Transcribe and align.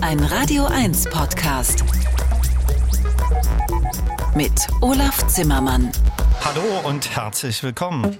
Ein 0.00 0.20
Radio 0.20 0.66
1 0.66 1.08
Podcast 1.10 1.84
mit 4.34 4.52
Olaf 4.80 5.26
Zimmermann. 5.26 5.90
Hallo 6.44 6.88
und 6.88 7.16
herzlich 7.16 7.62
willkommen. 7.62 8.16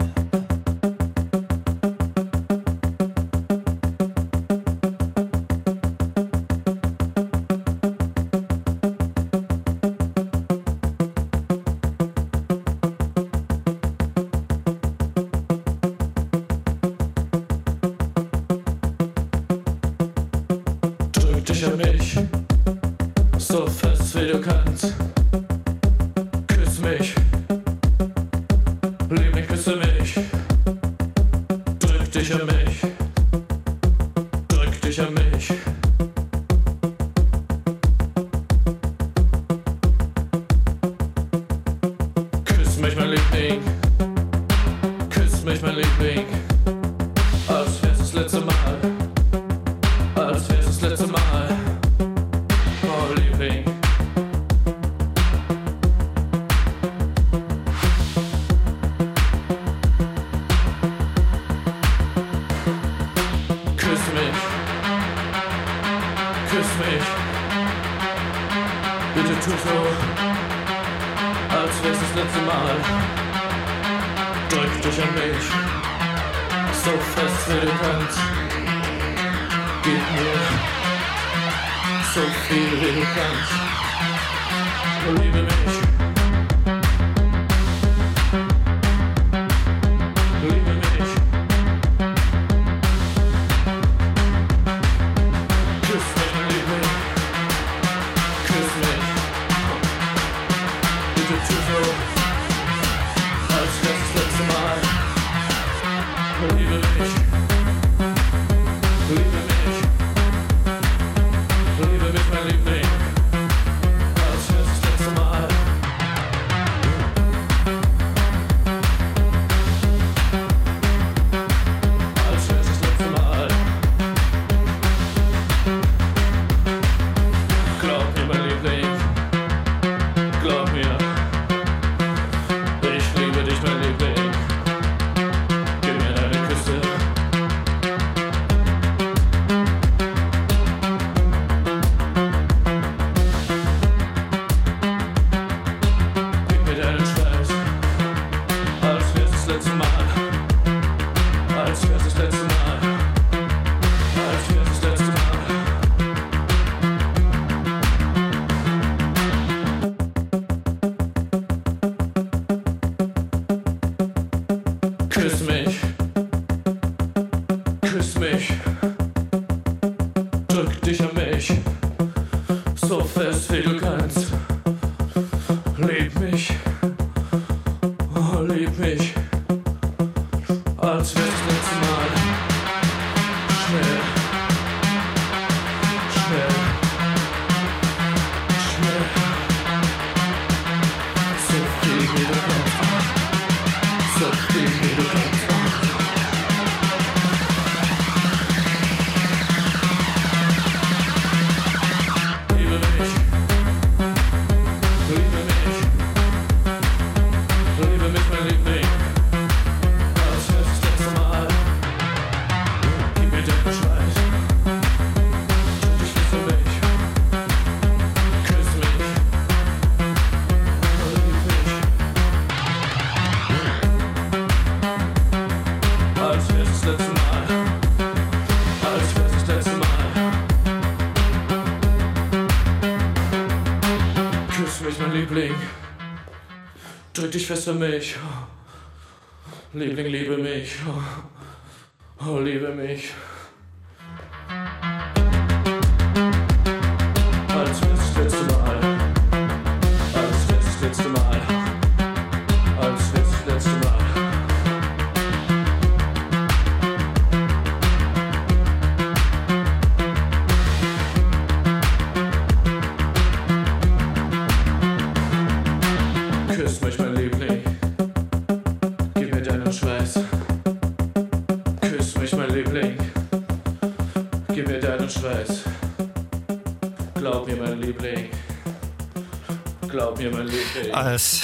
mas 237.75 238.16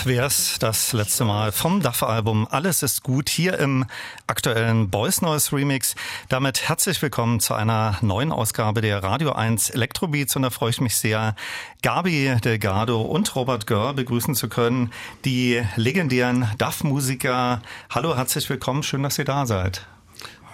als 0.03 0.09
wäre 0.09 0.27
es 0.27 0.59
das 0.59 0.93
letzte 0.93 1.25
Mal 1.25 1.53
vom 1.53 1.81
DAF-Album 1.81 2.49
Alles 2.51 2.83
ist 2.83 3.05
gut 3.05 3.29
hier 3.29 3.61
im 3.61 3.87
aktuellen 4.27 4.91
Boys 4.91 5.23
Noise 5.23 5.55
Remix. 5.55 5.95
Damit 6.29 6.69
herzlich 6.69 7.01
willkommen 7.03 7.39
zu 7.39 7.55
einer 7.55 7.99
neuen 8.01 8.33
Ausgabe 8.33 8.81
der 8.81 9.01
Radio 9.05 9.31
1 9.31 9.71
Electrobeats 9.71 10.35
und 10.35 10.43
da 10.43 10.51
freue 10.51 10.71
ich 10.71 10.81
mich 10.81 10.97
sehr, 10.97 11.37
Gabi 11.83 12.35
Delgado 12.43 13.01
und 13.01 13.37
Robert 13.37 13.69
Görr 13.69 13.95
begrüßen 13.95 14.35
zu 14.35 14.49
können, 14.49 14.93
die 15.25 15.63
legendären 15.77 16.51
DAF-Musiker. 16.59 17.63
Hallo, 17.89 18.17
herzlich 18.17 18.51
willkommen, 18.51 18.83
schön, 18.83 19.05
dass 19.05 19.21
ihr 19.21 19.25
da 19.25 19.47
seid. 19.47 19.87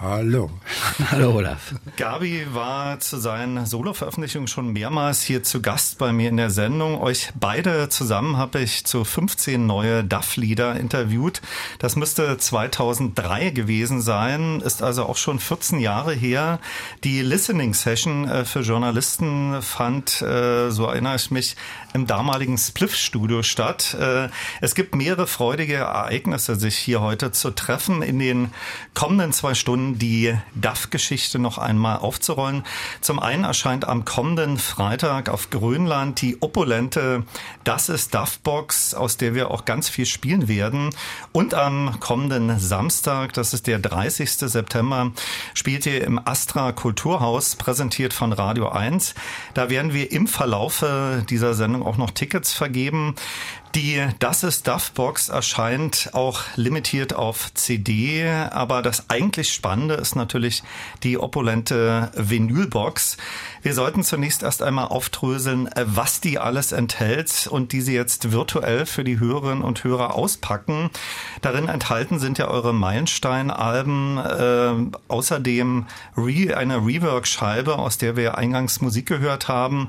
Hallo. 0.01 0.49
Hallo 1.11 1.33
Olaf. 1.33 1.75
Gabi 1.97 2.47
war 2.53 3.01
zu 3.01 3.17
seinen 3.17 3.67
Solo-Veröffentlichungen 3.67 4.47
schon 4.47 4.73
mehrmals 4.73 5.23
hier 5.23 5.43
zu 5.43 5.61
Gast 5.61 5.99
bei 5.99 6.13
mir 6.13 6.29
in 6.29 6.37
der 6.37 6.51
Sendung. 6.51 7.01
Euch 7.01 7.31
beide 7.35 7.89
zusammen 7.89 8.37
habe 8.37 8.61
ich 8.61 8.85
zu 8.85 9.03
15 9.03 9.67
neue 9.67 10.05
DAF-Lieder 10.05 10.79
interviewt. 10.79 11.43
Das 11.81 11.97
müsste 11.97 12.39
2003 12.39 13.51
gewesen 13.51 14.01
sein, 14.01 14.61
ist 14.61 14.85
also 14.85 15.05
auch 15.05 15.17
schon 15.17 15.41
14 15.41 15.81
Jahre 15.81 16.15
her. 16.15 16.61
Die 17.03 17.21
Listening-Session 17.21 18.29
äh, 18.29 18.45
für 18.45 18.61
Journalisten 18.61 19.61
fand, 19.63 20.23
äh, 20.23 20.71
so 20.71 20.85
erinnere 20.87 21.17
ich 21.17 21.33
mich, 21.33 21.57
im 21.99 22.07
damaligen 22.07 22.57
Spliff-Studio 22.57 23.43
statt. 23.43 23.97
Äh, 23.99 24.29
es 24.61 24.77
gibt 24.77 24.95
mehrere 24.95 25.27
freudige 25.27 25.75
Ereignisse, 25.75 26.55
sich 26.55 26.77
hier 26.77 27.01
heute 27.01 27.33
zu 27.33 27.51
treffen. 27.51 28.03
In 28.03 28.21
den 28.21 28.53
kommenden 28.95 29.33
zwei 29.33 29.55
Stunden 29.55 29.99
die 29.99 30.37
DAF-Geschichte 30.55 31.41
noch 31.41 31.59
einmal 31.59 31.99
aufzurollen. 31.99 32.63
Zum 33.01 33.19
einen 33.19 33.43
erscheint 33.43 33.89
am 33.89 34.05
kommenden 34.05 34.59
Freitag 34.59 35.29
auf 35.29 35.51
Grönland 35.51 36.23
die 36.23 36.41
opulente 36.41 37.25
Das 37.65 37.89
ist 37.89 38.15
DAF-Box, 38.15 38.95
aus 38.95 39.17
der 39.17 39.35
wir 39.35 39.51
auch 39.51 39.65
ganz 39.65 39.89
viel 39.89 40.07
spielen 40.07 40.47
werden. 40.47 40.91
Und 41.33 41.55
am 41.55 41.99
kommenden 41.99 42.61
Samstag, 42.61 43.33
das 43.33 43.55
ist 43.55 43.67
der 43.67 43.81
30. 43.81 44.31
September, 44.31 45.11
spielt 45.55 45.85
ihr 45.87 46.05
im 46.05 46.21
Astra 46.25 46.71
Kulturhaus, 46.71 47.57
präsentiert 47.57 48.13
von 48.13 48.33
Radio 48.33 48.69
1. 48.69 49.15
Da 49.55 49.69
werden 49.69 49.93
wir 49.93 50.13
im 50.13 50.29
Verlaufe 50.29 51.25
dieser 51.29 51.55
Sendung 51.55 51.79
Sendung 51.79 51.88
auch 51.89 51.97
noch 51.97 52.11
Tickets 52.11 52.53
vergeben. 52.53 53.15
Die 53.75 54.03
Das 54.19 54.45
ist 54.45 54.67
Duff 54.67 54.93
Box 54.93 55.29
erscheint 55.29 56.11
auch 56.15 56.41
limitiert 56.57 57.15
auf 57.15 57.53
CD, 57.53 58.27
aber 58.29 58.81
das 58.81 59.11
eigentlich 59.11 59.53
Spannende 59.53 59.95
ist 59.95 60.17
natürlich 60.17 60.63
die 61.03 61.19
opulente 61.19 62.11
Vinylbox. 62.15 63.19
Wir 63.61 63.75
sollten 63.75 64.05
zunächst 64.05 64.43
erst 64.43 64.63
einmal 64.63 64.87
aufdröseln, 64.87 65.69
was 65.85 66.21
die 66.21 66.39
alles 66.39 66.73
enthält 66.73 67.47
und 67.51 67.73
die 67.73 67.83
sie 67.83 67.95
jetzt 67.95 68.33
virtuell 68.33 68.87
für 68.87 69.05
die 69.05 69.21
Hörerinnen 69.21 69.63
und 69.63 69.85
Hörer 69.85 70.15
auspacken. 70.15 70.89
Darin 71.43 71.69
enthalten 71.69 72.19
sind 72.19 72.39
ja 72.39 72.49
eure 72.49 72.73
Meilenstein-Alben, 72.73 74.19
äh, 74.19 74.97
außerdem 75.09 75.87
Re 76.17 76.57
eine 76.57 76.79
Rework-Scheibe, 76.79 77.77
aus 77.79 77.99
der 77.99 78.17
wir 78.17 78.39
eingangs 78.39 78.81
Musik 78.81 79.07
gehört 79.07 79.49
haben 79.49 79.89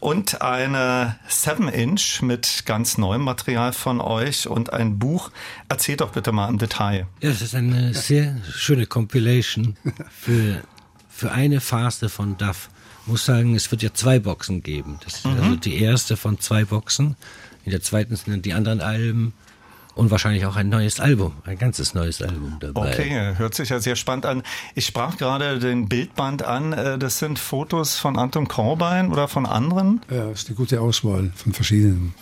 und 0.00 0.42
eine 0.42 1.16
7-Inch 1.28 2.22
mit 2.22 2.62
ganz 2.66 2.98
neuem 2.98 3.22
Material 3.22 3.72
von 3.72 4.00
euch 4.00 4.46
und 4.46 4.72
ein 4.72 4.98
Buch. 4.98 5.30
Erzählt 5.68 6.00
doch 6.00 6.12
bitte 6.12 6.32
mal 6.32 6.48
im 6.48 6.58
Detail. 6.58 7.06
Ja, 7.20 7.30
es 7.30 7.42
ist 7.42 7.54
eine 7.54 7.92
sehr 7.94 8.36
schöne 8.54 8.86
Compilation 8.86 9.76
für, 10.10 10.62
für 11.08 11.32
eine 11.32 11.60
Phase 11.60 12.08
von 12.08 12.36
Duff. 12.36 12.70
Ich 13.02 13.08
muss 13.08 13.24
sagen, 13.24 13.56
es 13.56 13.70
wird 13.70 13.82
ja 13.82 13.92
zwei 13.92 14.20
Boxen 14.20 14.62
geben. 14.62 14.98
Das 15.04 15.14
ist 15.16 15.26
mhm. 15.26 15.32
also 15.32 15.56
die 15.56 15.82
erste 15.82 16.16
von 16.16 16.38
zwei 16.38 16.64
Boxen. 16.64 17.16
In 17.64 17.72
der 17.72 17.82
zweiten 17.82 18.14
sind 18.14 18.32
dann 18.32 18.42
die 18.42 18.52
anderen 18.52 18.80
Alben 18.80 19.34
und 19.94 20.10
wahrscheinlich 20.10 20.46
auch 20.46 20.56
ein 20.56 20.68
neues 20.68 21.00
Album, 21.00 21.32
ein 21.44 21.58
ganzes 21.58 21.94
neues 21.94 22.22
Album 22.22 22.56
dabei. 22.60 22.92
Okay, 22.92 23.34
hört 23.36 23.54
sich 23.54 23.68
ja 23.68 23.78
sehr 23.78 23.96
spannend 23.96 24.26
an. 24.26 24.42
Ich 24.74 24.86
sprach 24.86 25.16
gerade 25.16 25.58
den 25.58 25.88
Bildband 25.88 26.42
an. 26.42 26.72
Äh, 26.72 26.98
das 26.98 27.18
sind 27.18 27.38
Fotos 27.38 27.96
von 27.96 28.18
Anton 28.18 28.48
Korbein 28.48 29.10
oder 29.10 29.28
von 29.28 29.46
anderen? 29.46 30.00
Ja, 30.10 30.28
das 30.28 30.42
ist 30.42 30.48
eine 30.48 30.56
gute 30.56 30.80
Auswahl 30.80 31.32
von 31.36 31.52
verschiedenen. 31.52 32.14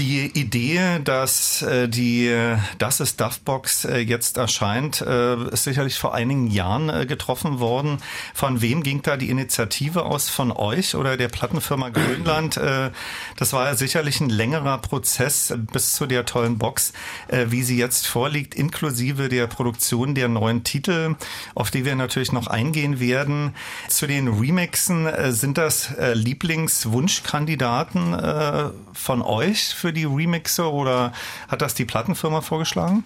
Die 0.00 0.32
Idee, 0.32 0.98
dass 1.04 1.60
äh, 1.60 1.86
die 1.86 2.34
Das 2.78 3.00
ist 3.00 3.20
Duffbox 3.20 3.84
äh, 3.84 3.98
jetzt 3.98 4.38
erscheint, 4.38 5.02
äh, 5.02 5.36
ist 5.50 5.64
sicherlich 5.64 5.98
vor 5.98 6.14
einigen 6.14 6.46
Jahren 6.46 6.88
äh, 6.88 7.04
getroffen 7.04 7.60
worden. 7.60 7.98
Von 8.32 8.62
wem 8.62 8.82
ging 8.82 9.02
da 9.02 9.18
die 9.18 9.28
Initiative 9.28 10.06
aus? 10.06 10.30
Von 10.30 10.52
euch 10.52 10.94
oder 10.94 11.18
der 11.18 11.28
Plattenfirma 11.28 11.90
Grönland? 11.90 12.56
Äh, 12.56 12.92
das 13.36 13.52
war 13.52 13.66
ja 13.66 13.74
sicherlich 13.74 14.22
ein 14.22 14.30
längerer 14.30 14.78
Prozess 14.78 15.52
bis 15.70 15.96
zu 15.96 16.06
der 16.06 16.24
tollen 16.24 16.56
Box, 16.56 16.94
äh, 17.28 17.48
wie 17.50 17.62
sie 17.62 17.76
jetzt 17.76 18.06
vorliegt, 18.06 18.54
inklusive 18.54 19.28
der 19.28 19.48
Produktion 19.48 20.14
der 20.14 20.28
neuen 20.28 20.64
Titel, 20.64 21.16
auf 21.54 21.70
die 21.70 21.84
wir 21.84 21.94
natürlich 21.94 22.32
noch 22.32 22.46
eingehen 22.46 23.00
werden. 23.00 23.54
Zu 23.88 24.06
den 24.06 24.28
Remixen 24.28 25.04
äh, 25.04 25.32
sind 25.32 25.58
das 25.58 25.92
äh, 25.92 26.14
Lieblingswunschkandidaten 26.14 28.14
äh, 28.14 28.70
von 28.94 29.20
euch 29.20 29.74
für 29.74 29.89
die 29.92 30.04
Remixe 30.04 30.70
oder 30.70 31.12
hat 31.48 31.62
das 31.62 31.74
die 31.74 31.84
Plattenfirma 31.84 32.40
vorgeschlagen? 32.40 33.04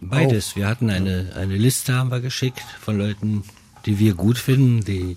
Beides. 0.00 0.52
Oh. 0.52 0.56
Wir 0.56 0.68
hatten 0.68 0.90
eine, 0.90 1.32
eine 1.36 1.56
Liste 1.56 1.94
haben 1.94 2.10
wir 2.10 2.20
geschickt 2.20 2.64
von 2.80 2.98
Leuten, 2.98 3.44
die 3.86 3.98
wir 3.98 4.14
gut 4.14 4.38
finden. 4.38 4.84
Die 4.84 5.16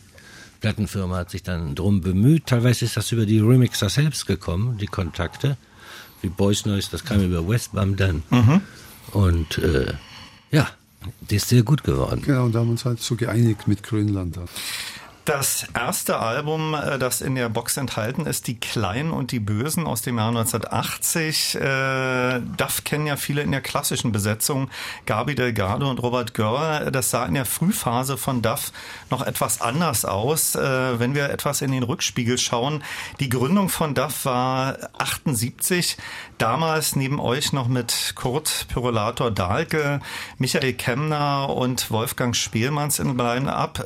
Plattenfirma 0.62 1.18
hat 1.18 1.32
sich 1.32 1.44
dann 1.44 1.76
drum 1.76 2.02
bemüht. 2.02 2.48
Teilweise 2.48 2.86
ist 2.86 2.98
das 2.98 3.12
über 3.12 3.26
die 3.26 3.40
Remixer 3.40 3.90
selbst 3.90 4.26
gekommen, 4.26 4.78
die 4.78 4.88
Kontakte. 4.88 5.58
Wie 6.22 6.30
Boys 6.30 6.66
Noise, 6.66 6.90
das 6.92 7.06
kam 7.06 7.22
über 7.22 7.48
Westbam 7.48 7.96
dann. 7.96 8.24
Mhm. 8.30 8.62
Und 9.12 9.58
äh, 9.60 9.94
ja, 10.52 10.68
die 11.30 11.36
ist 11.36 11.50
sehr 11.50 11.64
gut 11.64 11.84
geworden. 11.84 12.22
Genau, 12.22 12.46
und 12.46 12.54
da 12.54 12.60
haben 12.60 12.68
wir 12.68 12.72
uns 12.72 12.86
halt 12.86 13.02
so 13.02 13.16
geeinigt 13.16 13.68
mit 13.68 13.84
Grönland. 13.84 14.38
Das 15.30 15.68
erste 15.76 16.18
Album, 16.18 16.74
äh, 16.74 16.98
das 16.98 17.22
in 17.22 17.36
der 17.36 17.50
Box 17.50 17.78
enthalten 17.78 18.26
ist, 18.26 18.48
Die 18.48 18.60
Kleinen 18.60 19.12
und 19.12 19.32
die 19.32 19.40
Bösen 19.40 19.86
aus 19.86 20.02
dem 20.02 20.18
Jahr 20.18 20.30
1980. 20.30 21.54
Äh, 21.54 22.40
Duff 22.58 22.84
kennen 22.84 23.06
ja 23.06 23.16
viele 23.16 23.44
in 23.44 23.52
der 23.52 23.62
klassischen 23.62 24.12
Besetzung. 24.12 24.72
Gabi 25.06 25.36
Delgado 25.36 25.88
und 25.88 26.02
Robert 26.02 26.34
Görr. 26.34 26.90
Das 26.90 27.12
sah 27.12 27.28
in 27.28 27.36
der 27.36 27.46
Frühphase 27.46 28.18
von 28.18 28.42
Duff 28.42 28.72
noch 29.12 29.22
etwas 29.22 29.62
anders 29.62 30.04
aus. 30.04 30.56
Äh, 30.56 31.00
wenn 31.00 31.14
wir 31.14 31.30
etwas 31.30 31.62
in 31.62 31.74
den 31.74 31.84
Rückspiegel 31.84 32.40
schauen. 32.40 32.84
Die 33.20 33.30
Gründung 33.30 33.70
von 33.70 33.94
Duff 33.94 34.26
war 34.26 34.78
78. 34.98 35.98
Damals 36.40 36.96
neben 36.96 37.20
euch 37.20 37.54
noch 37.54 37.68
mit 37.68 38.14
Kurt 38.16 38.66
Pyrolator 38.74 39.30
Dahlke, 39.30 40.00
Michael 40.40 40.74
Kemner 40.74 41.56
und 41.56 41.92
Wolfgang 41.92 42.36
Spielmanns 42.36 42.98
in 42.98 43.16
Line-Up. 43.16 43.84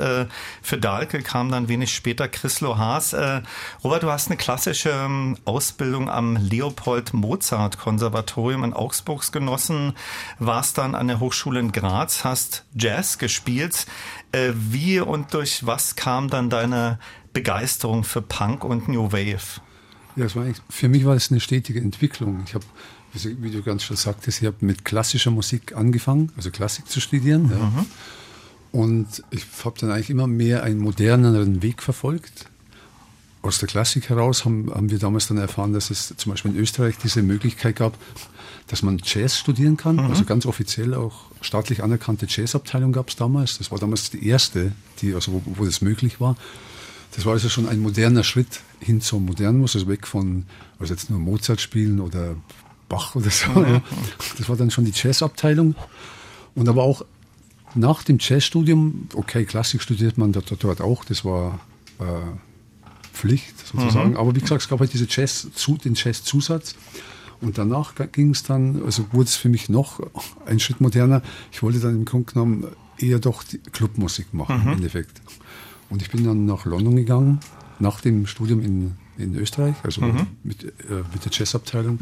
Für 0.62 0.78
Dahlke 0.78 1.22
kam 1.34 1.50
dann 1.50 1.68
wenig 1.68 1.92
später 1.92 2.28
Chrislo 2.28 2.78
Haas. 2.78 3.14
Äh, 3.14 3.42
Robert, 3.84 4.04
du 4.04 4.12
hast 4.12 4.28
eine 4.28 4.38
klassische 4.38 4.92
ähm, 4.92 5.36
Ausbildung 5.46 6.08
am 6.08 6.36
Leopold 6.36 7.16
Mozart 7.16 7.80
Konservatorium 7.80 8.64
in 8.64 8.74
Augsburg 8.74 9.32
genossen, 9.32 9.94
warst 10.38 10.78
dann 10.78 10.94
an 10.94 11.08
der 11.08 11.20
Hochschule 11.20 11.60
in 11.60 11.72
Graz, 11.72 12.24
hast 12.24 12.66
Jazz 12.76 13.18
gespielt. 13.18 13.88
Äh, 14.32 14.52
wie 14.54 15.00
und 15.00 15.34
durch 15.34 15.66
was 15.66 15.96
kam 15.96 16.30
dann 16.30 16.52
deine 16.52 17.00
Begeisterung 17.34 18.04
für 18.04 18.22
Punk 18.22 18.64
und 18.64 18.88
New 18.88 19.12
Wave? 19.12 19.60
Ja, 20.16 20.36
war 20.36 20.46
für 20.70 20.88
mich 20.88 21.04
war 21.04 21.16
es 21.16 21.32
eine 21.32 21.40
stetige 21.40 21.80
Entwicklung. 21.80 22.44
Ich 22.46 22.54
habe, 22.54 22.66
wie 23.42 23.50
du 23.50 23.64
ganz 23.64 23.82
schon 23.82 23.98
sagtest, 23.98 24.44
ich 24.44 24.46
habe 24.46 24.58
mit 24.60 24.86
klassischer 24.86 25.32
Musik 25.32 25.76
angefangen, 25.76 26.32
also 26.38 26.52
Klassik 26.52 26.88
zu 26.88 27.02
studieren. 27.02 27.50
Ja. 27.50 27.86
Und 28.74 29.24
ich 29.30 29.46
habe 29.64 29.80
dann 29.80 29.92
eigentlich 29.92 30.10
immer 30.10 30.26
mehr 30.26 30.64
einen 30.64 30.80
moderneren 30.80 31.62
Weg 31.62 31.84
verfolgt. 31.84 32.48
Aus 33.44 33.60
der 33.60 33.68
Klassik 33.68 34.10
heraus 34.10 34.46
haben, 34.46 34.74
haben 34.74 34.90
wir 34.90 34.98
damals 34.98 35.28
dann 35.28 35.38
erfahren, 35.38 35.74
dass 35.74 35.92
es 35.92 36.12
zum 36.18 36.32
Beispiel 36.32 36.52
in 36.52 36.58
Österreich 36.58 36.96
diese 36.98 37.22
Möglichkeit 37.22 37.76
gab, 37.76 37.96
dass 38.66 38.82
man 38.82 39.00
Jazz 39.04 39.38
studieren 39.38 39.78
kann. 39.78 39.98
Mhm. 39.98 40.10
Also 40.10 40.26
ganz 40.26 40.48
offiziell 40.48 40.96
auch 40.96 41.26
staatlich 41.42 41.84
anerkannte 41.84 42.26
Jazzabteilung 42.28 42.94
gab 42.94 43.10
es 43.10 43.16
damals. 43.16 43.60
Das 43.60 43.72
war 43.72 43.78
damals 43.78 44.10
die 44.10 44.28
erste, 44.28 44.72
die, 45.02 45.14
also 45.14 45.34
wo, 45.34 45.42
wo 45.46 45.66
das 45.66 45.82
möglich 45.82 46.20
war. 46.20 46.36
Das 47.16 47.26
war 47.26 47.34
also 47.34 47.50
schon 47.50 47.68
ein 47.68 47.80
moderner 47.80 48.24
Schritt 48.24 48.62
hin 48.80 49.02
zum 49.02 49.26
Modernismus, 49.26 49.76
also 49.76 49.88
weg 49.88 50.08
von, 50.08 50.48
also 50.80 50.96
jetzt 50.96 51.12
nur 51.12 51.20
Mozart 51.20 51.62
spielen 51.62 52.00
oder 52.00 52.36
Bach 52.90 53.14
oder 53.14 53.30
so. 53.30 53.52
Mhm. 53.52 53.82
Das 54.40 54.50
war 54.50 54.56
dann 54.56 54.72
schon 54.72 54.86
die 54.86 54.94
Jazzabteilung. 54.96 55.76
Und 56.56 56.70
aber 56.70 56.82
auch 56.84 57.04
nach 57.76 58.04
dem 58.04 58.18
Jazzstudium, 58.20 59.08
okay, 59.14 59.46
Klassik 59.46 59.82
studiert 59.82 60.18
man 60.18 60.32
dort, 60.32 60.82
auch, 60.82 61.06
das 61.06 61.26
war 61.26 61.60
äh, 62.00 62.04
Pflicht 63.14 63.68
sozusagen. 63.68 64.12
Mhm. 64.12 64.18
Aber 64.18 64.36
wie 64.36 64.40
gesagt, 64.40 64.62
es 64.64 64.70
gab 64.70 64.80
halt 64.80 64.94
diese 64.94 65.08
Jazz, 65.10 65.48
den 65.84 65.94
Jazz-Zusatz. 65.96 66.76
Und 67.42 67.58
danach 67.58 67.94
ging 68.12 68.32
es 68.32 68.44
dann, 68.44 68.84
also 68.86 69.06
wurde 69.12 69.28
es 69.28 69.36
für 69.36 69.50
mich 69.50 69.70
noch 69.70 70.00
ein 70.46 70.60
Schritt 70.60 70.80
moderner. 70.82 71.22
Ich 71.52 71.62
wollte 71.62 71.80
dann 71.80 71.96
im 71.96 72.06
Grunde 72.06 72.32
genommen 72.32 72.68
eher 72.98 73.20
doch 73.20 73.44
Clubmusik 73.72 74.34
machen 74.34 74.62
mhm. 74.62 74.68
im 74.68 74.74
Endeffekt. 74.78 75.22
Und 75.90 76.02
ich 76.02 76.10
bin 76.10 76.24
dann 76.24 76.46
nach 76.46 76.66
London 76.66 76.96
gegangen, 76.96 77.40
nach 77.80 78.02
dem 78.02 78.28
Studium 78.28 78.62
in, 78.62 78.94
in 79.18 79.36
Österreich, 79.36 79.76
also 79.84 80.02
mhm. 80.02 80.28
mit, 80.44 80.64
äh, 80.64 81.04
mit 81.14 81.26
der 81.26 81.32
Jazzabteilung 81.32 82.00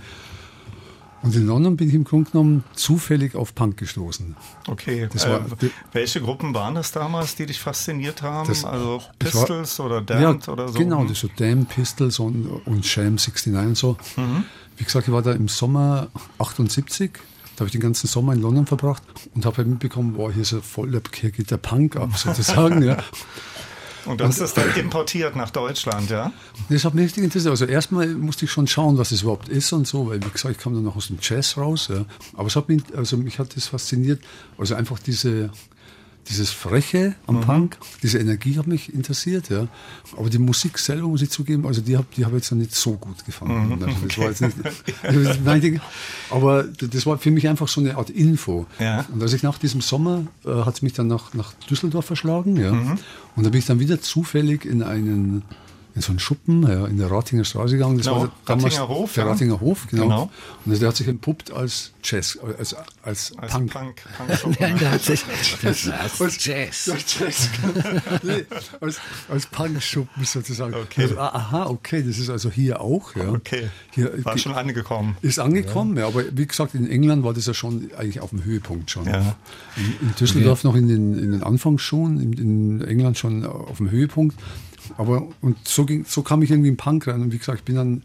Und 1.23 1.35
in 1.35 1.45
London 1.45 1.77
bin 1.77 1.87
ich 1.89 1.93
im 1.93 2.03
Grunde 2.03 2.31
genommen 2.31 2.63
zufällig 2.73 3.35
auf 3.35 3.53
Punk 3.53 3.77
gestoßen. 3.77 4.35
Okay. 4.67 5.07
War- 5.13 5.37
äh, 5.61 5.69
welche 5.91 6.19
Gruppen 6.21 6.53
waren 6.55 6.73
das 6.75 6.91
damals, 6.91 7.35
die 7.35 7.45
dich 7.45 7.59
fasziniert 7.59 8.21
haben? 8.23 8.47
Das- 8.47 8.65
also 8.65 8.97
ich 8.97 9.33
war- 9.35 9.41
Pistols 9.45 9.79
oder 9.79 10.01
Damned 10.01 10.47
oder 10.49 10.67
so? 10.69 10.79
Genau, 10.79 11.05
das 11.05 11.19
so 11.19 11.29
Damn, 11.37 11.65
Pistols 11.67 12.17
und, 12.19 12.45
und 12.65 12.85
Sham 12.85 13.15
69 13.17 13.53
und 13.55 13.77
so. 13.77 13.97
Mhm. 14.17 14.45
Wie 14.77 14.83
gesagt, 14.83 15.07
ich 15.07 15.13
war 15.13 15.21
da 15.21 15.31
im 15.33 15.47
Sommer 15.47 16.07
78. 16.39 17.11
Da 17.55 17.59
habe 17.59 17.67
ich 17.67 17.73
den 17.73 17.81
ganzen 17.81 18.07
Sommer 18.07 18.33
in 18.33 18.41
London 18.41 18.65
verbracht 18.65 19.03
und 19.35 19.45
habe 19.45 19.57
halt 19.57 19.67
mitbekommen, 19.67 20.13
boah, 20.13 20.31
hier 20.31 20.41
ist 20.41 20.51
ja 20.53 20.61
voll, 20.61 20.89
der- 20.89 21.01
hier 21.13 21.29
geht 21.29 21.51
der 21.51 21.57
Punk 21.57 21.97
ab, 21.97 22.17
sozusagen. 22.17 22.81
ja. 22.87 22.97
Und 24.05 24.21
das 24.21 24.39
ist 24.39 24.57
dann 24.57 24.73
importiert 24.75 25.35
nach 25.35 25.49
Deutschland, 25.49 26.09
ja? 26.09 26.31
Das 26.69 26.85
hat 26.85 26.93
mich 26.93 27.05
richtig 27.05 27.23
interessiert. 27.23 27.51
Also 27.51 27.65
erstmal 27.65 28.07
musste 28.07 28.45
ich 28.45 28.51
schon 28.51 28.67
schauen, 28.67 28.97
was 28.97 29.11
es 29.11 29.21
überhaupt 29.21 29.49
ist 29.49 29.71
und 29.73 29.87
so, 29.87 30.07
weil 30.07 30.23
wie 30.23 30.29
gesagt, 30.29 30.55
ich 30.55 30.61
kam 30.61 30.73
dann 30.73 30.83
noch 30.83 30.95
aus 30.95 31.07
dem 31.07 31.17
Jazz 31.21 31.57
raus. 31.57 31.89
Ja. 31.91 32.05
Aber 32.35 32.47
es 32.47 32.55
hat 32.55 32.69
mich, 32.69 32.83
also 32.95 33.17
mich 33.17 33.39
hat 33.39 33.55
das 33.55 33.67
fasziniert. 33.67 34.21
Also 34.57 34.75
einfach 34.75 34.99
diese, 34.99 35.51
dieses 36.29 36.51
Freche 36.51 37.15
am 37.27 37.41
Punk, 37.41 37.77
diese 38.03 38.19
Energie 38.19 38.57
hat 38.57 38.67
mich 38.67 38.93
interessiert. 38.93 39.49
Ja. 39.49 39.67
Aber 40.15 40.29
die 40.29 40.37
Musik 40.37 40.77
selber, 40.77 41.07
muss 41.07 41.21
ich 41.21 41.29
zugeben, 41.29 41.65
also 41.65 41.81
die 41.81 41.97
habe 41.97 42.07
die 42.15 42.23
hab 42.25 42.31
ich 42.31 42.37
jetzt 42.37 42.51
noch 42.51 42.57
nicht 42.57 42.75
so 42.75 42.93
gut 42.93 43.25
gefunden. 43.25 43.83
Also 43.83 44.07
das 44.07 44.17
war 44.17 44.25
jetzt 44.27 44.41
nicht, 44.41 44.55
also 45.03 45.33
nein, 45.43 45.81
aber 46.29 46.63
das 46.63 47.05
war 47.05 47.17
für 47.17 47.31
mich 47.31 47.47
einfach 47.47 47.67
so 47.67 47.81
eine 47.81 47.97
Art 47.97 48.09
Info. 48.09 48.67
Ja. 48.79 49.05
Und 49.11 49.21
als 49.21 49.33
ich 49.33 49.43
nach 49.43 49.57
diesem 49.57 49.81
Sommer, 49.81 50.25
äh, 50.45 50.49
hat 50.49 50.75
es 50.75 50.81
mich 50.81 50.93
dann 50.93 51.07
nach, 51.07 51.33
nach 51.33 51.53
Düsseldorf 51.69 52.05
verschlagen. 52.05 52.57
Ja. 52.57 52.71
Und 53.35 53.43
da 53.43 53.49
bin 53.49 53.59
ich 53.59 53.65
dann 53.65 53.79
wieder 53.79 54.01
zufällig 54.01 54.65
in 54.65 54.83
einen 54.83 55.43
in 55.93 56.01
so 56.01 56.11
einen 56.11 56.19
Schuppen 56.19 56.63
ja, 56.63 56.85
in 56.87 56.97
der 56.97 57.11
Ratinger 57.11 57.43
Straße 57.43 57.73
gegangen. 57.73 57.97
Das 57.97 58.07
Genau, 58.07 58.21
war 58.21 58.31
damals 58.45 58.75
Ratinger 58.75 58.87
Hof, 58.89 59.13
Der 59.13 59.23
ja. 59.25 59.29
Ratinger 59.31 59.59
Hof, 59.59 59.87
genau. 59.89 60.03
Genau. 60.03 60.31
Und 60.65 60.81
der 60.81 60.87
hat 60.87 60.95
sich 60.95 61.07
entpuppt 61.07 61.51
als 61.51 61.91
Jazz, 62.03 62.37
als, 62.57 62.75
als, 63.03 63.33
Als 63.37 63.51
Punk. 63.51 63.71
Punk. 63.73 63.95
Punk 64.17 64.59
Nein, 64.59 64.77
da 64.79 64.91
hat 64.91 65.01
sich, 65.01 65.23
Als- 65.63 65.85
Jazz. 66.45 66.89
Als 66.89 67.17
Jazz. 67.19 67.49
nee, 68.23 68.45
als, 68.79 68.99
als 69.29 69.45
Punkschuppen 69.47 70.23
sozusagen. 70.23 70.73
Okay. 70.73 71.03
Also, 71.03 71.17
ah, 71.19 71.29
aha, 71.33 71.65
okay, 71.67 72.03
das 72.05 72.17
ist 72.17 72.29
also 72.29 72.49
hier 72.49 72.81
auch. 72.81 73.15
Ja. 73.15 73.29
Okay. 73.29 73.69
Hier, 73.91 74.23
War 74.25 74.37
schon 74.37 74.53
angekommen. 74.53 75.17
ist 75.21 75.39
angekommen, 75.39 75.97
ja. 75.97 76.07
aber 76.07 76.23
wie 76.35 76.47
gesagt, 76.47 76.73
in 76.73 76.89
England 76.89 77.23
war 77.23 77.33
das 77.33 77.45
ja 77.45 77.53
schon 77.53 77.91
eigentlich 77.97 78.19
auf 78.21 78.29
dem 78.31 78.43
Höhepunkt 78.43 78.89
schon. 78.91 79.05
Ja. 79.05 79.35
In, 79.77 80.07
in 80.07 80.15
Düsseldorf 80.19 80.63
noch 80.63 80.75
in 80.75 80.87
den, 80.87 81.17
in 81.17 81.31
den 81.31 81.43
Anfangsschuhen, 81.43 82.19
in, 82.21 82.33
in 82.33 82.81
England 82.81 83.17
schon 83.17 83.45
auf 83.45 83.77
dem 83.77 83.91
Höhepunkt. 83.91 84.37
Aber 84.97 85.27
und 85.41 85.57
so, 85.67 85.85
ging, 85.85 86.05
so 86.07 86.21
kam 86.21 86.41
ich 86.41 86.51
irgendwie 86.51 86.69
im 86.69 86.77
Punk 86.77 87.07
rein. 87.07 87.21
Und 87.21 87.31
wie 87.31 87.37
gesagt, 87.37 87.59
ich 87.59 87.65
bin 87.65 87.75
dann 87.75 88.03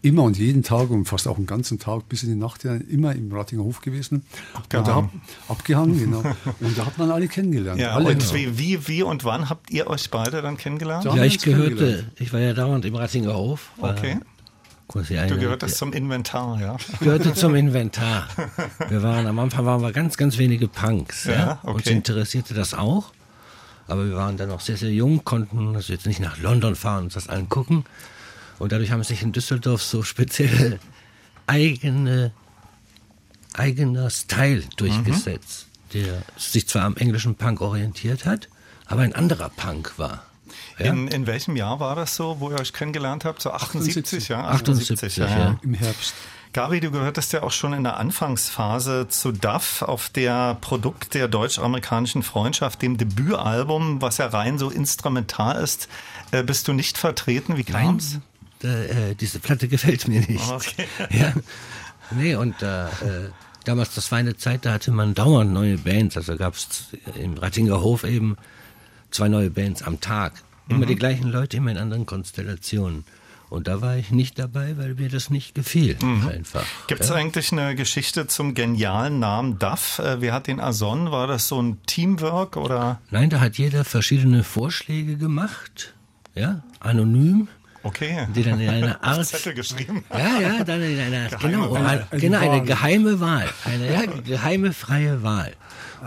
immer 0.00 0.22
und 0.22 0.38
jeden 0.38 0.62
Tag 0.62 0.90
und 0.90 1.06
fast 1.06 1.26
auch 1.26 1.36
den 1.36 1.46
ganzen 1.46 1.78
Tag 1.78 2.08
bis 2.08 2.22
in 2.22 2.28
die 2.28 2.36
Nacht 2.36 2.62
hinein 2.62 2.82
immer 2.88 3.14
im 3.14 3.32
Ratinger 3.32 3.64
Hof 3.64 3.80
gewesen. 3.80 4.24
Abgehangen. 4.54 4.86
Und 4.86 4.88
da 4.88 4.94
hab, 4.94 5.10
abgehangen, 5.58 5.98
genau. 5.98 6.22
Und 6.60 6.78
da 6.78 6.86
hat 6.86 6.98
man 6.98 7.10
alle 7.10 7.26
kennengelernt. 7.28 7.80
Ja, 7.80 7.94
alle. 7.94 8.10
und 8.10 8.34
wie, 8.34 8.58
wie, 8.58 8.86
wie 8.88 9.02
und 9.02 9.24
wann 9.24 9.48
habt 9.50 9.70
ihr 9.70 9.88
euch 9.88 10.10
beide 10.10 10.40
dann 10.40 10.56
kennengelernt? 10.56 11.04
Ja. 11.04 11.16
Ja, 11.16 11.24
ich 11.24 11.34
uns 11.34 11.42
gehörte, 11.42 12.10
ich 12.18 12.32
war 12.32 12.40
ja 12.40 12.52
dauernd 12.52 12.84
im 12.84 12.94
Rattinger 12.94 13.34
Hof. 13.34 13.70
war 13.76 13.92
Okay. 13.92 14.18
Quasi 14.86 15.18
einer, 15.18 15.34
Du 15.34 15.38
gehörtest 15.38 15.76
zum 15.76 15.92
Inventar, 15.92 16.58
ja? 16.60 16.76
Ich 16.94 17.00
gehörte 17.00 17.34
zum 17.34 17.54
Inventar. 17.54 18.26
Wir 18.88 19.02
waren 19.02 19.26
am 19.26 19.38
Anfang 19.38 19.66
waren 19.66 19.82
wir 19.82 19.92
ganz, 19.92 20.16
ganz 20.16 20.38
wenige 20.38 20.66
Punks. 20.66 21.24
Ja, 21.24 21.32
Ja, 21.32 21.52
Uns 21.64 21.82
okay. 21.82 21.92
interessierte 21.92 22.54
das 22.54 22.72
auch. 22.72 23.12
Aber 23.88 24.06
wir 24.06 24.14
waren 24.14 24.36
dann 24.36 24.50
noch 24.50 24.60
sehr, 24.60 24.76
sehr 24.76 24.92
jung, 24.92 25.24
konnten 25.24 25.74
also 25.74 25.92
jetzt 25.92 26.06
nicht 26.06 26.20
nach 26.20 26.38
London 26.38 26.76
fahren 26.76 26.98
und 26.98 27.04
uns 27.04 27.14
das 27.14 27.28
angucken. 27.28 27.84
Und 28.58 28.72
dadurch 28.72 28.90
haben 28.90 29.02
sich 29.02 29.22
in 29.22 29.32
Düsseldorf 29.32 29.82
so 29.82 30.02
spezielle 30.02 30.78
eigene, 31.46 32.32
eigener 33.54 34.10
Style 34.10 34.62
durchgesetzt, 34.76 35.66
der 35.94 36.22
sich 36.36 36.68
zwar 36.68 36.84
am 36.84 36.96
englischen 36.96 37.34
Punk 37.34 37.60
orientiert 37.60 38.26
hat, 38.26 38.48
aber 38.86 39.02
ein 39.02 39.14
anderer 39.14 39.48
Punk 39.48 39.94
war. 39.98 40.24
Ja? 40.78 40.86
In, 40.86 41.08
in 41.08 41.26
welchem 41.26 41.56
Jahr 41.56 41.80
war 41.80 41.96
das 41.96 42.14
so, 42.14 42.40
wo 42.40 42.50
ihr 42.50 42.60
euch 42.60 42.72
kennengelernt 42.72 43.24
habt? 43.24 43.42
So 43.42 43.50
78, 43.50 44.28
ja? 44.28 44.44
78, 44.48 45.16
ja. 45.16 45.58
Im 45.62 45.74
Herbst. 45.74 46.14
Gabi, 46.58 46.80
du 46.80 46.90
gehörtest 46.90 47.32
ja 47.32 47.44
auch 47.44 47.52
schon 47.52 47.72
in 47.72 47.84
der 47.84 47.98
Anfangsphase 47.98 49.06
zu 49.08 49.30
DAF 49.30 49.82
auf 49.82 50.08
der 50.08 50.56
Produkt 50.60 51.14
der 51.14 51.28
deutsch-amerikanischen 51.28 52.24
Freundschaft, 52.24 52.82
dem 52.82 52.96
Debütalbum, 52.96 54.02
was 54.02 54.18
ja 54.18 54.26
rein 54.26 54.58
so 54.58 54.68
instrumental 54.68 55.62
ist. 55.62 55.86
Äh, 56.32 56.42
bist 56.42 56.66
du 56.66 56.72
nicht 56.72 56.98
vertreten? 56.98 57.56
Wie 57.56 57.62
kam's? 57.62 58.18
äh, 58.64 59.14
diese 59.14 59.38
Platte 59.38 59.68
gefällt 59.68 60.08
mir 60.08 60.20
nicht. 60.20 60.50
Okay. 60.50 60.88
Ja. 61.10 61.32
Nee, 62.10 62.34
und 62.34 62.60
äh, 62.60 62.86
äh, 62.86 62.88
damals, 63.62 63.94
das 63.94 64.10
war 64.10 64.18
eine 64.18 64.36
Zeit, 64.36 64.66
da 64.66 64.72
hatte 64.72 64.90
man 64.90 65.14
dauernd 65.14 65.52
neue 65.52 65.78
Bands. 65.78 66.16
Also 66.16 66.36
gab 66.36 66.54
es 66.54 66.88
im 67.14 67.34
Rattinger 67.34 67.82
Hof 67.82 68.02
eben 68.02 68.36
zwei 69.12 69.28
neue 69.28 69.50
Bands 69.50 69.84
am 69.84 70.00
Tag. 70.00 70.32
Immer 70.68 70.86
die 70.86 70.96
gleichen 70.96 71.30
Leute, 71.30 71.58
immer 71.58 71.70
in 71.70 71.78
anderen 71.78 72.04
Konstellationen. 72.04 73.04
Und 73.50 73.66
da 73.66 73.80
war 73.80 73.96
ich 73.96 74.10
nicht 74.10 74.38
dabei, 74.38 74.76
weil 74.76 74.94
mir 74.94 75.08
das 75.08 75.30
nicht 75.30 75.54
gefiel. 75.54 75.96
Einfach. 76.02 76.64
Gibt 76.86 77.00
es 77.00 77.08
ja. 77.08 77.14
eigentlich 77.14 77.50
eine 77.50 77.74
Geschichte 77.74 78.26
zum 78.26 78.54
genialen 78.54 79.18
Namen 79.20 79.58
DAF? 79.58 79.98
Äh, 80.00 80.20
wer 80.20 80.34
hat 80.34 80.48
den 80.48 80.58
ersonnen? 80.58 81.10
War 81.10 81.26
das 81.26 81.48
so 81.48 81.60
ein 81.60 81.78
Teamwork 81.86 82.56
oder? 82.56 83.00
Nein, 83.10 83.30
da 83.30 83.40
hat 83.40 83.56
jeder 83.56 83.84
verschiedene 83.84 84.44
Vorschläge 84.44 85.16
gemacht. 85.16 85.94
Ja, 86.34 86.62
anonym. 86.80 87.48
Okay. 87.82 88.26
Die 88.34 88.42
dann 88.42 88.60
in 88.60 88.68
einer 88.68 89.02
Art. 89.02 89.24
Zettel 89.24 89.54
geschrieben. 89.54 90.04
Ja, 90.12 90.40
ja, 90.40 90.64
dann 90.64 90.82
in 90.82 91.00
einer, 91.00 91.28
Geheime 91.28 91.50
genau, 91.50 91.70
Wahl. 91.72 92.06
eine, 92.10 92.20
genau, 92.20 92.38
eine 92.38 92.62
geheime 92.64 93.20
Wahl. 93.20 93.48
Eine 93.64 93.92
ja, 93.92 94.02
geheime, 94.06 94.72
freie 94.72 95.22
Wahl. 95.22 95.54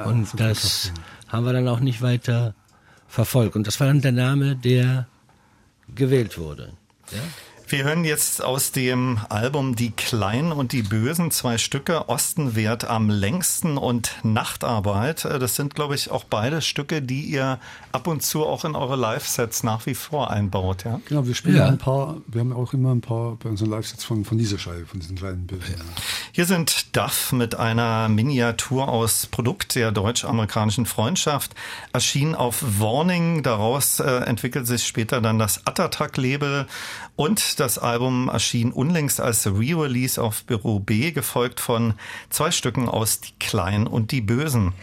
Und 0.06 0.40
das 0.40 0.92
haben 1.28 1.46
wir 1.46 1.54
dann 1.54 1.68
auch 1.68 1.80
nicht 1.80 2.02
weiter 2.02 2.54
verfolgt. 3.08 3.56
Und 3.56 3.68
das 3.68 3.80
war 3.80 3.88
dann 3.88 4.02
der 4.02 4.12
Name, 4.12 4.56
der 4.56 5.08
gewählt 5.94 6.38
wurde. 6.38 6.74
Ja? 7.12 7.51
Wir 7.72 7.86
hören 7.86 8.04
jetzt 8.04 8.44
aus 8.44 8.74
dem 8.74 9.22
Album 9.30 9.78
Die 9.78 9.92
Kleinen 9.92 10.52
und 10.52 10.74
die 10.74 10.82
Bösen 10.82 11.32
zwei 11.32 11.58
Stücke, 11.58 12.10
Osten 12.10 12.54
währt 12.54 12.84
am 12.84 13.10
längsten 13.10 13.78
und 13.78 14.12
Nachtarbeit. 14.24 15.24
Das 15.24 15.56
sind, 15.56 15.74
glaube 15.74 15.96
ich, 15.96 16.12
auch 16.12 16.26
beide 16.26 16.62
Stücke, 16.62 17.02
die 17.02 17.22
ihr 17.22 17.60
ab 17.94 18.08
und 18.08 18.24
zu 18.24 18.46
auch 18.46 18.66
in 18.66 18.76
eure 18.76 18.98
Live-Sets 18.98 19.64
nach 19.64 19.86
wie 19.86 19.96
vor 19.96 20.32
einbaut. 20.32 20.84
Ja? 20.84 21.00
Genau, 21.06 21.26
wir 21.26 21.34
spielen 21.34 21.56
Ja. 21.56 21.68
ein 21.68 21.78
paar, 21.78 22.18
wir 22.28 22.42
haben 22.42 22.52
auch 22.52 22.74
immer 22.74 22.92
ein 22.94 23.00
paar 23.00 23.38
bei 23.38 23.48
unseren 23.48 23.70
Live-Sets 23.70 24.04
von, 24.04 24.26
von 24.26 24.38
dieser 24.38 24.60
Scheibe, 24.60 24.86
von 24.86 25.00
diesen 25.00 25.16
kleinen 25.16 25.48
Bildern. 25.48 25.72
Hier 26.34 26.46
sind 26.46 26.94
Duff 26.98 27.32
mit 27.32 27.56
einer 27.56 28.10
Miniatur 28.10 28.90
aus 28.90 29.28
Produkt 29.28 29.76
der 29.76 29.94
deutsch-amerikanischen 29.94 30.86
Freundschaft, 30.86 31.56
erschien 31.94 32.36
auf 32.36 32.62
Warning. 32.82 33.44
Daraus 33.44 34.02
äh, 34.02 34.04
entwickelt 34.26 34.68
sich 34.68 34.86
später 34.86 35.22
dann 35.22 35.40
das 35.40 35.66
Attatak-Label 35.66 36.68
und 37.16 37.60
das 37.60 37.78
Album 37.78 38.30
erschien 38.30 38.72
unlängst 38.72 39.20
als 39.20 39.46
Re-Release 39.46 40.22
auf 40.22 40.44
Büro 40.46 40.80
B, 40.80 41.12
gefolgt 41.12 41.60
von 41.60 41.94
zwei 42.30 42.52
Stücken 42.52 42.90
aus 42.90 43.20
Die 43.22 43.34
Kleinen 43.40 43.88
und 43.88 44.12
die 44.12 44.22
Bösen. 44.22 44.74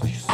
Please. 0.00 0.29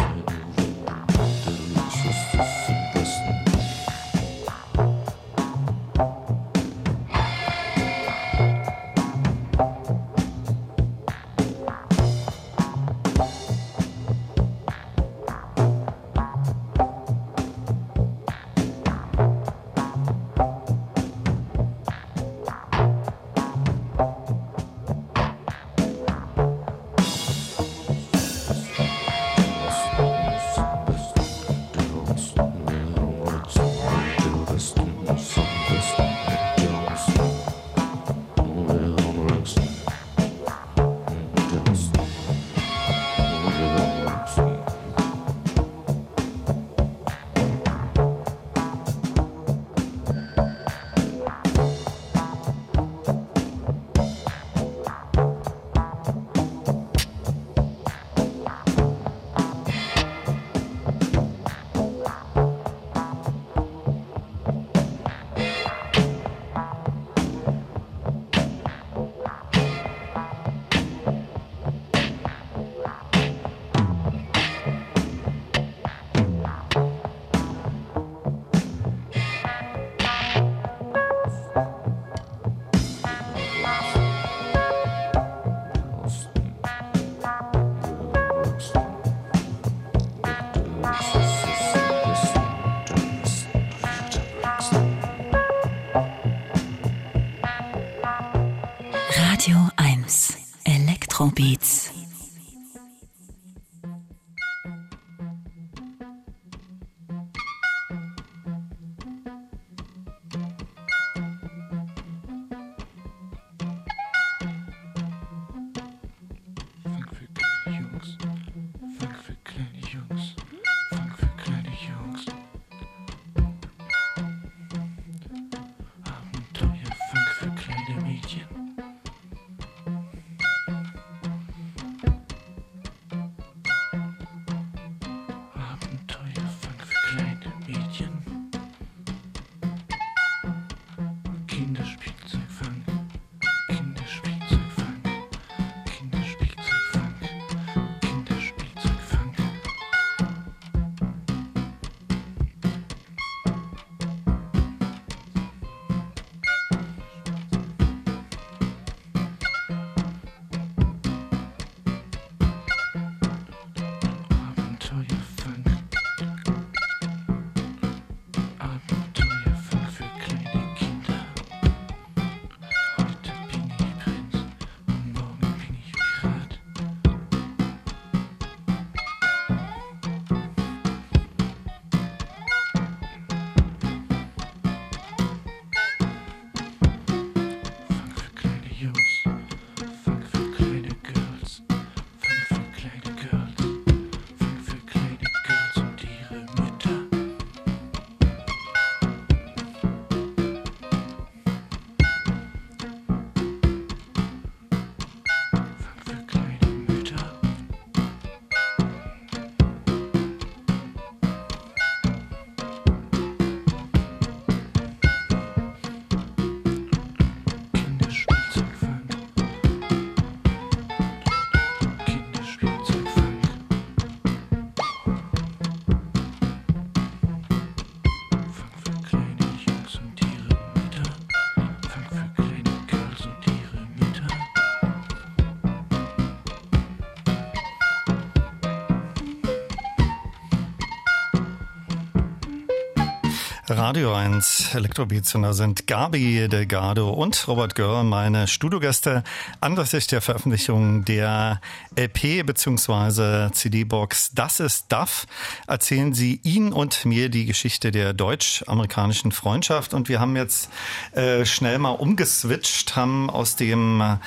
Radio 243.87 244.13
1 244.13 244.75
Elektrobeats 244.75 245.33
und 245.37 245.43
da 245.43 245.53
sind 245.53 245.87
Gabi 245.87 246.49
Delgado 246.49 247.09
und 247.11 247.47
Robert 247.47 247.77
Görr 247.77 248.03
meine 248.03 248.49
Studiogäste 248.49 249.23
anlässlich 249.61 250.09
der 250.09 250.21
Veröffentlichung 250.21 251.05
der 251.05 251.61
LP 251.95 252.45
bzw. 252.45 253.53
CD-Box 253.53 254.33
Das 254.35 254.59
ist 254.59 254.87
DAF 254.91 255.29
erzählen 255.69 256.15
sie 256.15 256.41
Ihnen 256.43 256.73
und 256.73 257.05
mir 257.05 257.29
die 257.29 257.47
Geschichte 257.47 257.93
der 257.93 258.13
deutsch-amerikanischen 258.13 259.31
Freundschaft 259.31 259.95
und 259.95 260.09
wir 260.09 260.19
haben 260.19 260.35
jetzt 260.35 260.69
äh, 261.13 261.45
schnell 261.45 261.79
mal 261.79 261.91
umgeswitcht, 261.91 262.97
haben 262.97 263.31
aus 263.31 263.55
dem 263.55 264.19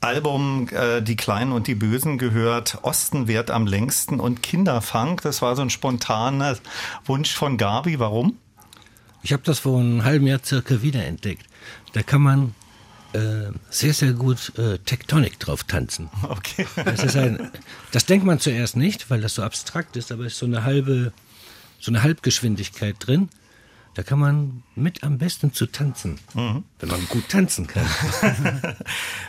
Album 0.00 0.68
äh, 0.70 1.02
Die 1.02 1.16
Kleinen 1.16 1.52
und 1.52 1.66
die 1.66 1.74
Bösen 1.74 2.16
gehört 2.16 2.78
Osten 2.80 3.28
währt 3.28 3.50
am 3.50 3.66
längsten 3.66 4.20
und 4.20 4.42
Kinderfunk. 4.42 5.20
Das 5.20 5.42
war 5.42 5.54
so 5.54 5.60
ein 5.60 5.68
spontaner 5.68 6.56
Wunsch 7.04 7.34
von 7.34 7.58
Gabi. 7.58 7.98
Warum? 7.98 8.38
Ich 9.24 9.32
habe 9.32 9.42
das 9.42 9.60
vor 9.60 9.80
einem 9.80 10.04
halben 10.04 10.26
Jahr 10.26 10.40
circa 10.44 10.82
wiederentdeckt. 10.82 11.46
Da 11.94 12.02
kann 12.02 12.20
man 12.20 12.54
äh, 13.14 13.52
sehr, 13.70 13.94
sehr 13.94 14.12
gut 14.12 14.52
äh, 14.58 14.76
Tectonic 14.78 15.40
drauf 15.40 15.64
tanzen. 15.64 16.10
Okay. 16.28 16.66
Das, 16.84 17.02
ist 17.02 17.16
ein, 17.16 17.50
das 17.90 18.04
denkt 18.04 18.26
man 18.26 18.38
zuerst 18.38 18.76
nicht, 18.76 19.08
weil 19.08 19.22
das 19.22 19.36
so 19.36 19.42
abstrakt 19.42 19.96
ist, 19.96 20.12
aber 20.12 20.26
es 20.26 20.34
ist 20.34 20.40
so 20.40 20.46
eine 20.46 20.64
halbe, 20.64 21.12
so 21.80 21.90
eine 21.90 22.02
Halbgeschwindigkeit 22.02 22.96
drin. 22.98 23.30
Da 23.94 24.02
kann 24.02 24.18
man 24.18 24.64
mit 24.74 25.04
am 25.04 25.18
besten 25.18 25.52
zu 25.52 25.66
tanzen, 25.66 26.18
wenn 26.34 26.88
man 26.88 27.06
gut 27.08 27.28
tanzen 27.28 27.68
kann. 27.68 27.86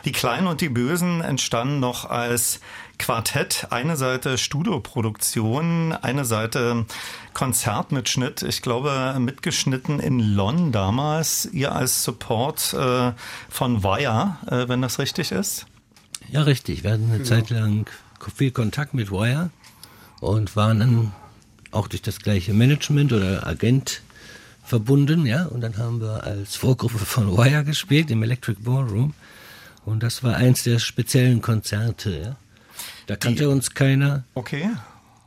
Die 0.06 0.12
Kleinen 0.12 0.48
und 0.48 0.60
die 0.60 0.70
Bösen 0.70 1.22
entstanden 1.22 1.80
noch 1.80 2.06
als 2.10 2.60
Quartett. 2.98 3.68
Eine 3.70 3.96
Seite 3.96 4.40
Studioproduktion, 4.40 5.94
eine 5.94 6.26
Seite 6.26 6.86
Konzertmitschnitt. 7.34 8.42
Ich 8.42 8.64
glaube, 8.64 9.16
mitgeschnitten 9.20 10.00
in 10.00 10.20
London 10.20 10.72
damals. 10.72 11.46
Ihr 11.46 11.74
als 11.74 12.04
Support 12.04 12.74
äh, 12.74 13.12
von 13.50 13.84
Wire, 13.84 14.38
äh, 14.48 14.68
wenn 14.68 14.82
das 14.82 14.98
richtig 14.98 15.32
ist. 15.32 15.68
Ja, 16.32 16.42
richtig. 16.42 16.84
Wir 16.84 16.94
hatten 16.94 17.12
eine 17.12 17.24
Zeit 17.24 17.52
lang 17.52 17.88
viel 18.36 18.50
Kontakt 18.50 18.96
mit 18.96 19.12
Wire 19.12 19.52
und 20.22 20.56
waren 20.56 20.80
dann 20.80 21.12
auch 21.70 21.88
durch 21.88 22.02
das 22.02 22.20
gleiche 22.20 22.54
Management 22.54 23.14
oder 23.14 23.46
Agent 23.46 24.02
verbunden, 24.66 25.26
ja. 25.26 25.46
Und 25.46 25.62
dann 25.62 25.78
haben 25.78 26.02
wir 26.02 26.24
als 26.24 26.56
Vorgruppe 26.56 27.00
von 27.00 27.38
Wire 27.38 27.64
gespielt 27.64 28.12
im 28.12 28.24
Electric 28.24 28.62
Ballroom. 28.62 29.14
Und 29.86 30.02
das 30.04 30.24
war 30.24 30.36
eins 30.36 30.64
der 30.64 30.80
speziellen 30.80 31.42
Konzerte, 31.42 32.20
ja. 32.20 32.36
Da 33.08 33.16
kannte 33.16 33.50
uns 33.50 33.74
keiner. 33.74 34.24
Okay. 34.34 34.70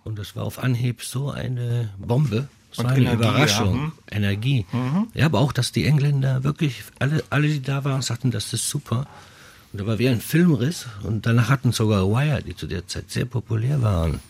Und 0.04 0.18
das 0.18 0.34
war 0.34 0.44
auf 0.44 0.58
Anhieb 0.58 1.02
so 1.02 1.30
eine 1.30 1.90
Bombe. 1.98 2.48
War 2.76 2.90
eine 2.90 2.98
Energie, 3.00 3.14
Überraschung. 3.14 3.74
ja, 3.74 3.82
hm. 3.82 3.92
Energie. 4.10 4.66
Ja, 5.14 5.26
aber 5.26 5.40
auch, 5.40 5.52
dass 5.52 5.72
die 5.72 5.86
Engländer 5.86 6.44
wirklich, 6.44 6.82
alle, 6.98 7.24
alle, 7.30 7.48
die 7.48 7.62
da 7.62 7.84
waren, 7.84 8.02
sagten, 8.02 8.30
das 8.30 8.52
ist 8.52 8.68
super. 8.68 9.06
Und 9.72 9.80
da 9.80 9.86
war 9.86 9.98
wie 9.98 10.08
ein 10.08 10.20
Filmriss. 10.20 10.86
Und 11.02 11.26
danach 11.26 11.48
hatten 11.48 11.72
sogar 11.72 12.08
Wire, 12.08 12.42
die 12.42 12.56
zu 12.56 12.66
der 12.66 12.86
Zeit 12.86 13.10
sehr 13.10 13.24
populär 13.24 13.82
waren, 13.82 14.20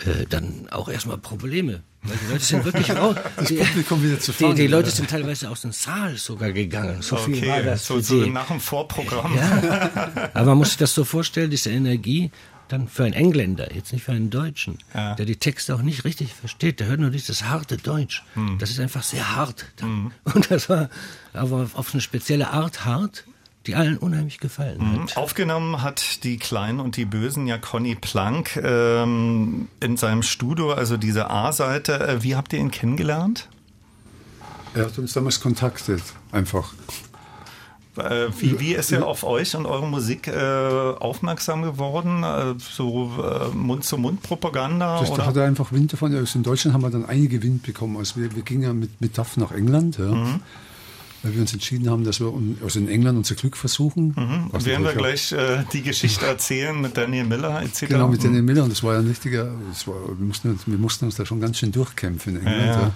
äh, 0.00 0.26
dann 0.28 0.68
auch 0.70 0.88
erstmal 0.88 1.18
Probleme. 1.18 1.82
Weil 2.04 2.16
die 2.18 2.32
Leute 2.32 2.44
sind 2.44 2.64
wirklich 2.64 2.90
raus. 2.96 3.16
Das 3.36 3.48
die, 3.48 3.56
Publikum 3.56 4.02
wieder 4.02 4.20
zu 4.20 4.32
die, 4.32 4.54
die 4.54 4.66
Leute 4.66 4.90
sind 4.90 5.08
teilweise 5.10 5.48
aus 5.50 5.62
dem 5.62 5.72
Saal 5.72 6.16
sogar 6.16 6.52
gegangen. 6.52 7.00
So 7.02 7.16
viel 7.16 7.46
war 7.46 7.56
Okay, 7.58 7.64
das 7.64 7.86
so, 7.86 7.98
so 8.00 8.14
nach 8.26 8.48
dem 8.48 8.60
Vorprogramm. 8.60 9.34
Ja, 9.36 10.30
aber 10.34 10.46
man 10.46 10.58
muss 10.58 10.68
sich 10.68 10.76
das 10.78 10.94
so 10.94 11.04
vorstellen, 11.04 11.50
diese 11.50 11.70
Energie 11.70 12.30
dann 12.68 12.88
für 12.88 13.04
einen 13.04 13.12
Engländer, 13.12 13.74
jetzt 13.74 13.92
nicht 13.92 14.04
für 14.04 14.12
einen 14.12 14.30
Deutschen, 14.30 14.78
Ja. 14.94 15.14
der 15.14 15.26
die 15.26 15.36
Texte 15.36 15.74
auch 15.74 15.82
nicht 15.82 16.04
richtig 16.04 16.32
versteht, 16.32 16.80
der 16.80 16.86
hört 16.86 16.98
nur 17.00 17.10
dieses 17.10 17.44
harte 17.44 17.76
Deutsch. 17.76 18.22
Das 18.58 18.70
ist 18.70 18.80
einfach 18.80 19.02
sehr 19.02 19.36
hart. 19.36 19.66
Dann. 19.76 20.12
Und 20.24 20.50
das 20.50 20.68
war 20.70 20.88
aber 21.34 21.68
auf 21.74 21.92
eine 21.92 22.00
spezielle 22.00 22.48
Art 22.50 22.86
hart, 22.86 23.24
die 23.66 23.74
allen 23.74 23.96
unheimlich 23.96 24.38
gefallen 24.38 25.02
hat. 25.02 25.16
Aufgenommen 25.16 25.82
hat 25.82 26.24
die 26.24 26.38
Kleinen 26.38 26.80
und 26.80 26.96
die 26.96 27.04
Bösen 27.04 27.46
ja 27.46 27.58
Conny 27.58 27.94
Plank 27.94 28.56
ähm, 28.56 29.68
in 29.80 29.96
seinem 29.96 30.22
Studio, 30.22 30.72
also 30.72 30.96
diese 30.96 31.30
A-Seite. 31.30 32.00
Äh, 32.00 32.22
Wie 32.22 32.36
habt 32.36 32.52
ihr 32.52 32.58
ihn 32.58 32.70
kennengelernt? 32.70 33.48
Er 34.74 34.86
hat 34.86 34.98
uns 34.98 35.12
damals 35.12 35.40
kontaktet, 35.40 36.02
einfach. 36.32 36.74
Äh, 37.96 38.26
wie, 38.40 38.58
wie 38.58 38.74
ist 38.74 38.90
er 38.90 39.06
auf 39.06 39.22
euch 39.22 39.54
und 39.54 39.66
eure 39.66 39.86
Musik 39.86 40.26
äh, 40.26 40.34
aufmerksam 40.34 41.62
geworden? 41.62 42.24
Äh, 42.24 42.54
so 42.58 43.12
äh, 43.22 43.54
Mund-zu-Mund-Propaganda? 43.54 45.00
Das 45.00 45.10
oder? 45.12 45.26
hat 45.26 45.36
er 45.36 45.44
einfach 45.44 45.70
Wind 45.70 45.92
davon. 45.92 46.14
Aus 46.20 46.34
in 46.34 46.42
Deutschland 46.42 46.74
haben 46.74 46.82
wir 46.82 46.90
dann 46.90 47.06
einige 47.06 47.40
Wind 47.42 47.62
bekommen. 47.62 47.96
Also 47.96 48.20
wir, 48.20 48.34
wir 48.34 48.42
gingen 48.42 48.62
ja 48.62 48.72
mit, 48.72 49.00
mit 49.00 49.16
DAF 49.16 49.36
nach 49.36 49.52
England. 49.52 49.98
Ja. 49.98 50.40
Weil 51.24 51.34
wir 51.34 51.40
uns 51.40 51.52
entschieden 51.52 51.88
haben, 51.88 52.04
dass 52.04 52.20
wir 52.20 52.32
also 52.62 52.78
in 52.78 52.88
England 52.88 53.16
unser 53.18 53.34
Glück 53.34 53.56
versuchen. 53.56 54.14
Mhm. 54.16 54.50
Und 54.52 54.66
werden 54.66 54.84
wir 54.84 54.92
gleich 54.92 55.32
äh, 55.32 55.64
die 55.72 55.82
Geschichte 55.82 56.26
erzählen 56.26 56.78
mit 56.78 56.96
Daniel 56.96 57.24
Miller 57.24 57.62
etc. 57.62 57.86
Genau, 57.88 58.08
mit 58.08 58.22
Daniel 58.22 58.42
Miller. 58.42 58.64
Und 58.64 58.70
das 58.70 58.82
war 58.82 58.94
ja 58.94 59.00
ein 59.00 59.06
richtiger, 59.06 59.46
war, 59.86 60.18
wir, 60.18 60.26
mussten, 60.26 60.58
wir 60.66 60.78
mussten 60.78 61.06
uns 61.06 61.16
da 61.16 61.24
schon 61.24 61.40
ganz 61.40 61.58
schön 61.58 61.72
durchkämpfen 61.72 62.36
in 62.36 62.46
England. 62.46 62.66
Ja, 62.66 62.80
ja. 62.82 62.92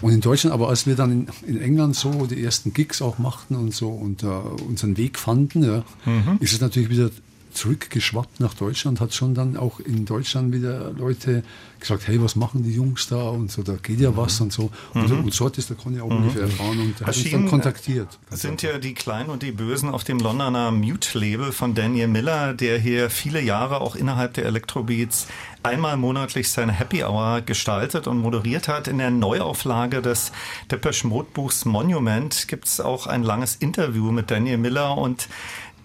Und 0.00 0.12
in 0.12 0.20
Deutschland, 0.20 0.54
aber 0.54 0.68
als 0.68 0.86
wir 0.86 0.94
dann 0.94 1.10
in, 1.10 1.28
in, 1.56 1.60
England 1.60 1.96
so 1.96 2.26
die 2.26 2.42
ersten 2.42 2.72
Gigs 2.72 3.02
auch 3.02 3.18
machten 3.18 3.56
und 3.56 3.74
so 3.74 3.88
und 3.88 4.22
uh, 4.22 4.56
unseren 4.68 4.96
Weg 4.96 5.18
fanden, 5.18 5.64
ja, 5.64 5.82
mhm. 6.06 6.38
ist 6.38 6.52
es 6.52 6.60
natürlich 6.60 6.88
wieder 6.88 7.10
zurückgeschwappt 7.50 8.40
nach 8.40 8.54
Deutschland, 8.54 9.00
hat 9.00 9.14
schon 9.14 9.34
dann 9.34 9.56
auch 9.56 9.80
in 9.80 10.04
Deutschland 10.04 10.52
wieder 10.52 10.92
Leute 10.92 11.42
gesagt, 11.80 12.08
hey, 12.08 12.20
was 12.22 12.36
machen 12.36 12.62
die 12.62 12.74
Jungs 12.74 13.08
da 13.08 13.28
und 13.28 13.50
so, 13.50 13.62
da 13.62 13.74
geht 13.74 14.00
ja 14.00 14.16
was 14.16 14.40
mhm. 14.40 14.46
und 14.46 14.52
so. 14.52 14.70
Und, 14.94 15.08
mhm. 15.10 15.24
und 15.24 15.34
so 15.34 15.46
hat 15.46 15.58
es 15.58 15.68
der 15.68 15.76
Conny 15.76 16.00
auch 16.00 16.08
mhm. 16.08 16.16
ungefähr 16.16 16.42
erfahren 16.42 16.80
und 16.80 17.00
hat 17.00 17.16
uns 17.16 17.30
dann 17.30 17.48
kontaktiert. 17.48 18.18
Sind 18.30 18.62
ja 18.62 18.78
die 18.78 18.94
Kleinen 18.94 19.30
und 19.30 19.42
die 19.42 19.52
Bösen 19.52 19.90
auf 19.90 20.04
dem 20.04 20.18
Londoner 20.18 20.70
Mute-Label 20.70 21.52
von 21.52 21.74
Daniel 21.74 22.08
Miller, 22.08 22.54
der 22.54 22.78
hier 22.78 23.10
viele 23.10 23.40
Jahre 23.40 23.80
auch 23.80 23.94
innerhalb 23.94 24.34
der 24.34 24.46
Electrobeats 24.46 25.26
einmal 25.62 25.96
monatlich 25.96 26.50
seine 26.50 26.72
Happy 26.72 27.02
Hour 27.04 27.42
gestaltet 27.42 28.06
und 28.06 28.18
moderiert 28.18 28.68
hat. 28.68 28.88
In 28.88 28.98
der 28.98 29.10
Neuauflage 29.10 30.02
des 30.02 30.32
Depeche 30.70 31.06
Mode 31.06 31.28
Buchs 31.32 31.64
Monument 31.64 32.48
gibt 32.48 32.66
es 32.66 32.80
auch 32.80 33.06
ein 33.06 33.22
langes 33.22 33.56
Interview 33.56 34.10
mit 34.12 34.30
Daniel 34.30 34.58
Miller 34.58 34.96
und 34.96 35.28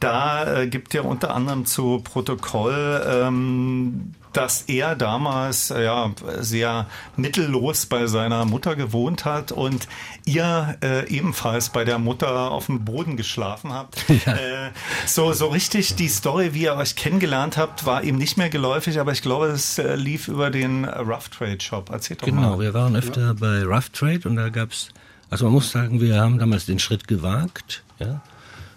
da 0.03 0.61
äh, 0.61 0.67
gibt 0.67 0.93
er 0.95 1.05
unter 1.05 1.33
anderem 1.33 1.65
zu 1.65 2.01
Protokoll, 2.03 3.01
ähm, 3.07 4.13
dass 4.33 4.63
er 4.63 4.95
damals 4.95 5.71
äh, 5.71 5.85
ja 5.85 6.11
sehr 6.39 6.87
mittellos 7.15 7.85
bei 7.85 8.07
seiner 8.07 8.43
Mutter 8.45 8.75
gewohnt 8.75 9.23
hat 9.23 9.51
und 9.51 9.87
ihr 10.25 10.75
äh, 10.83 11.07
ebenfalls 11.07 11.69
bei 11.69 11.85
der 11.85 11.99
Mutter 11.99 12.51
auf 12.51 12.65
dem 12.65 12.83
Boden 12.83 13.15
geschlafen 13.15 13.71
habt. 13.71 14.03
Ja. 14.25 14.33
Äh, 14.35 14.71
so 15.05 15.33
so 15.33 15.47
richtig 15.47 15.95
die 15.95 16.07
Story, 16.07 16.53
wie 16.53 16.63
ihr 16.63 16.75
euch 16.75 16.95
kennengelernt 16.95 17.57
habt, 17.57 17.85
war 17.85 18.03
ihm 18.03 18.15
nicht 18.15 18.37
mehr 18.37 18.49
geläufig, 18.49 18.99
aber 18.99 19.11
ich 19.11 19.21
glaube, 19.21 19.47
es 19.47 19.79
äh, 19.79 19.95
lief 19.95 20.27
über 20.27 20.49
den 20.49 20.85
Rough 20.85 21.29
Trade 21.29 21.59
Shop. 21.59 21.89
Erzählt 21.89 22.21
doch 22.21 22.27
genau, 22.27 22.41
mal. 22.41 22.47
Genau, 22.49 22.59
wir 22.59 22.73
waren 22.73 22.95
öfter 22.95 23.21
ja. 23.21 23.33
bei 23.33 23.63
Rough 23.63 23.89
Trade 23.89 24.21
und 24.25 24.35
da 24.35 24.49
gab's 24.49 24.89
also 25.29 25.45
man 25.45 25.55
muss 25.55 25.71
sagen, 25.71 25.99
wir 25.99 26.21
haben 26.21 26.37
damals 26.37 26.67
den 26.67 26.79
Schritt 26.79 27.07
gewagt, 27.07 27.83
ja 27.99 28.21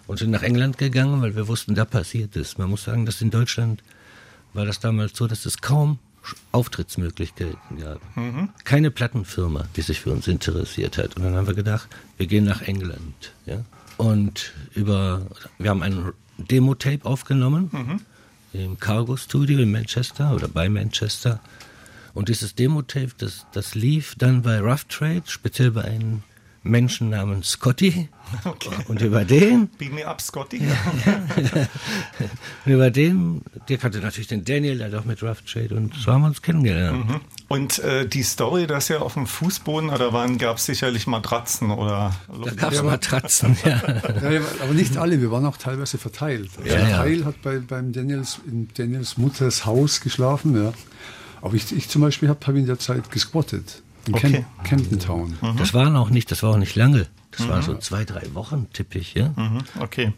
und 0.07 0.17
sind 0.19 0.31
nach 0.31 0.43
England 0.43 0.77
gegangen, 0.77 1.21
weil 1.21 1.35
wir 1.35 1.47
wussten, 1.47 1.75
da 1.75 1.85
passiert 1.85 2.35
es. 2.35 2.57
Man 2.57 2.69
muss 2.69 2.85
sagen, 2.85 3.05
dass 3.05 3.21
in 3.21 3.29
Deutschland 3.29 3.83
war 4.53 4.65
das 4.65 4.79
damals 4.79 5.17
so, 5.17 5.27
dass 5.27 5.45
es 5.45 5.61
kaum 5.61 5.99
Auftrittsmöglichkeiten 6.51 7.79
gab. 7.79 8.01
Mhm. 8.17 8.49
Keine 8.63 8.91
Plattenfirma, 8.91 9.65
die 9.75 9.81
sich 9.81 10.01
für 10.01 10.11
uns 10.11 10.27
interessiert 10.27 10.97
hat. 10.97 11.15
Und 11.15 11.23
dann 11.23 11.35
haben 11.35 11.47
wir 11.47 11.53
gedacht, 11.53 11.87
wir 12.17 12.27
gehen 12.27 12.45
nach 12.45 12.61
England. 12.61 13.33
Ja? 13.45 13.63
Und 13.97 14.53
über, 14.73 15.21
wir 15.57 15.69
haben 15.69 15.83
ein 15.83 16.11
Demo-Tape 16.37 17.05
aufgenommen 17.05 17.69
mhm. 17.71 18.01
im 18.59 18.79
Cargo 18.79 19.15
Studio 19.17 19.59
in 19.59 19.71
Manchester 19.71 20.33
oder 20.33 20.47
bei 20.47 20.69
Manchester. 20.69 21.39
Und 22.13 22.29
dieses 22.29 22.55
Demo-Tape, 22.55 23.11
das, 23.17 23.45
das 23.53 23.75
lief 23.75 24.15
dann 24.15 24.41
bei 24.41 24.59
Rough 24.59 24.85
Trade, 24.85 25.23
speziell 25.27 25.71
bei 25.71 25.83
einem 25.83 26.23
Menschen 26.63 27.09
namens 27.09 27.51
Scotty. 27.51 28.09
Okay. 28.43 28.69
Und 28.87 29.01
über 29.01 29.23
den. 29.23 29.67
Beat 29.77 29.93
me 29.93 30.05
up, 30.05 30.21
Scotty. 30.21 30.63
Ja, 30.63 30.75
ja. 31.05 31.67
und 32.65 32.71
über 32.73 32.91
den, 32.91 33.41
der 33.69 33.77
kannte 33.77 33.99
natürlich 33.99 34.27
den 34.27 34.43
Daniel, 34.43 34.77
der 34.77 34.87
hat 34.87 34.95
auch 34.95 35.05
mit 35.05 35.23
Rough 35.23 35.41
Trade 35.43 35.73
und 35.75 35.93
so 35.95 36.11
haben 36.11 36.21
wir 36.21 36.27
uns 36.27 36.41
kennengelernt. 36.41 37.07
Mhm. 37.07 37.21
Und 37.47 37.79
äh, 37.79 38.05
die 38.05 38.23
Story, 38.23 38.67
dass 38.67 38.89
ja 38.89 38.99
auf 38.99 39.13
dem 39.13 39.27
Fußboden 39.27 39.89
oder 39.89 40.11
waren, 40.11 40.37
gab 40.37 40.57
es 40.57 40.65
sicherlich 40.65 41.07
Matratzen 41.07 41.71
oder. 41.71 42.13
Da 42.43 42.51
gab 42.51 42.73
es 42.73 42.83
Matratzen, 42.83 43.57
ja. 43.63 43.69
ja. 44.29 44.41
Aber 44.61 44.73
nicht 44.73 44.97
alle, 44.97 45.21
wir 45.21 45.31
waren 45.31 45.45
auch 45.45 45.57
teilweise 45.57 45.97
verteilt. 45.97 46.49
Also 46.57 46.69
ja, 46.69 46.83
ein 46.83 46.91
Teil 46.91 47.25
hat 47.25 47.41
bei, 47.41 47.59
beim 47.59 47.93
Daniels, 47.93 48.39
in 48.45 48.67
Daniels 48.73 49.17
Mutters 49.17 49.65
Haus 49.65 50.01
geschlafen, 50.01 50.61
ja. 50.61 50.73
Aber 51.41 51.53
ich, 51.53 51.71
ich 51.71 51.87
zum 51.87 52.01
Beispiel 52.01 52.27
habe 52.27 52.45
hab 52.45 52.55
in 52.55 52.65
der 52.65 52.79
Zeit 52.79 53.09
gesquattet. 53.11 53.83
In 54.07 54.15
okay. 54.15 54.45
Camden 54.63 54.99
Town. 54.99 55.37
Mhm. 55.41 55.57
Das 55.57 55.73
war 55.73 55.89
noch 55.89 56.09
nicht, 56.09 56.31
das 56.31 56.43
war 56.43 56.51
auch 56.51 56.57
nicht 56.57 56.75
lange. 56.75 57.07
Das 57.31 57.45
mhm. 57.45 57.49
war 57.51 57.61
so 57.61 57.75
zwei, 57.75 58.03
drei 58.03 58.33
Wochen, 58.33 58.67
tippe 58.73 58.99
ich, 58.99 59.13
ja. 59.13 59.33
Mhm. 59.35 59.59
Okay. 59.79 60.13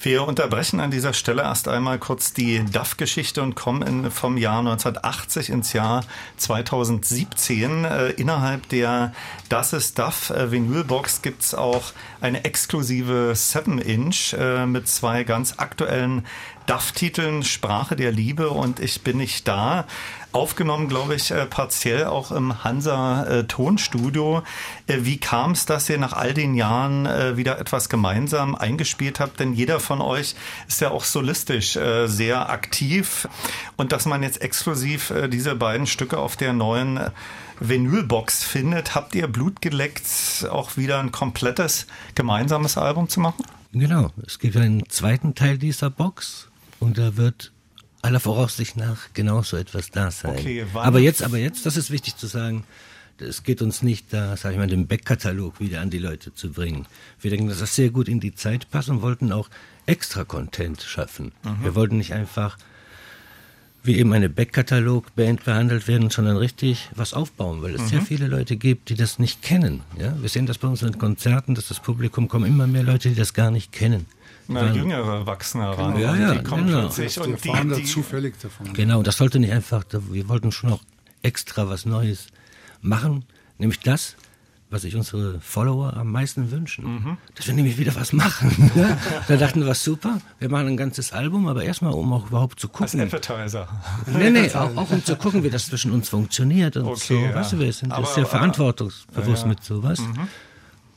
Wir 0.00 0.26
unterbrechen 0.26 0.80
an 0.80 0.90
dieser 0.90 1.12
Stelle 1.12 1.42
erst 1.42 1.68
einmal 1.68 1.98
kurz 1.98 2.32
die 2.32 2.64
DAF-Geschichte 2.64 3.42
und 3.42 3.54
kommen 3.54 3.82
in, 3.82 4.10
vom 4.10 4.36
Jahr 4.38 4.60
1980 4.60 5.50
ins 5.50 5.72
Jahr 5.72 6.04
2017. 6.38 7.84
Äh, 7.84 8.08
innerhalb 8.10 8.68
der 8.70 9.12
Das 9.48 9.72
ist 9.72 9.98
DAF 9.98 10.30
äh, 10.30 10.50
Vinylbox 10.50 11.22
gibt's 11.22 11.54
auch 11.54 11.92
eine 12.20 12.44
exklusive 12.44 13.32
7-Inch 13.34 14.34
äh, 14.38 14.66
mit 14.66 14.88
zwei 14.88 15.24
ganz 15.24 15.58
aktuellen 15.58 16.24
DAF-Titeln, 16.66 17.42
Sprache 17.42 17.94
der 17.94 18.10
Liebe 18.10 18.48
und 18.48 18.80
Ich 18.80 19.02
bin 19.02 19.18
nicht 19.18 19.46
da 19.46 19.86
aufgenommen, 20.34 20.88
glaube 20.88 21.14
ich, 21.14 21.30
äh, 21.30 21.46
partiell 21.46 22.06
auch 22.06 22.32
im 22.32 22.64
Hansa 22.64 23.24
äh, 23.24 23.44
Tonstudio. 23.44 24.42
Äh, 24.86 24.98
wie 25.02 25.18
kam 25.18 25.52
es, 25.52 25.64
dass 25.64 25.88
ihr 25.88 25.98
nach 25.98 26.12
all 26.12 26.34
den 26.34 26.54
Jahren 26.54 27.04
wieder 27.36 27.58
etwas 27.58 27.88
gemeinsam 27.88 28.54
eingespielt 28.54 29.20
habt? 29.20 29.40
Denn 29.40 29.52
jeder 29.52 29.80
von 29.80 30.00
euch 30.00 30.34
ist 30.68 30.80
ja 30.80 30.90
auch 30.90 31.04
solistisch 31.04 31.78
sehr 32.06 32.50
aktiv. 32.50 33.28
Und 33.76 33.92
dass 33.92 34.06
man 34.06 34.22
jetzt 34.22 34.40
exklusiv 34.42 35.12
diese 35.28 35.54
beiden 35.54 35.86
Stücke 35.86 36.18
auf 36.18 36.36
der 36.36 36.52
neuen 36.52 37.00
Vinylbox 37.60 38.44
findet, 38.44 38.94
habt 38.94 39.14
ihr 39.14 39.28
Blut 39.28 39.60
geleckt, 39.60 40.04
auch 40.50 40.76
wieder 40.76 40.98
ein 41.00 41.12
komplettes 41.12 41.86
gemeinsames 42.14 42.76
Album 42.76 43.08
zu 43.08 43.20
machen? 43.20 43.44
Genau, 43.72 44.10
es 44.26 44.38
gibt 44.38 44.56
einen 44.56 44.88
zweiten 44.88 45.34
Teil 45.34 45.58
dieser 45.58 45.90
Box 45.90 46.48
und 46.80 46.98
da 46.98 47.16
wird 47.16 47.53
aller 48.04 48.20
Voraussicht 48.20 48.76
nach 48.76 49.12
genauso 49.14 49.56
etwas 49.56 49.90
da 49.90 50.10
sein. 50.10 50.38
Okay, 50.38 50.66
aber 50.74 50.98
jetzt, 50.98 51.22
aber 51.22 51.38
jetzt, 51.38 51.64
das 51.64 51.76
ist 51.76 51.90
wichtig 51.90 52.16
zu 52.16 52.26
sagen, 52.26 52.64
es 53.18 53.44
geht 53.44 53.62
uns 53.62 53.82
nicht, 53.82 54.12
da, 54.12 54.36
sag 54.36 54.52
ich 54.52 54.58
mal, 54.58 54.66
den 54.66 54.86
Backkatalog 54.86 55.60
wieder 55.60 55.80
an 55.80 55.90
die 55.90 55.98
Leute 55.98 56.34
zu 56.34 56.52
bringen. 56.52 56.86
Wir 57.20 57.30
denken, 57.30 57.48
dass 57.48 57.60
das 57.60 57.74
sehr 57.74 57.90
gut 57.90 58.08
in 58.08 58.20
die 58.20 58.34
Zeit 58.34 58.70
passt 58.70 58.88
und 58.88 59.02
wollten 59.02 59.32
auch 59.32 59.48
extra 59.86 60.24
Content 60.24 60.82
schaffen. 60.82 61.32
Mhm. 61.44 61.64
Wir 61.64 61.74
wollten 61.74 61.96
nicht 61.96 62.12
einfach 62.12 62.58
wie 63.84 63.98
eben 63.98 64.12
eine 64.14 64.30
Backkatalog-Band 64.30 65.44
behandelt 65.44 65.86
werden, 65.88 66.08
sondern 66.08 66.38
richtig 66.38 66.88
was 66.94 67.12
aufbauen, 67.12 67.62
weil 67.62 67.74
es 67.74 67.82
mhm. 67.82 67.88
sehr 67.88 68.00
viele 68.00 68.26
Leute 68.28 68.56
gibt, 68.56 68.88
die 68.88 68.94
das 68.94 69.18
nicht 69.18 69.42
kennen. 69.42 69.82
Ja? 69.98 70.14
Wir 70.20 70.28
sehen 70.30 70.46
das 70.46 70.56
bei 70.58 70.68
unseren 70.68 70.98
Konzerten, 70.98 71.54
dass 71.54 71.68
das 71.68 71.80
Publikum 71.80 72.28
kommen 72.28 72.46
immer 72.46 72.66
mehr 72.66 72.82
Leute, 72.82 73.10
die 73.10 73.14
das 73.14 73.34
gar 73.34 73.50
nicht 73.50 73.72
kennen. 73.72 74.06
Na, 74.46 74.72
jüngere 74.72 75.26
wachsen 75.26 75.60
heran. 75.60 75.94
Genau. 75.94 76.14
Ja, 76.14 76.16
ja, 76.16 76.34
die 76.34 76.44
kommen 76.44 76.66
genau. 76.66 76.80
plötzlich 76.80 77.18
und 77.20 77.44
die, 77.44 77.52
die, 77.52 77.74
die 77.82 77.84
zufällig 77.84 78.38
davon. 78.40 78.72
Genau, 78.72 79.02
das 79.02 79.16
sollte 79.16 79.38
nicht 79.38 79.52
einfach, 79.52 79.84
wir 79.90 80.28
wollten 80.28 80.52
schon 80.52 80.70
noch 80.70 80.80
extra 81.22 81.68
was 81.68 81.86
Neues 81.86 82.26
machen, 82.82 83.24
nämlich 83.58 83.80
das, 83.80 84.16
was 84.70 84.82
sich 84.82 84.96
unsere 84.96 85.40
Follower 85.40 85.96
am 85.96 86.10
meisten 86.10 86.50
wünschen. 86.50 86.84
Mhm. 86.84 87.18
Dass 87.34 87.46
wir 87.46 87.54
nämlich 87.54 87.78
wieder 87.78 87.94
was 87.94 88.12
machen. 88.12 88.70
Ja? 88.74 88.98
Da 89.28 89.36
dachten 89.36 89.60
wir, 89.60 89.68
was 89.68 89.82
super, 89.82 90.20
wir 90.38 90.50
machen 90.50 90.66
ein 90.68 90.76
ganzes 90.76 91.12
Album, 91.12 91.46
aber 91.46 91.62
erstmal, 91.62 91.94
um 91.94 92.12
auch 92.12 92.26
überhaupt 92.26 92.60
zu 92.60 92.68
gucken. 92.68 93.00
Als 93.00 93.14
Advertiser. 93.14 93.68
Nee, 94.06 94.30
nee, 94.30 94.50
auch, 94.54 94.76
auch, 94.76 94.90
um 94.90 95.04
zu 95.04 95.16
gucken, 95.16 95.44
wie 95.44 95.50
das 95.50 95.66
zwischen 95.66 95.92
uns 95.92 96.08
funktioniert 96.08 96.76
und 96.76 96.86
okay, 96.86 97.00
so. 97.00 97.14
Ja. 97.14 97.34
Weißt 97.34 97.52
du, 97.52 97.58
wir 97.60 97.72
sind 97.72 97.92
aber, 97.92 98.06
sehr 98.06 98.26
verantwortungsbewusst 98.26 99.42
ja, 99.42 99.48
mit 99.48 99.64
sowas. 99.64 100.00
Mhm. 100.00 100.28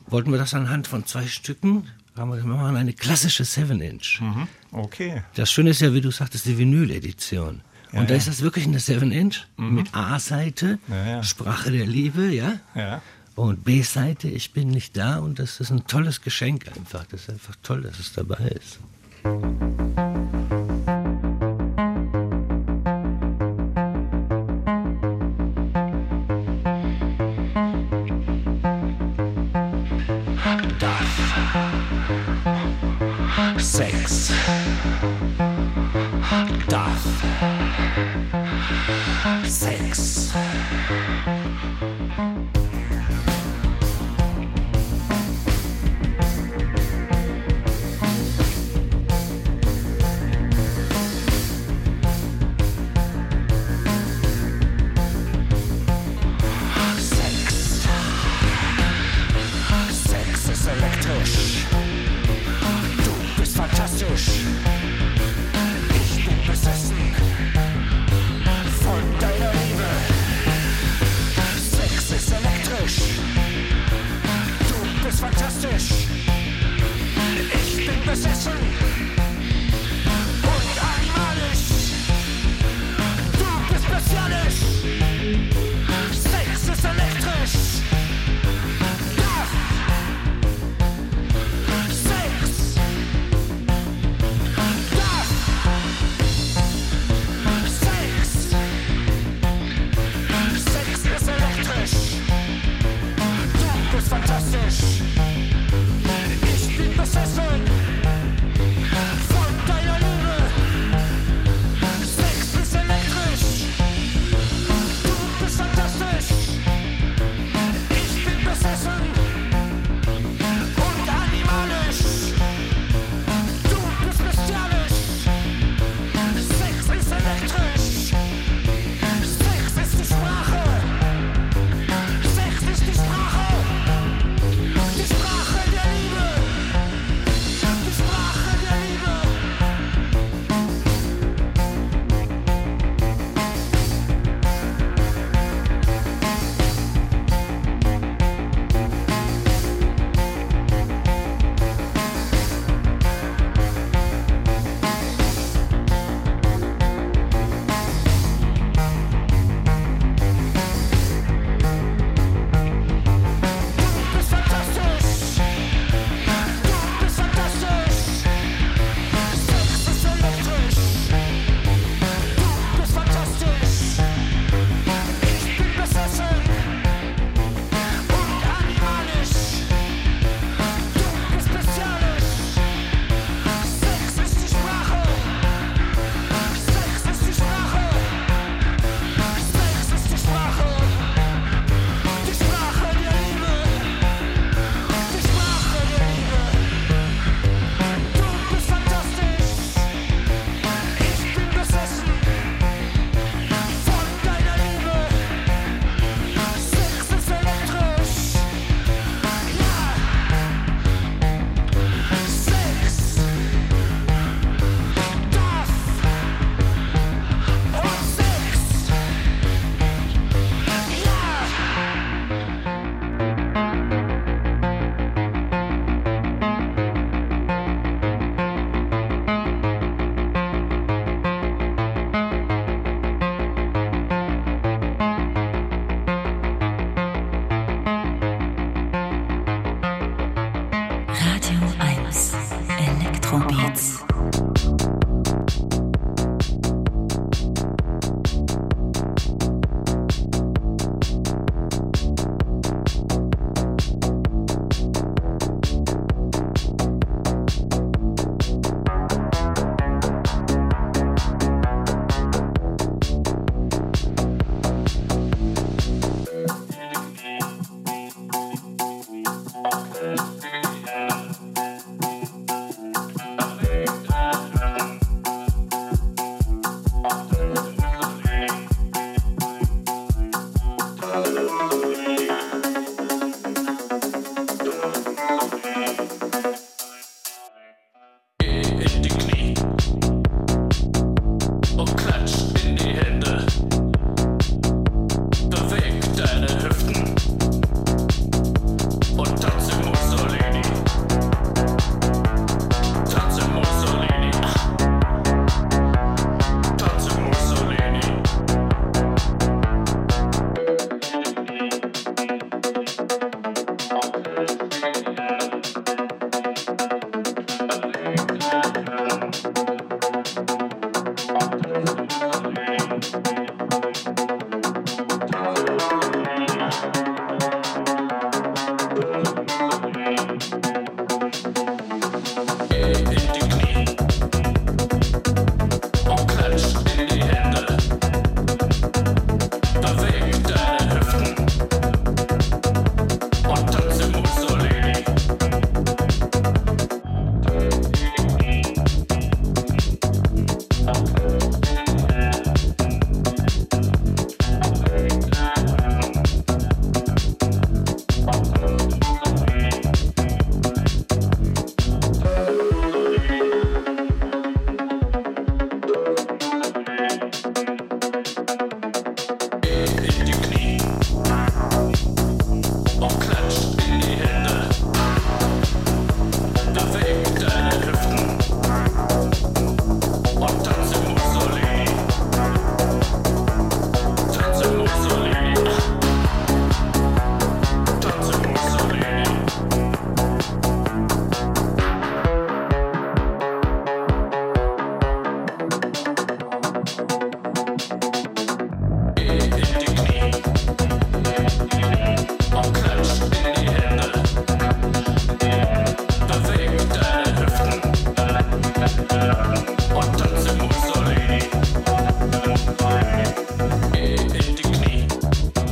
Wollten 0.08 0.32
wir 0.32 0.40
das 0.40 0.54
anhand 0.54 0.88
von 0.88 1.06
zwei 1.06 1.28
Stücken 1.28 1.88
haben 2.17 2.32
wir, 2.32 2.38
wir 2.38 2.45
machen 2.45 2.75
eine 2.75 2.93
klassische 2.93 3.43
7-Inch. 3.43 4.21
Mhm. 4.21 4.47
Okay. 4.71 5.23
Das 5.36 5.51
Schöne 5.51 5.71
ist 5.71 5.82
ja, 5.82 5.93
wie 5.93 6.01
du 6.01 6.12
sagtest, 6.12 6.45
die 6.45 6.58
Vinyl-Edition. 6.58 7.62
Ja, 7.93 7.99
und 8.01 8.10
da 8.10 8.13
ja. 8.13 8.17
ist 8.17 8.27
das 8.27 8.41
wirklich 8.41 8.65
eine 8.65 8.80
7-Inch 8.80 9.47
mhm. 9.58 9.75
mit 9.75 9.95
A-Seite, 9.95 10.80
ja, 10.89 11.23
Sprache 11.23 11.71
der 11.71 11.86
Liebe, 11.86 12.27
ja? 12.34 12.53
Ja. 12.75 13.01
Und 13.36 13.63
B-Seite, 13.63 14.30
ich 14.30 14.51
bin 14.51 14.69
nicht 14.69 14.97
da 14.97 15.19
und 15.19 15.38
das 15.38 15.60
ist 15.60 15.69
ein 15.69 15.86
tolles 15.86 16.21
Geschenk 16.21 16.67
einfach. 16.75 17.06
Das 17.06 17.21
ist 17.21 17.30
einfach 17.30 17.56
toll, 17.62 17.84
dass 17.84 17.99
es 17.99 18.13
dabei 18.13 18.47
ist. 18.47 18.80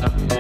Und 0.06 0.35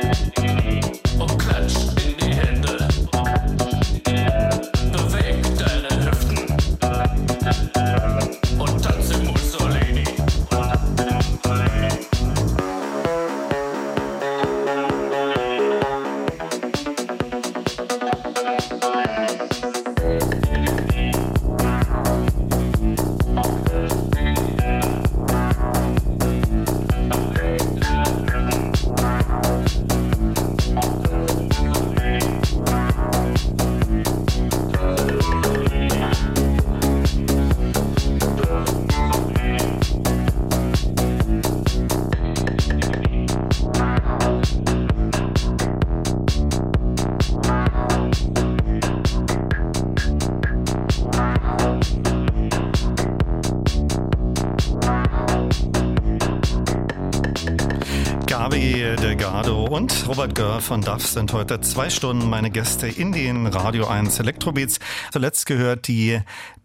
Robert 60.26 60.38
Görr 60.38 60.60
von 60.60 60.82
DAF 60.82 61.06
sind 61.06 61.34
heute 61.34 61.62
zwei 61.62 61.92
Stunden 61.92 62.28
meine 62.28 62.50
Gäste 62.50 62.88
in 62.88 63.12
den 63.12 63.46
Radio 63.46 63.86
1 63.86 64.20
Elektrobeats. 64.20 64.80
Zuletzt 65.12 65.46
gehört 65.46 65.88
die 65.88 66.20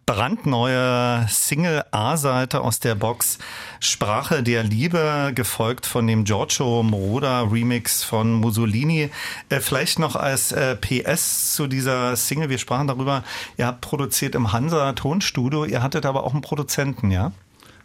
brandneue 0.07 1.27
Single 1.29 1.83
A-Seite 1.91 2.61
aus 2.61 2.79
der 2.79 2.95
Box 2.95 3.37
Sprache 3.79 4.41
der 4.41 4.63
Liebe, 4.63 5.31
gefolgt 5.35 5.85
von 5.85 6.07
dem 6.07 6.23
Giorgio 6.23 6.81
Moroder 6.81 7.51
Remix 7.51 8.03
von 8.03 8.33
Mussolini. 8.33 9.11
Äh, 9.49 9.59
vielleicht 9.59 9.99
noch 9.99 10.15
als 10.15 10.51
äh, 10.53 10.75
PS 10.75 11.53
zu 11.53 11.67
dieser 11.67 12.15
Single, 12.15 12.49
wir 12.49 12.57
sprachen 12.57 12.87
darüber, 12.87 13.23
ihr 13.57 13.67
habt 13.67 13.81
produziert 13.81 14.33
im 14.33 14.53
Hansa 14.53 14.93
Tonstudio, 14.93 15.65
ihr 15.65 15.83
hattet 15.83 16.07
aber 16.07 16.23
auch 16.23 16.33
einen 16.33 16.41
Produzenten, 16.41 17.11
ja? 17.11 17.31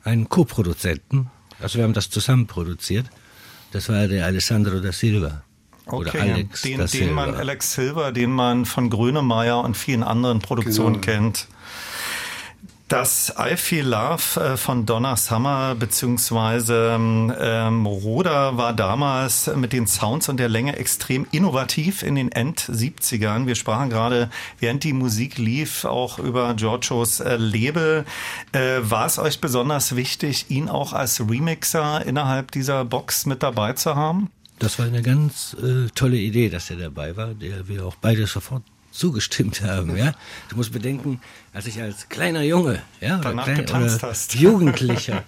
Einen 0.04 0.30
Co-Produzenten. 0.30 1.30
Also 1.60 1.76
wir 1.76 1.84
haben 1.84 1.92
das 1.92 2.08
zusammen 2.08 2.46
produziert. 2.46 3.10
Das 3.72 3.90
war 3.90 4.08
der 4.08 4.24
Alessandro 4.24 4.80
da 4.80 4.90
Silva. 4.90 5.42
Oder 5.86 6.08
Okay, 6.08 6.32
Alex 6.32 6.62
den, 6.62 6.86
den 6.86 7.12
man. 7.12 7.34
Alex 7.34 7.74
Silver, 7.74 8.12
den 8.12 8.30
man 8.32 8.64
von 8.64 8.90
Grönemeyer 8.90 9.60
und 9.62 9.76
vielen 9.76 10.02
anderen 10.02 10.40
Produktionen 10.40 11.00
Genau. 11.00 11.04
kennt. 11.04 11.46
Das 12.88 13.34
I 13.36 13.56
Feel 13.56 13.84
Love 13.84 14.40
äh, 14.40 14.56
von 14.56 14.86
Donna 14.86 15.16
Summer 15.16 15.74
beziehungsweise 15.74 16.92
ähm, 16.96 17.84
Roda 17.84 18.56
war 18.56 18.72
damals 18.74 19.50
mit 19.56 19.72
den 19.72 19.88
Sounds 19.88 20.28
und 20.28 20.38
der 20.38 20.48
Länge 20.48 20.76
extrem 20.76 21.26
innovativ 21.32 22.04
in 22.04 22.14
den 22.14 22.30
End-70ern. 22.30 23.46
Wir 23.48 23.56
sprachen 23.56 23.90
gerade, 23.90 24.30
während 24.60 24.84
die 24.84 24.92
Musik 24.92 25.36
lief, 25.36 25.84
auch 25.84 26.20
über 26.20 26.54
Giorgios 26.54 27.18
äh, 27.18 27.34
Label. 27.36 28.04
Äh, 28.52 28.78
war 28.82 29.06
es 29.06 29.18
euch 29.18 29.40
besonders 29.40 29.96
wichtig, 29.96 30.46
ihn 30.50 30.68
auch 30.68 30.92
als 30.92 31.18
Remixer 31.28 32.06
innerhalb 32.06 32.52
dieser 32.52 32.84
Box 32.84 33.26
mit 33.26 33.42
dabei 33.42 33.72
zu 33.72 33.96
haben? 33.96 34.30
Das 34.58 34.78
war 34.78 34.86
eine 34.86 35.02
ganz 35.02 35.54
äh, 35.62 35.88
tolle 35.94 36.16
Idee, 36.16 36.48
dass 36.48 36.70
er 36.70 36.76
dabei 36.76 37.16
war, 37.16 37.34
der 37.34 37.68
wir 37.68 37.84
auch 37.84 37.96
beide 37.96 38.26
sofort 38.26 38.62
zugestimmt 38.90 39.62
haben. 39.62 39.96
Ja, 39.96 40.14
du 40.48 40.56
musst 40.56 40.72
bedenken, 40.72 41.20
als 41.52 41.66
ich 41.66 41.80
als 41.80 42.08
kleiner 42.08 42.42
Junge, 42.42 42.82
ja, 43.00 43.18
oder, 43.18 43.32
klein, 43.32 43.68
oder. 43.68 44.14
Jugendlicher, 44.32 45.22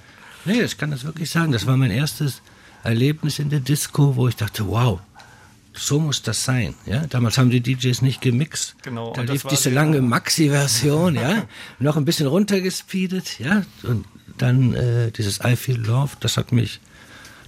nee, 0.44 0.62
ich 0.62 0.78
kann 0.78 0.90
das 0.90 1.04
wirklich 1.04 1.30
sagen, 1.30 1.52
das 1.52 1.66
war 1.66 1.76
mein 1.76 1.90
erstes 1.90 2.40
Erlebnis 2.82 3.38
in 3.38 3.50
der 3.50 3.60
Disco, 3.60 4.16
wo 4.16 4.28
ich 4.28 4.36
dachte, 4.36 4.66
wow. 4.66 5.00
So 5.74 6.00
muss 6.00 6.22
das 6.22 6.44
sein. 6.44 6.74
Ja? 6.86 7.06
Damals 7.06 7.38
haben 7.38 7.50
die 7.50 7.60
DJs 7.60 8.02
nicht 8.02 8.20
gemixt. 8.20 8.74
Genau, 8.82 9.12
Da 9.12 9.22
lief 9.22 9.44
diese 9.44 9.70
lange 9.70 10.02
Maxi-Version, 10.02 11.14
ja, 11.14 11.46
noch 11.78 11.96
ein 11.96 12.04
bisschen 12.04 12.26
runtergespeedet, 12.26 13.38
ja, 13.38 13.62
und 13.84 14.04
dann 14.38 14.74
äh, 14.74 15.12
dieses 15.12 15.38
I 15.44 15.54
Feel 15.54 15.78
Love, 15.78 16.16
das 16.18 16.36
hat 16.36 16.50
mich 16.50 16.80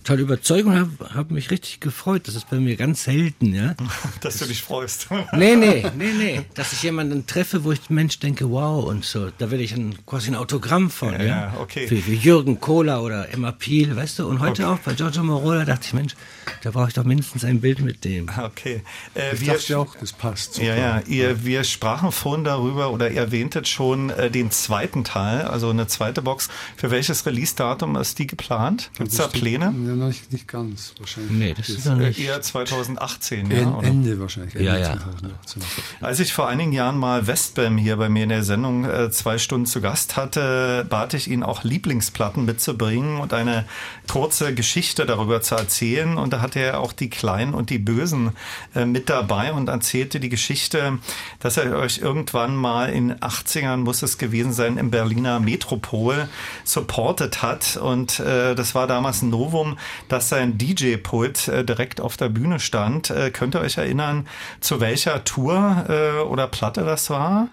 total 0.02 0.20
überzeugt 0.20 0.66
und 0.66 0.78
habe 0.78 0.90
hab 1.14 1.30
mich 1.30 1.50
richtig 1.50 1.80
gefreut. 1.80 2.26
Das 2.26 2.34
ist 2.34 2.48
bei 2.50 2.56
mir 2.56 2.76
ganz 2.76 3.04
selten, 3.04 3.54
ja. 3.54 3.74
Dass 4.20 4.38
du 4.38 4.46
dich 4.46 4.62
freust. 4.62 5.08
Nee, 5.32 5.54
nee, 5.56 5.84
nee, 5.96 6.12
nee. 6.16 6.40
Dass 6.54 6.72
ich 6.72 6.82
jemanden 6.82 7.26
treffe, 7.26 7.64
wo 7.64 7.72
ich 7.72 7.88
Mensch 7.90 8.18
denke, 8.18 8.50
wow, 8.50 8.84
und 8.84 9.04
so, 9.04 9.30
da 9.38 9.50
will 9.50 9.60
ich 9.60 9.72
ein, 9.74 9.94
quasi 10.06 10.28
ein 10.30 10.34
Autogramm 10.34 10.90
von, 10.90 11.12
ja. 11.14 11.22
Ja, 11.24 11.54
okay. 11.60 11.86
Wie, 11.90 12.06
wie 12.06 12.14
Jürgen 12.14 12.60
Kohler 12.60 13.02
oder 13.02 13.32
Emma 13.32 13.52
Piel, 13.52 13.94
weißt 13.96 14.18
du? 14.18 14.26
Und 14.26 14.40
heute 14.40 14.68
auch 14.68 14.78
bei 14.78 14.94
Giorgio 14.94 15.22
Moroder 15.22 15.64
dachte 15.64 15.86
ich, 15.86 15.92
Mensch, 15.94 16.14
da 16.62 16.70
brauche 16.70 16.88
ich 16.88 16.94
doch 16.94 17.04
mindestens 17.04 17.44
ein 17.44 17.60
Bild 17.60 17.80
mit 17.80 18.04
dem. 18.04 18.28
Okay. 18.38 18.82
Äh, 19.14 19.34
Ich 19.34 19.40
wir, 19.42 19.54
dachte 19.54 19.78
auch, 19.78 19.96
das 19.96 20.12
passt. 20.12 20.54
super. 20.54 20.66
ja, 20.66 20.76
ja, 20.76 21.02
ihr, 21.06 21.44
wir 21.44 21.64
sprachen 21.64 22.12
vorhin 22.12 22.44
darüber 22.44 22.90
oder 22.90 23.10
ihr 23.10 23.20
erwähntet 23.20 23.68
schon 23.68 24.10
äh, 24.10 24.30
den 24.30 24.50
zweiten 24.50 25.04
Teil, 25.04 25.42
also 25.42 25.70
eine 25.70 25.86
zweite 25.86 26.22
Box. 26.22 26.48
Für 26.76 26.90
welches 26.90 27.24
Release-Datum 27.26 27.96
ist 27.96 28.18
die 28.18 28.26
geplant? 28.26 28.90
Gibt 28.96 29.10
es 29.12 29.18
da 29.18 29.28
Pläne? 29.28 29.72
Ja, 29.90 29.96
noch 29.96 30.06
nicht, 30.08 30.32
nicht 30.32 30.46
ganz 30.48 30.94
wahrscheinlich. 30.98 31.32
Nee, 31.32 31.54
das 31.56 31.68
ist 31.68 31.86
noch 31.86 31.98
Äh, 31.98 32.08
nicht. 32.08 32.18
eher 32.20 32.40
2018, 32.40 33.50
ja? 33.50 33.68
Oder? 33.74 33.86
Ende 33.88 34.20
wahrscheinlich. 34.20 34.54
Ende 34.54 34.66
Ja, 34.66 34.78
ja. 34.78 34.98
2018. 34.98 35.62
Als 36.00 36.20
ich 36.20 36.32
vor 36.32 36.48
einigen 36.48 36.72
Jahren 36.72 36.96
mal 36.98 37.26
Westbam 37.26 37.76
hier 37.76 37.96
bei 37.96 38.08
mir 38.08 38.22
in 38.24 38.28
der 38.28 38.42
Sendung 38.44 38.84
äh, 38.84 39.10
zwei 39.10 39.38
Stunden 39.38 39.66
zu 39.66 39.80
Gast 39.80 40.16
hatte, 40.16 40.86
bat 40.88 41.14
ich 41.14 41.28
ihn 41.28 41.42
auch 41.42 41.64
Lieblingsplatten 41.64 42.44
mitzubringen 42.44 43.18
und 43.20 43.32
eine 43.32 43.64
kurze 44.08 44.54
Geschichte 44.54 45.06
darüber 45.06 45.42
zu 45.42 45.54
erzählen. 45.56 46.16
Und 46.18 46.32
da 46.32 46.40
hatte 46.40 46.60
er 46.60 46.80
auch 46.80 46.92
die 46.92 47.10
Kleinen 47.10 47.54
und 47.54 47.70
die 47.70 47.78
Bösen 47.78 48.30
äh, 48.74 48.84
mit 48.84 49.08
dabei 49.10 49.52
und 49.52 49.68
erzählte 49.68 50.20
die 50.20 50.28
Geschichte, 50.28 50.98
dass 51.40 51.56
er 51.56 51.76
euch 51.76 51.98
irgendwann 51.98 52.54
mal 52.56 52.90
in 52.90 53.08
den 53.08 53.18
80ern, 53.18 53.78
muss 53.78 54.02
es 54.02 54.18
gewesen 54.18 54.52
sein, 54.52 54.76
im 54.76 54.90
Berliner 54.90 55.40
Metropol 55.40 56.28
supportet 56.64 57.42
hat. 57.42 57.76
Und 57.76 58.20
äh, 58.20 58.54
das 58.54 58.74
war 58.74 58.86
damals 58.86 59.22
ein 59.22 59.30
Novum, 59.30 59.78
dass 60.08 60.28
sein 60.28 60.58
DJ-Pult 60.58 61.48
äh, 61.48 61.64
direkt 61.64 62.00
auf 62.00 62.16
der 62.16 62.28
Bühne 62.28 62.60
stand. 62.60 63.10
Äh, 63.10 63.30
könnt 63.30 63.54
ihr 63.54 63.60
euch 63.60 63.78
erinnern, 63.78 64.26
zu 64.60 64.80
welcher 64.80 65.24
Tour 65.24 65.86
äh, 65.88 66.20
oder 66.22 66.46
Platte 66.46 66.84
das 66.84 67.10
war? 67.10 67.48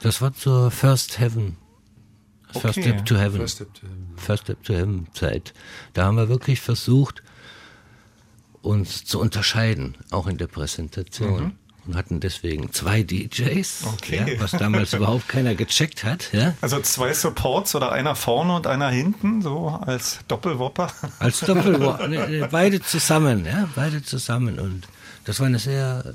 Das 0.00 0.22
war 0.22 0.32
zur 0.32 0.70
First 0.70 1.18
Heaven. 1.18 1.56
First 2.52 2.78
Okay. 2.78 2.82
Step 2.82 3.04
to 3.04 3.16
Heaven. 3.16 3.40
First 3.40 3.56
Step 3.56 3.74
to 3.74 3.80
Heaven. 3.82 4.14
First 4.16 4.42
Step 4.44 4.62
to 4.62 4.72
Heaven 4.74 5.06
Zeit. 5.12 5.54
Da 5.92 6.04
haben 6.04 6.16
wir 6.16 6.28
wirklich 6.28 6.60
versucht, 6.60 7.22
uns 8.62 9.04
zu 9.04 9.20
unterscheiden, 9.20 9.96
auch 10.10 10.26
in 10.26 10.38
der 10.38 10.46
Präsentation. 10.46 11.58
Und 11.88 11.96
hatten 11.96 12.20
deswegen 12.20 12.70
zwei 12.70 13.02
DJs, 13.02 13.84
Okay. 13.94 14.34
ja, 14.34 14.40
was 14.42 14.50
damals 14.50 14.92
überhaupt 14.98 15.26
keiner 15.26 15.54
gecheckt 15.54 16.04
hat, 16.04 16.28
ja, 16.34 16.52
Also 16.60 16.80
zwei 16.80 17.14
Supports 17.14 17.74
oder 17.74 17.92
einer 17.92 18.14
vorne 18.14 18.54
und 18.56 18.66
einer 18.66 18.90
hinten, 18.90 19.40
so 19.40 19.68
als 19.86 20.18
Doppelwopper. 20.28 20.92
als 21.18 21.40
Doppel, 21.40 21.78
ne, 21.78 22.28
ne, 22.28 22.48
beide 22.50 22.82
zusammen, 22.82 23.46
ja, 23.46 23.70
beide 23.74 24.02
zusammen. 24.02 24.58
Und 24.58 24.86
das 25.24 25.40
war 25.40 25.46
eine 25.46 25.58
sehr, 25.58 26.04
äh, 26.06 26.12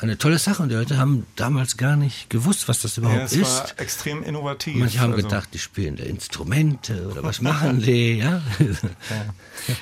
eine 0.00 0.18
tolle 0.18 0.38
Sache. 0.38 0.62
Und 0.62 0.68
die 0.70 0.74
Leute 0.74 0.98
haben 0.98 1.26
damals 1.36 1.76
gar 1.76 1.96
nicht 1.96 2.30
gewusst, 2.30 2.68
was 2.68 2.80
das 2.82 2.96
Ja, 2.96 3.02
überhaupt 3.02 3.22
es 3.24 3.32
ist. 3.32 3.42
war 3.42 3.66
extrem 3.80 4.22
innovativ. 4.22 4.76
Manche 4.76 5.00
haben 5.00 5.12
Also 5.12 5.24
gedacht, 5.24 5.48
die 5.52 5.58
spielen 5.58 5.96
da 5.96 6.04
Instrumente 6.04 7.08
oder 7.08 7.22
was 7.22 7.40
machen 7.40 7.80
die, 7.82 8.18
ja. 8.18 8.40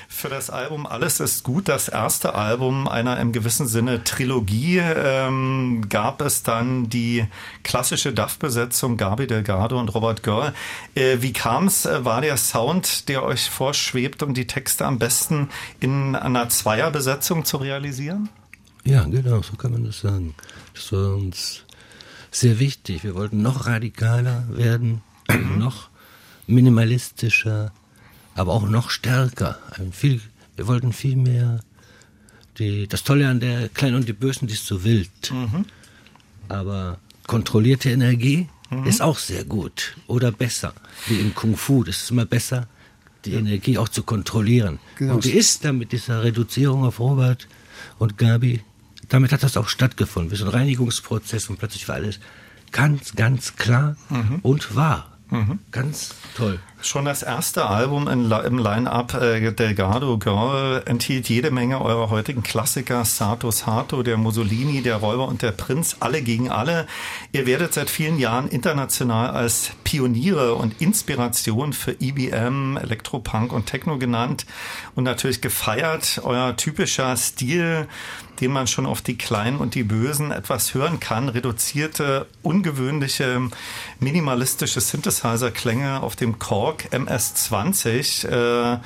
Für 0.09 0.29
das 0.29 0.49
Album 0.49 0.85
Alles 0.85 1.19
ist 1.19 1.43
gut, 1.43 1.67
das 1.69 1.87
erste 1.87 2.33
Album 2.35 2.87
einer 2.87 3.19
im 3.19 3.31
gewissen 3.31 3.67
Sinne 3.67 4.03
Trilogie, 4.03 4.79
ähm, 4.79 5.85
gab 5.89 6.21
es 6.21 6.43
dann 6.43 6.89
die 6.89 7.25
klassische 7.63 8.13
DAF-Besetzung 8.13 8.97
Gabi 8.97 9.27
Delgado 9.27 9.79
und 9.79 9.89
Robert 9.93 10.23
Görl. 10.23 10.53
Äh, 10.95 11.17
wie 11.21 11.33
kam 11.33 11.67
es? 11.67 11.85
Äh, 11.85 12.03
war 12.05 12.21
der 12.21 12.37
Sound, 12.37 13.07
der 13.09 13.23
euch 13.23 13.49
vorschwebt, 13.49 14.23
um 14.23 14.33
die 14.33 14.47
Texte 14.47 14.85
am 14.85 14.99
besten 14.99 15.49
in 15.79 16.15
einer 16.15 16.49
Zweierbesetzung 16.49 17.45
zu 17.45 17.57
realisieren? 17.57 18.29
Ja, 18.87 19.03
genau, 19.03 19.41
so 19.41 19.55
kann 19.57 19.71
man 19.73 19.83
das 19.83 19.99
sagen. 19.99 20.33
Das 20.73 20.91
war 20.91 21.15
uns 21.15 21.63
sehr 22.31 22.59
wichtig. 22.59 23.03
Wir 23.03 23.15
wollten 23.15 23.41
noch 23.41 23.65
radikaler 23.65 24.45
werden, 24.49 25.01
noch 25.57 25.89
minimalistischer, 26.47 27.73
aber 28.35 28.53
auch 28.53 28.67
noch 28.67 28.89
stärker. 28.89 29.59
Ein 29.71 29.91
viel, 29.91 30.21
wir 30.55 30.67
wollten 30.67 30.93
viel 30.93 31.17
mehr. 31.17 31.59
Die, 32.59 32.87
das 32.87 33.03
Tolle 33.03 33.27
an 33.27 33.39
der 33.39 33.69
Kleinen 33.69 33.95
und 33.95 34.07
die 34.07 34.13
Bösen, 34.13 34.47
die 34.47 34.53
ist 34.53 34.65
so 34.65 34.83
wild. 34.83 35.31
Aber 36.47 36.97
kontrollierte 37.27 37.89
Energie, 37.89 38.47
ist 38.85 39.01
auch 39.01 39.17
sehr 39.17 39.45
gut 39.45 39.95
oder 40.07 40.31
besser. 40.31 40.73
Wie 41.07 41.19
in 41.19 41.33
Kung 41.33 41.55
Fu, 41.55 41.83
das 41.83 42.03
ist 42.03 42.11
immer 42.11 42.25
besser, 42.25 42.67
die 43.25 43.33
Energie 43.33 43.77
auch 43.77 43.89
zu 43.89 44.03
kontrollieren. 44.03 44.79
Genau. 44.97 45.15
Und 45.15 45.25
die 45.25 45.31
ist 45.31 45.63
dann 45.63 45.77
mit 45.77 45.91
dieser 45.91 46.23
Reduzierung 46.23 46.83
auf 46.83 46.99
Robert 46.99 47.47
und 47.97 48.17
Gabi, 48.17 48.61
damit 49.09 49.31
hat 49.31 49.43
das 49.43 49.57
auch 49.57 49.67
stattgefunden. 49.67 50.31
Wie 50.31 50.35
so 50.35 50.45
ein 50.45 50.51
Reinigungsprozess 50.51 51.49
und 51.49 51.57
plötzlich 51.57 51.87
war 51.87 51.95
alles 51.95 52.19
ganz, 52.71 53.15
ganz 53.15 53.55
klar 53.55 53.95
und 54.43 54.75
wahr. 54.75 55.17
Ganz 55.71 56.15
toll. 56.37 56.59
Schon 56.79 57.03
das 57.03 57.21
erste 57.21 57.65
Album 57.65 58.07
im 58.07 58.57
Line-Up 58.59 59.13
äh, 59.15 59.51
Delgado 59.51 60.17
Girl 60.17 60.83
enthielt 60.85 61.27
jede 61.27 61.51
Menge 61.51 61.81
eurer 61.81 62.09
heutigen 62.09 62.43
Klassiker. 62.43 63.03
Sato 63.03 63.51
Sato, 63.51 64.03
der 64.03 64.15
Mussolini, 64.15 64.81
der 64.81 64.97
Räuber 64.97 65.27
und 65.27 65.41
der 65.41 65.51
Prinz, 65.51 65.97
alle 65.99 66.21
gegen 66.21 66.49
alle. 66.49 66.87
Ihr 67.33 67.45
werdet 67.45 67.73
seit 67.73 67.89
vielen 67.89 68.19
Jahren 68.19 68.47
international 68.47 69.31
als 69.31 69.71
Pioniere 69.83 70.55
und 70.55 70.81
Inspiration 70.81 71.73
für 71.73 71.99
EBM, 71.99 72.77
Elektropunk 72.77 73.51
und 73.51 73.65
Techno 73.65 73.97
genannt 73.97 74.45
und 74.95 75.03
natürlich 75.03 75.41
gefeiert. 75.41 76.21
Euer 76.23 76.55
typischer 76.55 77.17
Stil, 77.17 77.87
den 78.41 78.51
man 78.51 78.67
schon 78.67 78.85
auf 78.85 79.01
die 79.01 79.17
Kleinen 79.17 79.57
und 79.57 79.75
die 79.75 79.83
Bösen 79.83 80.31
etwas 80.31 80.73
hören 80.73 80.99
kann. 80.99 81.29
Reduzierte, 81.29 82.27
ungewöhnliche, 82.41 83.49
minimalistische 83.99 84.81
Synthesizer-Klänge 84.81 86.01
auf 86.01 86.15
dem 86.15 86.39
Korg 86.39 86.91
MS-20. 86.91 88.27
Äh, 88.27 88.79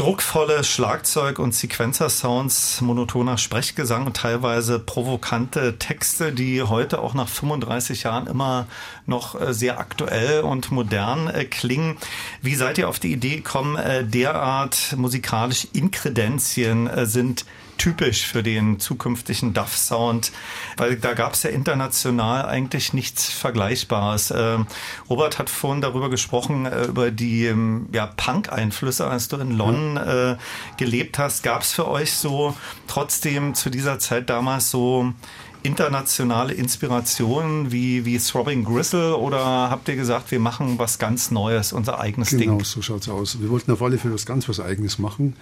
druckvolle 0.00 0.64
Schlagzeug- 0.64 1.38
und 1.38 1.54
Sequencer-Sounds, 1.54 2.80
monotoner 2.80 3.36
Sprechgesang 3.36 4.06
und 4.06 4.16
teilweise 4.16 4.78
provokante 4.78 5.78
Texte, 5.78 6.32
die 6.32 6.62
heute 6.62 7.00
auch 7.00 7.12
nach 7.12 7.28
35 7.28 8.04
Jahren 8.04 8.26
immer 8.26 8.66
noch 9.04 9.38
äh, 9.38 9.52
sehr 9.52 9.78
aktuell 9.78 10.40
und 10.40 10.70
modern 10.70 11.28
äh, 11.28 11.44
klingen. 11.44 11.98
Wie 12.40 12.54
seid 12.54 12.78
ihr 12.78 12.88
auf 12.88 12.98
die 12.98 13.12
Idee 13.12 13.36
gekommen, 13.36 13.76
äh, 13.76 14.02
derart 14.02 14.94
musikalische 14.96 15.68
Inkredenzien 15.74 16.88
sind 17.04 17.44
typisch 17.80 18.26
für 18.26 18.42
den 18.42 18.78
zukünftigen 18.78 19.54
Duff-Sound, 19.54 20.32
weil 20.76 20.96
da 20.96 21.14
gab 21.14 21.32
es 21.32 21.44
ja 21.44 21.50
international 21.50 22.44
eigentlich 22.44 22.92
nichts 22.92 23.30
Vergleichbares. 23.30 24.34
Ähm, 24.36 24.66
Robert 25.08 25.38
hat 25.38 25.48
vorhin 25.48 25.80
darüber 25.80 26.10
gesprochen, 26.10 26.66
äh, 26.66 26.84
über 26.84 27.10
die 27.10 27.46
ähm, 27.46 27.88
ja, 27.92 28.06
Punk-Einflüsse, 28.06 29.06
als 29.06 29.28
du 29.28 29.38
in 29.38 29.52
London 29.52 29.96
äh, 29.96 30.36
gelebt 30.76 31.18
hast. 31.18 31.42
Gab 31.42 31.62
es 31.62 31.72
für 31.72 31.88
euch 31.88 32.12
so 32.12 32.54
trotzdem 32.86 33.54
zu 33.54 33.70
dieser 33.70 33.98
Zeit 33.98 34.28
damals 34.28 34.70
so 34.70 35.14
internationale 35.62 36.52
Inspirationen 36.52 37.72
wie, 37.72 38.04
wie 38.04 38.18
Throbbing 38.18 38.62
Gristle 38.64 39.16
oder 39.16 39.70
habt 39.70 39.88
ihr 39.88 39.96
gesagt, 39.96 40.30
wir 40.30 40.40
machen 40.40 40.78
was 40.78 40.98
ganz 40.98 41.30
Neues, 41.30 41.72
unser 41.72 41.98
eigenes 41.98 42.30
Genau, 42.30 42.56
Ding? 42.56 42.64
so 42.64 42.82
schaut's 42.82 43.08
aus. 43.08 43.40
Wir 43.40 43.48
wollten 43.48 43.72
auf 43.72 43.80
alle 43.82 43.96
Fälle 43.96 44.14
was 44.14 44.26
ganz 44.26 44.48
was 44.50 44.60
Eigenes 44.60 44.98
machen 44.98 45.34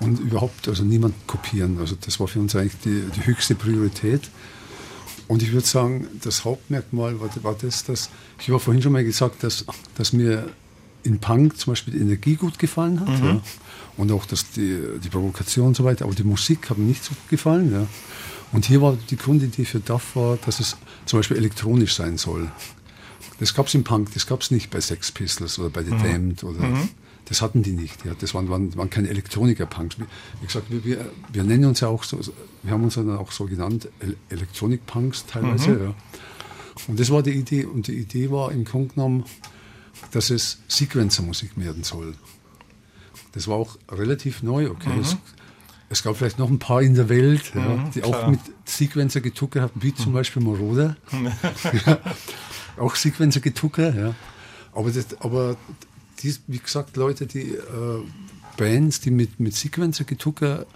und 0.00 0.18
überhaupt 0.18 0.68
also 0.68 0.82
niemand 0.82 1.14
kopieren. 1.26 1.78
Also 1.78 1.96
das 2.00 2.18
war 2.20 2.28
für 2.28 2.40
uns 2.40 2.56
eigentlich 2.56 2.80
die, 2.84 3.02
die 3.14 3.26
höchste 3.26 3.54
Priorität. 3.54 4.22
Und 5.28 5.42
ich 5.42 5.52
würde 5.52 5.66
sagen, 5.66 6.08
das 6.22 6.44
Hauptmerkmal 6.44 7.20
war, 7.20 7.30
war 7.42 7.54
das, 7.54 7.84
dass 7.84 8.10
ich 8.40 8.50
war 8.50 8.58
vorhin 8.58 8.82
schon 8.82 8.92
mal 8.92 9.04
gesagt, 9.04 9.44
dass, 9.44 9.64
dass 9.94 10.12
mir 10.12 10.50
in 11.02 11.18
Punk 11.18 11.58
zum 11.58 11.72
Beispiel 11.72 11.94
die 11.94 12.00
Energie 12.00 12.34
gut 12.34 12.58
gefallen 12.58 13.00
hat. 13.00 13.20
Ja. 13.20 13.40
Und 13.96 14.10
auch 14.12 14.24
dass 14.26 14.50
die, 14.50 14.78
die 15.02 15.08
Provokation 15.08 15.68
und 15.68 15.76
so 15.76 15.84
weiter, 15.84 16.06
aber 16.06 16.14
die 16.14 16.24
Musik 16.24 16.70
hat 16.70 16.78
mir 16.78 16.84
nicht 16.84 17.04
so 17.04 17.10
gut 17.10 17.28
gefallen. 17.28 17.72
Ja. 17.72 17.86
Und 18.52 18.64
hier 18.64 18.82
war 18.82 18.96
die 19.10 19.16
Grundidee 19.16 19.64
für 19.64 19.80
DAF 19.80 20.16
war, 20.16 20.36
dass 20.44 20.60
es 20.60 20.76
zum 21.06 21.18
Beispiel 21.18 21.36
elektronisch 21.36 21.94
sein 21.94 22.18
soll. 22.18 22.50
Das 23.38 23.54
gab 23.54 23.68
es 23.68 23.74
im 23.74 23.84
Punk, 23.84 24.12
das 24.14 24.26
gab 24.26 24.42
es 24.42 24.50
nicht 24.50 24.70
bei 24.70 24.80
Sex 24.80 25.12
Pistols 25.12 25.58
oder 25.58 25.70
bei 25.70 25.82
The 25.82 25.90
Damned 25.90 26.44
oder 26.44 26.60
das 27.30 27.42
hatten 27.42 27.62
die 27.62 27.70
nicht. 27.70 28.04
Ja. 28.04 28.12
Das 28.18 28.34
waren, 28.34 28.50
waren, 28.50 28.76
waren 28.76 28.90
keine 28.90 29.08
Elektroniker-Punks. 29.08 29.98
Wie 30.40 30.46
gesagt, 30.46 30.66
wir, 30.68 31.12
wir, 31.32 31.44
nennen 31.44 31.66
uns 31.66 31.78
ja 31.78 31.86
auch 31.86 32.02
so, 32.02 32.18
wir 32.64 32.72
haben 32.72 32.82
uns 32.82 32.94
dann 32.94 33.16
auch 33.16 33.30
so 33.30 33.44
genannt, 33.44 33.88
El 34.00 34.16
Elektronik-Punks 34.30 35.26
teilweise. 35.26 35.70
Ja. 35.80 35.94
Und 36.88 36.98
das 36.98 37.08
war 37.10 37.22
die 37.22 37.30
Idee. 37.30 37.66
Und 37.66 37.86
die 37.86 37.94
Idee 37.94 38.32
war 38.32 38.50
im 38.50 38.64
Grunde 38.64 38.94
genommen, 38.94 39.24
dass 40.10 40.30
es 40.30 40.58
Sequencer-Musik 40.66 41.52
werden 41.54 41.84
soll. 41.84 42.14
Das 43.30 43.46
war 43.46 43.54
auch 43.54 43.78
relativ 43.88 44.42
neu, 44.42 44.68
okay. 44.68 44.90
Es, 45.00 45.16
es 45.88 46.02
gab 46.02 46.16
vielleicht 46.16 46.40
noch 46.40 46.50
ein 46.50 46.58
paar 46.58 46.82
in 46.82 46.96
der 46.96 47.08
Welt, 47.08 47.52
ja, 47.54 47.88
die 47.94 48.02
auch 48.02 48.10
klar. 48.10 48.30
mit 48.32 48.40
Sequencer 48.64 49.20
getuckert 49.20 49.62
haben, 49.62 49.80
wie 49.80 49.94
zum 49.94 50.12
Beispiel 50.12 50.42
Moroder. 50.42 50.96
ja, 51.86 51.98
auch 52.76 52.96
Sequencer 52.96 53.38
getuckert, 53.38 53.94
ja. 53.94 54.16
Aber, 54.72 54.90
das, 54.90 55.06
aber 55.20 55.56
dies, 56.22 56.42
wie 56.46 56.58
gesagt, 56.58 56.96
Leute, 56.96 57.26
die 57.26 57.52
äh, 57.52 58.02
Bands, 58.56 59.00
die 59.00 59.10
mit, 59.10 59.40
mit 59.40 59.54
Sequencer 59.54 60.04
getuckert 60.04 60.66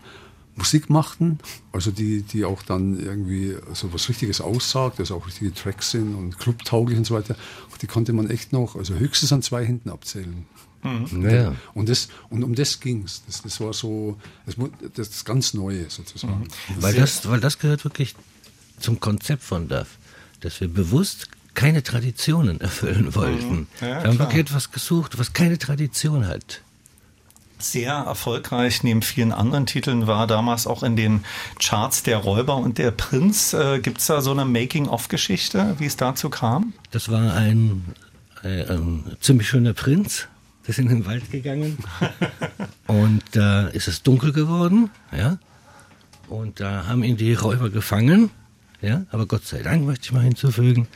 Musik 0.57 0.89
machten, 0.89 1.41
also 1.73 1.91
die, 1.91 2.23
die 2.23 2.45
auch 2.45 2.63
dann 2.63 2.99
irgendwie 2.99 3.57
so 3.73 3.93
was 3.93 4.09
Richtiges 4.09 4.41
aussagt, 4.41 5.01
also 5.01 5.17
auch 5.17 5.27
richtige 5.27 5.53
Tracks 5.53 5.91
sind 5.91 6.15
und 6.15 6.39
clubtauglich 6.39 6.97
und 6.97 7.05
so 7.05 7.15
weiter, 7.15 7.35
die 7.83 7.89
konnte 7.89 8.13
man 8.13 8.31
echt 8.31 8.53
noch, 8.53 8.77
also 8.77 8.95
höchstens 8.95 9.33
an 9.33 9.43
zwei 9.43 9.65
Händen 9.65 9.91
abzählen. 9.91 10.47
Ja. 10.85 11.55
Und, 11.73 11.89
das, 11.89 12.09
und 12.29 12.45
um 12.45 12.55
das 12.55 12.79
ging's. 12.81 13.23
Das, 13.27 13.43
das 13.43 13.59
war 13.61 13.73
so 13.73 14.19
das, 14.45 14.57
das, 14.95 15.25
ganz 15.25 15.55
Neue 15.55 15.89
sozusagen. 15.89 16.47
Weil 16.79 16.95
das, 16.95 17.27
weil 17.27 17.41
das 17.41 17.59
gehört 17.59 17.85
wirklich 17.85 18.15
zum 18.79 19.01
Konzept 19.01 19.43
von 19.43 19.67
DAF, 19.67 19.99
dass 20.41 20.61
wir 20.61 20.69
bewusst 20.69 21.29
keine 21.55 21.83
Traditionen 21.83 22.61
erfüllen 22.61 23.15
wollten. 23.15 23.67
Ja, 23.81 24.03
wir 24.03 24.11
haben 24.11 24.19
wirklich 24.19 24.41
etwas 24.41 24.73
gesucht, 24.73 25.19
was 25.19 25.33
keine 25.33 25.59
Tradition 25.59 26.27
hat. 26.27 26.61
sehr 27.59 27.93
erfolgreich 27.95 28.83
neben 28.83 29.01
vielen 29.03 29.33
anderen 29.33 29.65
Titeln 29.67 30.07
war 30.07 30.27
damals 30.27 30.67
auch 30.67 30.83
in 30.83 30.97
den 30.97 31.25
Charts 31.59 32.03
der 32.03 32.19
Räuber 32.19 32.57
und 32.57 32.79
der 32.79 32.91
Prinz. 32.91 33.55
Äh, 33.55 33.79
Gibt 33.81 33.99
es 33.99 34.07
da 34.07 34.21
so 34.21 34.33
eine 34.33 34.45
Making-of-Geschichte, 34.45 35.77
wie 35.79 35.87
es 35.87 35.97
dazu 35.97 36.29
kam? 36.29 36.75
Das 36.91 37.09
war 37.11 37.35
ein, 37.35 37.85
äh, 38.43 38.65
ein 38.65 39.17
ziemlich 39.21 39.49
schöner 39.49 39.73
Prinz. 39.73 40.29
Der 40.65 40.71
ist 40.71 40.79
in 40.79 40.89
den 40.89 41.07
Wald 41.07 41.31
gegangen 41.31 41.79
und 42.87 43.23
da 43.33 43.67
ist 43.69 43.87
es 43.89 44.03
dunkel 44.03 44.33
geworden, 44.33 44.91
ja. 45.17 45.39
Und 46.29 46.59
da 46.61 46.87
haben 46.87 47.05
ihn 47.05 47.17
die 47.19 47.35
Räuber 47.35 47.69
gefangen, 47.71 48.31
ja. 48.81 49.05
Aber 49.11 49.27
Gott 49.27 49.47
sei 49.47 49.63
Dank 49.63 49.85
möchte 49.87 50.07
ich 50.07 50.13
mal 50.13 50.23
hinzufügen, 50.23 50.89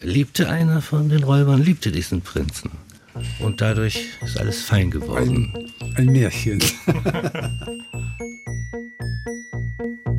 liebte 0.00 0.48
einer 0.48 0.82
von 0.82 1.08
den 1.08 1.22
Räubern, 1.22 1.62
liebte 1.62 1.92
diesen 1.92 2.22
Prinzen. 2.22 2.70
Und 3.40 3.60
dadurch 3.60 4.08
ist 4.22 4.38
alles 4.38 4.62
fein 4.62 4.90
geworden. 4.90 5.52
Ein, 5.80 5.96
ein 5.96 6.06
Märchen. 6.06 6.60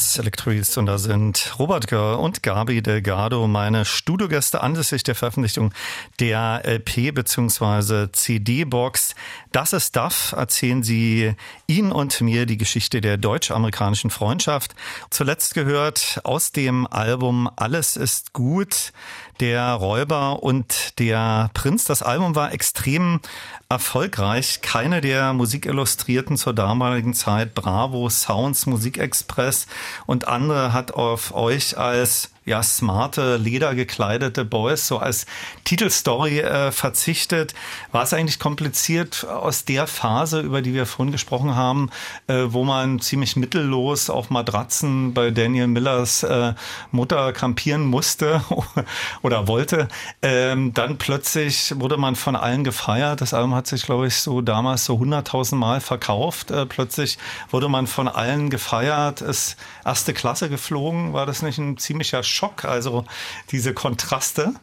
Radio 0.00 0.06
1 0.06 0.18
Electroist 0.18 0.78
und 0.78 0.86
da 0.86 0.96
sind 0.96 1.54
Robert 1.58 1.86
Gör 1.86 2.20
und 2.20 2.42
Gabi 2.42 2.80
Delgado 2.80 3.46
meine 3.46 3.84
Studiogäste 3.84 4.62
anlässlich 4.62 5.02
der 5.02 5.14
Veröffentlichung 5.14 5.74
der 6.20 6.62
LP 6.64 7.14
bzw. 7.14 8.10
CD-Box. 8.10 9.14
Das 9.52 9.74
ist 9.74 9.94
Duff, 9.96 10.32
erzählen 10.32 10.82
sie 10.82 11.34
Ihnen 11.66 11.92
und 11.92 12.18
mir 12.22 12.46
die 12.46 12.56
Geschichte 12.56 13.02
der 13.02 13.18
deutsch-amerikanischen 13.18 14.08
Freundschaft. 14.08 14.74
Zuletzt 15.10 15.52
gehört 15.52 16.20
aus 16.24 16.50
dem 16.50 16.86
Album 16.86 17.50
Alles 17.56 17.96
ist 17.96 18.32
gut 18.32 18.92
der 19.40 19.72
Räuber 19.72 20.42
und 20.42 20.98
der 20.98 21.50
Prinz. 21.54 21.84
Das 21.84 22.02
Album 22.02 22.34
war 22.34 22.52
extrem 22.52 23.20
erfolgreich. 23.68 24.60
Keine 24.62 25.00
der 25.00 25.32
Musikillustrierten 25.32 26.36
zur 26.36 26.52
damaligen 26.52 27.14
Zeit, 27.14 27.54
Bravo, 27.54 28.08
Sounds, 28.10 28.66
Musikexpress 28.66 29.66
und 30.06 30.28
andere 30.28 30.72
hat 30.72 30.92
auf 30.92 31.34
euch 31.34 31.78
als 31.78 32.30
ja, 32.50 32.64
smarte, 32.64 33.36
ledergekleidete 33.36 34.44
Boys 34.44 34.88
so 34.88 34.98
als 34.98 35.24
Titelstory 35.62 36.40
äh, 36.40 36.72
verzichtet. 36.72 37.54
War 37.92 38.02
es 38.02 38.12
eigentlich 38.12 38.40
kompliziert 38.40 39.24
aus 39.24 39.64
der 39.64 39.86
Phase, 39.86 40.40
über 40.40 40.60
die 40.60 40.74
wir 40.74 40.84
vorhin 40.84 41.12
gesprochen 41.12 41.54
haben, 41.54 41.90
äh, 42.26 42.46
wo 42.48 42.64
man 42.64 42.98
ziemlich 42.98 43.36
mittellos 43.36 44.10
auf 44.10 44.30
Matratzen 44.30 45.14
bei 45.14 45.30
Daniel 45.30 45.68
Millers 45.68 46.24
äh, 46.24 46.54
Mutter 46.90 47.32
kampieren 47.32 47.86
musste 47.86 48.42
oder 49.22 49.46
wollte. 49.46 49.86
Ähm, 50.20 50.74
dann 50.74 50.98
plötzlich 50.98 51.72
wurde 51.76 51.98
man 51.98 52.16
von 52.16 52.34
allen 52.34 52.64
gefeiert. 52.64 53.20
Das 53.20 53.32
Album 53.32 53.54
hat 53.54 53.68
sich, 53.68 53.84
glaube 53.84 54.08
ich, 54.08 54.16
so 54.16 54.40
damals 54.40 54.86
so 54.86 54.96
100.000 54.96 55.54
Mal 55.54 55.80
verkauft. 55.80 56.50
Äh, 56.50 56.66
plötzlich 56.66 57.16
wurde 57.52 57.68
man 57.68 57.86
von 57.86 58.08
allen 58.08 58.50
gefeiert, 58.50 59.20
ist 59.20 59.56
erste 59.84 60.14
Klasse 60.14 60.48
geflogen. 60.48 61.12
War 61.12 61.26
das 61.26 61.42
nicht 61.42 61.58
ein 61.58 61.78
ziemlicher 61.78 62.24
Schock? 62.24 62.39
Also 62.64 63.04
diese 63.50 63.74
Kontraste? 63.74 64.54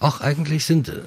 Auch 0.00 0.20
eigentlich 0.20 0.64
sind, 0.66 0.88
äh, 0.88 1.00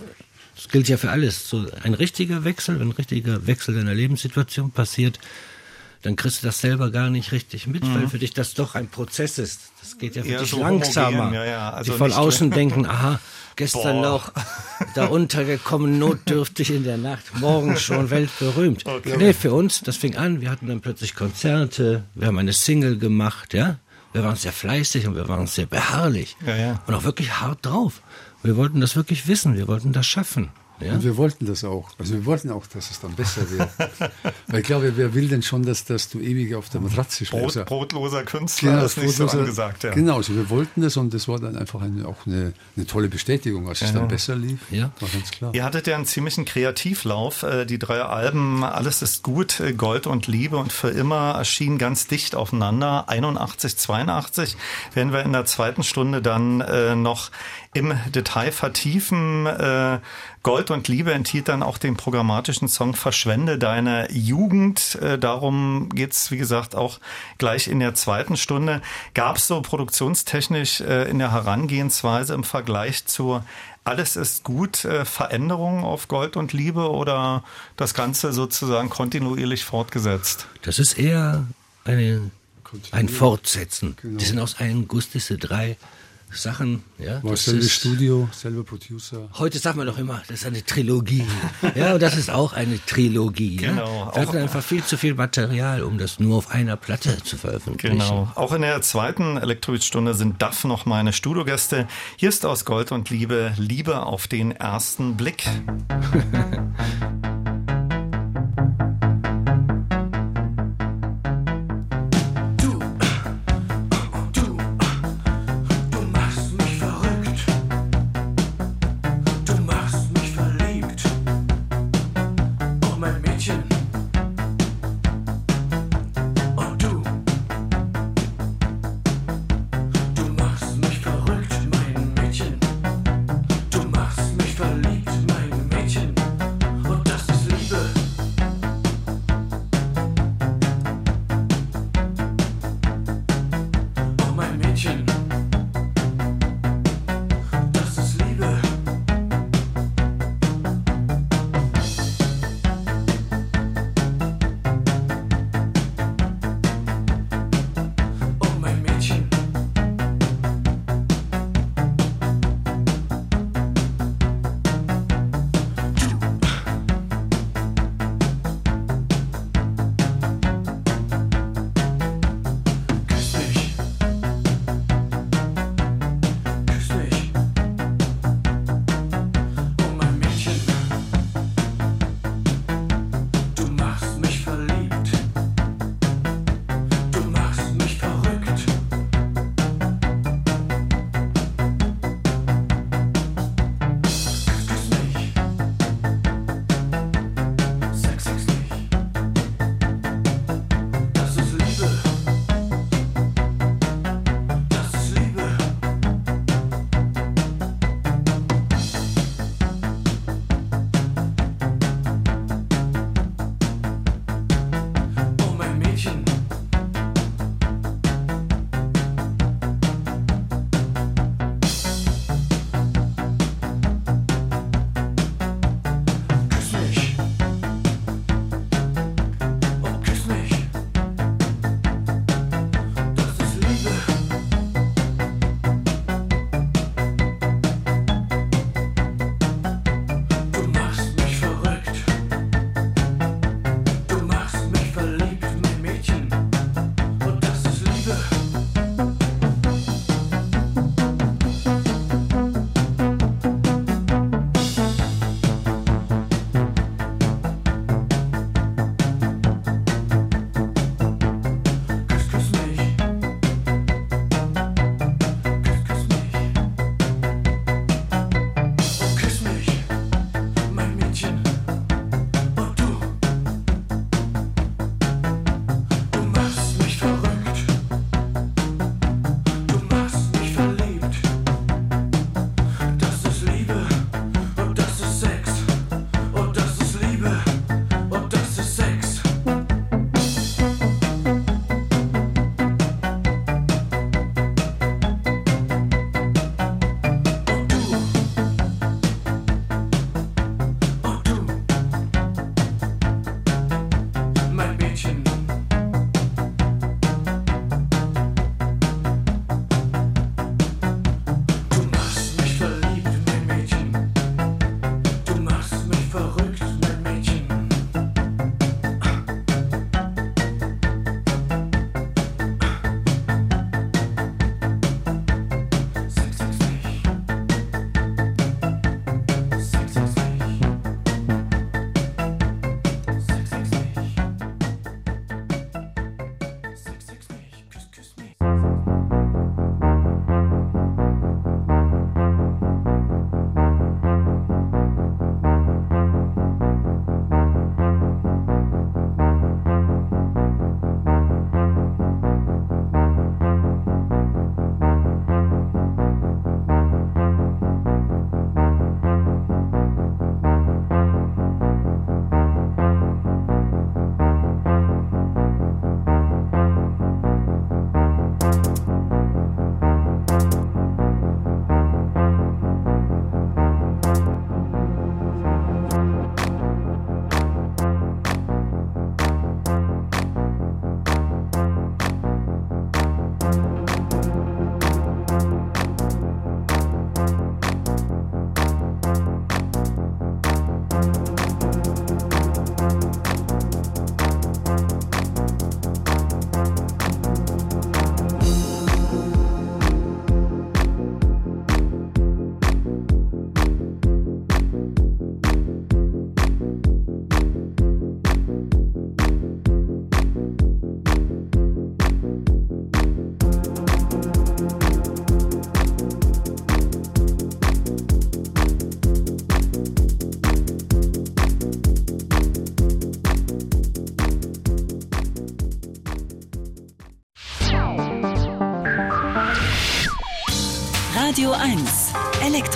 das 0.56 0.70
gilt 0.70 0.88
ja 0.88 0.98
für 0.98 1.12
alles, 1.12 1.50
so 1.50 1.66
ein 1.84 1.94
richtiger 1.94 2.44
Wechsel, 2.44 2.80
wenn 2.80 2.90
ein 2.90 2.92
richtiger 2.92 3.46
Wechsel 3.48 3.76
deiner 3.76 3.94
Lebenssituation 3.94 4.72
passiert, 4.72 5.20
dann 6.02 6.16
kriegst 6.16 6.44
du 6.44 6.48
das 6.48 6.62
selber 6.62 6.92
gar 6.92 7.10
nicht 7.10 7.32
richtig 7.32 7.66
mit, 7.66 7.84
weil 7.96 8.08
für 8.08 8.20
dich 8.20 8.32
das 8.32 8.54
doch 8.54 8.76
ein 8.76 8.88
Prozess 8.90 9.40
ist. 9.40 9.62
Das 9.82 9.98
geht 9.98 10.16
ja 10.16 10.22
für 10.22 10.28
Mhm. 10.28 10.34
Eher 10.34 10.40
dich 10.42 10.50
so 10.52 10.60
langsamer. 10.62 11.18
homogen, 11.18 11.34
ja, 11.34 11.46
ja. 11.46 11.70
Also 11.72 11.94
die 11.94 11.98
von 11.98 12.14
außen 12.14 12.52
denken, 12.52 12.86
aha, 12.86 13.20
gestern 13.56 14.02
Boah. 14.02 14.10
noch 14.12 14.32
da 14.94 15.08
untergekommen, 15.08 15.98
notdürftig 16.06 16.70
in 16.70 16.84
der 16.84 16.98
Nacht, 16.98 17.24
morgen 17.40 17.76
schon 17.78 18.12
weltberühmt. 18.12 18.86
Okay. 18.86 19.16
Nee, 19.18 19.34
für 19.34 19.52
uns, 19.54 19.82
das 19.82 19.98
fing 19.98 20.16
an, 20.16 20.42
wir 20.42 20.52
hatten 20.52 20.68
dann 20.68 20.82
plötzlich 20.82 21.16
Konzerte, 21.16 22.04
wir 22.14 22.28
haben 22.28 22.38
eine 22.38 22.54
Single 22.54 23.00
gemacht, 23.00 23.56
ja. 23.56 23.80
Wir 24.16 24.24
waren 24.24 24.38
sehr 24.38 24.53
fleißig 24.53 25.07
und 25.07 25.16
wir 25.18 25.28
waren 25.28 25.45
sehr 25.45 25.66
beharrlich. 25.66 26.38
Ja, 26.47 26.55
ja. 26.55 26.82
Und 26.88 26.93
auch 26.93 27.03
wirklich 27.03 27.41
hart 27.41 27.66
drauf. 27.66 28.01
Wir 28.43 28.55
wollten 28.55 28.80
das 28.80 28.95
wirklich 28.95 29.28
wissen, 29.28 29.57
wir 29.57 29.68
wollten 29.68 29.91
das 29.91 30.05
schaffen. 30.07 30.51
Ja? 30.80 30.94
Und 30.94 31.04
wir 31.04 31.18
wollten 31.18 31.46
das 31.46 31.64
auch. 31.64 31.90
Also 31.98 32.14
wir 32.14 32.26
wollten 32.26 32.52
auch, 32.52 32.68
dass 32.68 32.92
es 32.92 33.00
dann 33.00 33.14
besser 33.14 33.50
wird. 33.50 33.70
Weil 34.48 34.60
ich 34.60 34.66
glaube, 34.66 34.94
wer 34.96 35.14
will 35.14 35.28
denn 35.28 35.42
schon, 35.42 35.64
dass, 35.64 35.86
dass 35.86 36.10
du 36.10 36.20
ewig 36.20 36.56
auf 36.56 36.70
der 36.70 36.82
Matratze 36.82 37.26
Brot, 37.26 37.52
schläfst? 37.52 37.70
brotloser 37.70 38.24
Künstler 38.24 38.84
ist 38.84 38.98
nicht 38.98 39.16
so 39.16 39.28
angesagt. 39.28 39.84
Ja. 39.84 39.92
Genau, 39.92 40.18
also 40.18 40.36
wir 40.36 40.50
wollten 40.50 40.82
das 40.82 40.98
und 40.98 41.14
das 41.14 41.28
war 41.28 41.40
dann 41.40 41.56
einfach 41.56 41.82
eine, 41.82 42.08
auch 42.08 42.26
eine, 42.26 42.54
eine 42.76 42.86
tolle 42.86 43.08
Bestätigung, 43.08 43.68
als 43.70 43.82
es 43.82 43.94
dann 43.94 44.08
besser 44.08 44.36
lief. 44.36 44.60
Ja. 44.72 44.92
War 45.00 45.10
ganz 45.10 45.32
klar. 45.32 45.54
Ihr 45.54 45.64
hattet 45.64 45.88
ja 45.88 45.96
einen 45.96 46.06
ziemlichen 46.06 46.46
Kreativlauf. 46.46 47.44
Äh, 47.44 47.66
Die 47.66 47.80
drei 47.80 48.02
Alben 48.02 48.64
Alles 48.64 49.02
ist 49.02 49.24
gut, 49.24 49.60
äh, 49.60 49.74
Gold 49.74 50.08
und 50.08 50.28
Liebe 50.28 50.58
und 50.58 50.72
für 50.74 50.90
immer 50.90 51.36
erschienen 51.36 51.78
ganz 51.78 52.08
dicht 52.08 52.36
aufeinander. 52.36 53.08
81, 53.08 53.78
82 53.78 54.58
werden 54.94 55.14
wir 55.14 55.22
in 55.24 55.34
der 55.34 55.46
zweiten 55.46 55.84
Stunde 55.84 56.22
dann 56.22 56.62
äh, 56.62 56.96
noch 56.96 57.32
im 57.74 57.94
Detail 58.14 58.52
vertiefen. 58.52 59.46
Gold 60.46 60.70
und 60.70 60.88
Liebe 60.88 61.12
enthielt 61.12 61.48
dann 61.48 61.64
auch 61.64 61.80
den 61.80 61.98
programmatischen 61.98 62.68
Song 62.68 62.93
Verschwende 62.93 63.58
deine 63.58 64.12
Jugend. 64.12 64.93
Äh, 65.02 65.18
Darum 65.18 65.89
geht's 65.89 66.30
wie 66.30 66.38
gesagt, 66.38 66.76
auch 66.76 67.00
gleich 67.39 67.68
in 67.68 67.80
der 67.80 67.96
zweiten 67.96 68.38
Stunde. 68.38 68.84
Gab 69.16 69.38
es 69.38 69.48
so 69.48 69.60
produktionstechnisch 69.64 70.82
äh, 70.82 71.10
in 71.10 71.18
der 71.18 71.32
Herangehensweise 71.32 72.36
im 72.36 72.43
Vergleich 72.43 73.08
zur 73.08 73.43
alles 73.86 74.16
ist 74.16 74.43
gut, 74.43 74.86
äh, 74.86 75.04
Veränderungen 75.04 75.84
auf 75.84 76.08
Gold 76.08 76.38
und 76.38 76.54
Liebe 76.54 76.91
oder 76.91 77.43
das 77.76 77.96
Ganze 77.96 78.32
sozusagen 78.32 78.91
kontinuierlich 78.91 79.66
fortgesetzt? 79.66 80.46
Das 80.62 80.78
ist 80.78 81.00
eher 81.00 81.48
eine, 81.86 82.30
ein 82.91 83.10
Fortsetzen. 83.10 83.96
Genau. 84.00 84.20
Die 84.20 84.26
sind 84.26 84.38
aus 84.38 84.60
einem 84.60 84.88
Guss, 84.88 85.10
diese 85.10 85.39
drei 85.39 85.76
Sachen. 86.32 86.84
Ja, 86.98 87.24
War 87.24 87.32
das 87.32 87.46
selbe 87.46 87.60
ist- 87.62 87.72
Studio, 87.72 88.28
selber 88.34 88.64
Producer. 88.64 89.30
Heute 89.38 89.58
sagt 89.60 89.78
man 89.78 89.88
doch 89.88 89.98
immer, 89.98 90.22
das 90.28 90.42
ist 90.42 90.46
eine 90.46 90.66
Trilogie. 90.66 91.24
ja, 91.76 91.94
und 91.94 92.02
das 92.02 92.18
ist 92.18 92.30
auch 92.30 92.52
eine 92.54 92.84
Trilogie. 92.86 93.56
Genau. 93.58 94.08
Ja? 94.08 94.16
Wir 94.16 94.22
hatten 94.28 94.38
einfach 94.38 94.62
viel 94.64 94.84
zu 94.84 94.98
viel 94.98 95.14
Material, 95.14 95.84
um 95.84 95.98
das 95.98 96.20
nur 96.20 96.38
auf 96.38 96.52
einer 96.52 96.76
Platte 96.76 97.22
zu 97.24 97.38
veröffentlichen. 97.38 98.00
Genau. 98.00 98.30
Auch 98.36 98.52
in 98.54 98.64
der 98.64 98.82
zweiten 98.82 99.38
Elektrobeat-Stunde 99.38 100.14
sind 100.14 100.42
Duff 100.42 100.64
noch 100.66 100.86
meine 100.86 101.14
Studiogäste. 101.14 101.88
Hier 102.18 102.30
ist 102.30 102.46
aus 102.46 102.66
Gold 102.66 102.92
und 102.92 103.10
Liebe 103.10 103.54
Liebe 103.58 104.02
auf 104.04 104.28
den 104.28 104.52
ersten 104.52 105.16
Blick. 105.16 105.46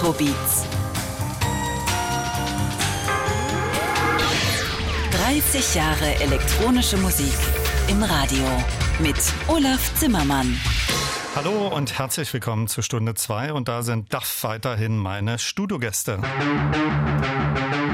Afrobeats. 0.10 0.66
30 5.12 5.76
Jahre 5.76 6.16
elektronische 6.22 6.98
Musik 6.98 7.34
im 7.90 8.02
Radio 8.02 8.46
mit 9.00 9.18
Olaf 9.48 9.94
Zimmermann. 9.96 10.60
Hallo 11.36 11.68
und 11.68 12.00
herzlich 12.00 12.34
willkommen 12.34 12.68
zu 12.68 12.82
Stunde 12.82 13.14
2 13.14 13.54
und 13.54 13.68
da 13.68 13.84
sind 13.84 14.12
DAF 14.12 14.44
weiterhin 14.44 14.98
meine 14.98 15.38
Studiogäste. 15.38 16.18
Musik 16.18 17.89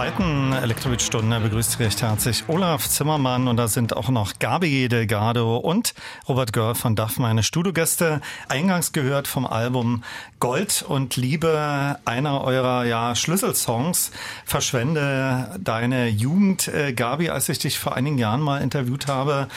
zweiten 0.00 0.54
Elektrobit-Stunde 0.54 1.40
begrüßt 1.40 1.78
recht 1.78 2.00
herzlich 2.00 2.44
Olaf 2.48 2.88
Zimmermann 2.88 3.48
und 3.48 3.58
da 3.58 3.68
sind 3.68 3.94
auch 3.94 4.08
noch 4.08 4.38
Gabi 4.38 4.88
Delgado 4.88 5.58
und 5.58 5.92
Robert 6.26 6.54
Görl 6.54 6.74
von 6.74 6.96
DAF, 6.96 7.18
meine 7.18 7.42
Studiogäste. 7.42 8.22
Eingangs 8.48 8.92
gehört 8.92 9.28
vom 9.28 9.46
Album 9.46 10.02
Gold 10.38 10.82
und 10.88 11.16
Liebe, 11.16 11.98
einer 12.06 12.42
eurer 12.42 12.86
ja, 12.86 13.14
Schlüsselsongs. 13.14 14.10
Verschwende 14.46 15.54
deine 15.60 16.08
Jugend. 16.08 16.68
Äh, 16.68 16.94
Gabi, 16.94 17.28
als 17.28 17.50
ich 17.50 17.58
dich 17.58 17.78
vor 17.78 17.94
einigen 17.94 18.16
Jahren 18.16 18.40
mal 18.40 18.62
interviewt 18.62 19.06
habe, 19.06 19.48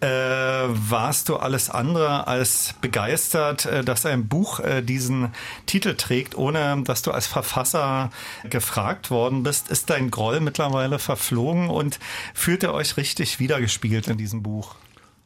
äh, 0.00 0.06
warst 0.06 1.28
du 1.28 1.36
alles 1.36 1.70
andere 1.70 2.26
als 2.26 2.74
begeistert, 2.80 3.66
äh, 3.66 3.82
dass 3.82 4.06
ein 4.06 4.28
Buch 4.28 4.60
äh, 4.60 4.82
diesen 4.82 5.32
Titel 5.66 5.94
trägt, 5.94 6.36
ohne 6.36 6.82
dass 6.84 7.02
du 7.02 7.10
als 7.10 7.26
Verfasser 7.26 8.10
gefragt 8.48 9.10
worden 9.10 9.42
bist. 9.42 9.70
Ist 9.70 9.90
dein 9.90 10.10
Groll 10.10 10.40
mittlerweile 10.40 10.98
verflogen 10.98 11.68
und 11.68 11.98
fühlt 12.34 12.62
er 12.62 12.74
euch 12.74 12.96
richtig 12.96 13.40
wiedergespiegelt 13.40 14.08
in 14.08 14.18
diesem 14.18 14.42
Buch? 14.42 14.76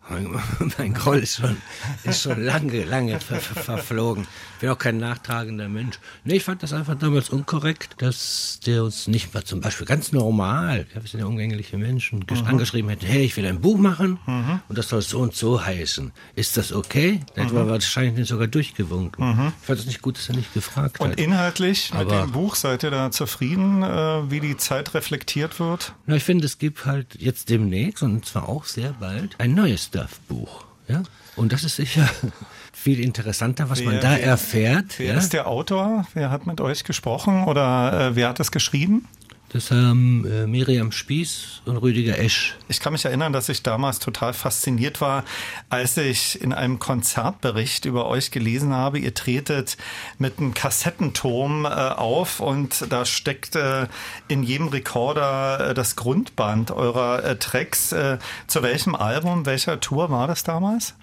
Mein, 0.78 0.94
Groll 0.94 1.18
ist 1.18 1.36
schon, 1.36 1.56
ist 2.04 2.22
schon 2.22 2.42
lange, 2.42 2.84
lange 2.84 3.20
ver, 3.20 3.40
ver, 3.40 3.62
verflogen. 3.62 4.26
Ich 4.54 4.60
bin 4.60 4.70
auch 4.70 4.78
kein 4.78 4.98
nachtragender 4.98 5.68
Mensch. 5.68 5.98
Nee, 6.24 6.36
ich 6.36 6.44
fand 6.44 6.62
das 6.62 6.72
einfach 6.72 6.96
damals 6.96 7.30
unkorrekt, 7.30 7.94
dass 7.98 8.60
der 8.66 8.84
uns 8.84 9.06
nicht 9.06 9.32
mal 9.32 9.44
zum 9.44 9.60
Beispiel 9.60 9.86
ganz 9.86 10.12
normal, 10.12 10.86
wir 10.92 11.02
sind 11.02 11.20
ja 11.20 11.26
umgängliche 11.26 11.78
Menschen, 11.78 12.24
mhm. 12.28 12.46
angeschrieben 12.46 12.90
hätte, 12.90 13.06
hey, 13.06 13.22
ich 13.24 13.36
will 13.36 13.46
ein 13.46 13.60
Buch 13.60 13.78
machen 13.78 14.18
mhm. 14.26 14.60
und 14.68 14.76
das 14.76 14.88
soll 14.88 15.02
so 15.02 15.20
und 15.20 15.34
so 15.34 15.64
heißen. 15.64 16.12
Ist 16.34 16.56
das 16.56 16.72
okay? 16.72 17.20
Dann 17.34 17.44
hätte 17.44 17.54
mhm. 17.54 17.60
man 17.60 17.70
wahrscheinlich 17.70 18.28
sogar 18.28 18.48
durchgewunken. 18.48 19.24
Mhm. 19.24 19.52
Ich 19.60 19.66
fand 19.66 19.78
es 19.78 19.86
nicht 19.86 20.02
gut, 20.02 20.18
dass 20.18 20.28
er 20.28 20.36
nicht 20.36 20.52
gefragt 20.52 21.00
und 21.00 21.12
hat. 21.12 21.18
Und 21.18 21.24
inhaltlich 21.24 21.94
mit 21.94 22.10
dem 22.10 22.32
Buch, 22.32 22.56
seid 22.56 22.82
ihr 22.82 22.90
da 22.90 23.10
zufrieden, 23.10 23.82
äh, 23.82 24.30
wie 24.30 24.40
die 24.40 24.56
Zeit 24.56 24.94
reflektiert 24.94 25.60
wird? 25.60 25.94
Na, 26.06 26.16
ich 26.16 26.24
finde, 26.24 26.44
es 26.46 26.58
gibt 26.58 26.86
halt 26.86 27.16
jetzt 27.20 27.50
demnächst 27.50 28.02
und 28.02 28.26
zwar 28.26 28.48
auch 28.48 28.64
sehr 28.64 28.92
bald 28.98 29.36
ein 29.38 29.54
neues 29.54 29.91
Duff-Buch. 29.92 30.64
Ja? 30.88 31.02
Und 31.36 31.52
das 31.52 31.64
ist 31.64 31.76
sicher 31.76 32.08
viel 32.72 33.00
interessanter, 33.00 33.70
was 33.70 33.80
wer, 33.80 33.86
man 33.86 34.00
da 34.00 34.16
erfährt. 34.16 34.98
Wer 34.98 35.14
ja? 35.14 35.18
ist 35.18 35.32
der 35.32 35.46
Autor? 35.46 36.06
Wer 36.14 36.30
hat 36.30 36.46
mit 36.46 36.60
euch 36.60 36.84
gesprochen 36.84 37.44
oder 37.44 38.08
äh, 38.08 38.16
wer 38.16 38.28
hat 38.28 38.40
es 38.40 38.50
geschrieben? 38.50 39.08
Das 39.52 39.70
haben 39.70 40.24
äh, 40.24 40.46
Miriam 40.46 40.92
Spieß 40.92 41.60
und 41.66 41.76
Rüdiger 41.76 42.18
Esch. 42.18 42.56
Ich 42.68 42.80
kann 42.80 42.94
mich 42.94 43.04
erinnern, 43.04 43.34
dass 43.34 43.50
ich 43.50 43.62
damals 43.62 43.98
total 43.98 44.32
fasziniert 44.32 45.02
war, 45.02 45.24
als 45.68 45.98
ich 45.98 46.40
in 46.40 46.54
einem 46.54 46.78
Konzertbericht 46.78 47.84
über 47.84 48.06
euch 48.06 48.30
gelesen 48.30 48.72
habe, 48.72 48.98
ihr 48.98 49.12
tretet 49.12 49.76
mit 50.18 50.38
einem 50.38 50.54
Kassettenturm 50.54 51.66
äh, 51.66 51.68
auf 51.68 52.40
und 52.40 52.86
da 52.90 53.04
steckt 53.04 53.54
äh, 53.54 53.88
in 54.26 54.42
jedem 54.42 54.68
Rekorder 54.68 55.70
äh, 55.70 55.74
das 55.74 55.96
Grundband 55.96 56.70
eurer 56.70 57.22
äh, 57.22 57.36
Tracks. 57.36 57.92
Äh, 57.92 58.18
zu 58.46 58.62
welchem 58.62 58.94
Album, 58.94 59.44
welcher 59.44 59.80
Tour 59.80 60.10
war 60.10 60.28
das 60.28 60.44
damals? 60.44 60.94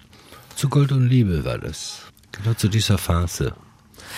Zu 0.56 0.68
Gold 0.68 0.90
und 0.90 1.06
Liebe 1.06 1.44
war 1.44 1.58
das. 1.58 2.00
Genau 2.32 2.54
zu 2.54 2.66
dieser 2.66 2.98
Phase. 2.98 3.54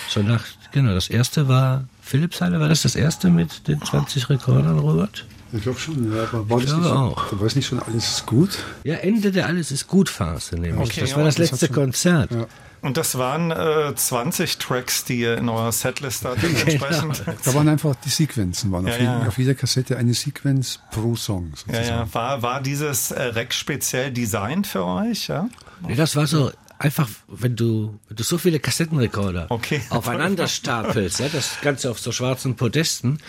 So 0.09 0.23
nach, 0.23 0.43
genau, 0.71 0.95
das 0.95 1.09
erste 1.09 1.47
war 1.47 1.87
Philips-Halle, 2.03 2.59
war 2.59 2.69
das 2.69 2.81
das 2.83 2.95
erste 2.95 3.29
mit 3.29 3.67
den 3.67 3.81
20 3.81 4.29
Rekordern, 4.29 4.77
Robert? 4.79 5.25
Ich 5.55 5.61
glaube 5.61 5.79
schon, 5.79 6.15
ja, 6.15 6.23
aber 6.23 6.49
war 6.49 6.59
ich 6.59 6.65
das 6.65 6.75
nicht, 6.77 6.85
auch. 6.87 7.29
Da 7.29 7.39
war 7.39 7.45
es 7.47 7.55
nicht 7.55 7.67
schon 7.67 7.79
alles 7.79 8.07
ist 8.17 8.25
gut? 8.25 8.57
Ja, 8.83 8.95
Ende 8.95 9.31
der 9.31 9.45
Alles 9.45 9.71
ist 9.71 9.87
gut 9.87 10.09
Phase 10.09 10.55
nämlich. 10.55 10.89
Okay, 10.89 11.01
das 11.01 11.11
ja, 11.11 11.17
war 11.17 11.23
das 11.25 11.35
das 11.35 11.51
letzte 11.51 11.67
schon- 11.67 11.75
Konzert. 11.75 12.31
Ja. 12.31 12.47
Und 12.81 12.97
das 12.97 13.17
waren 13.17 13.51
äh, 13.51 13.93
20 13.95 14.57
Tracks, 14.57 15.05
die 15.05 15.19
ihr 15.19 15.37
in 15.37 15.47
eurer 15.47 15.71
Setlist 15.71 16.25
hattet, 16.25 16.43
entsprechend. 16.67 17.23
Da 17.45 17.53
waren 17.53 17.69
einfach 17.69 17.95
die 18.03 18.09
Sequenzen, 18.09 18.71
waren 18.73 18.85
auf, 18.85 18.91
Ja, 18.93 18.97
jedem- 18.97 19.21
ja. 19.21 19.27
auf 19.27 19.37
jeder 19.37 19.53
Kassette 19.53 19.95
eine 19.95 20.13
Sequenz 20.15 20.79
pro 20.91 21.15
Song 21.15 21.51
Ja, 21.51 21.55
sozusagen. 21.75 21.87
ja. 21.87 22.13
War, 22.13 22.41
war 22.41 22.61
dieses 22.61 23.11
äh, 23.11 23.21
Rack 23.23 23.53
speziell 23.53 24.11
designt 24.11 24.67
für 24.67 24.83
euch? 24.83 25.27
Ja? 25.29 25.47
Nee, 25.87 25.95
das 25.95 26.15
war 26.15 26.25
so 26.27 26.51
einfach, 26.79 27.09
wenn 27.27 27.55
du, 27.55 27.99
wenn 28.07 28.17
du 28.17 28.23
so 28.23 28.37
viele 28.37 28.59
Kassettenrekorder 28.59 29.47
Okay. 29.49 29.81
aufeinander 29.89 30.47
stapelst, 30.59 31.19
ja, 31.19 31.29
das 31.29 31.61
Ganze 31.61 31.89
auf 31.91 31.99
so 31.99 32.11
schwarzen 32.11 32.55
Podesten, 32.55 33.19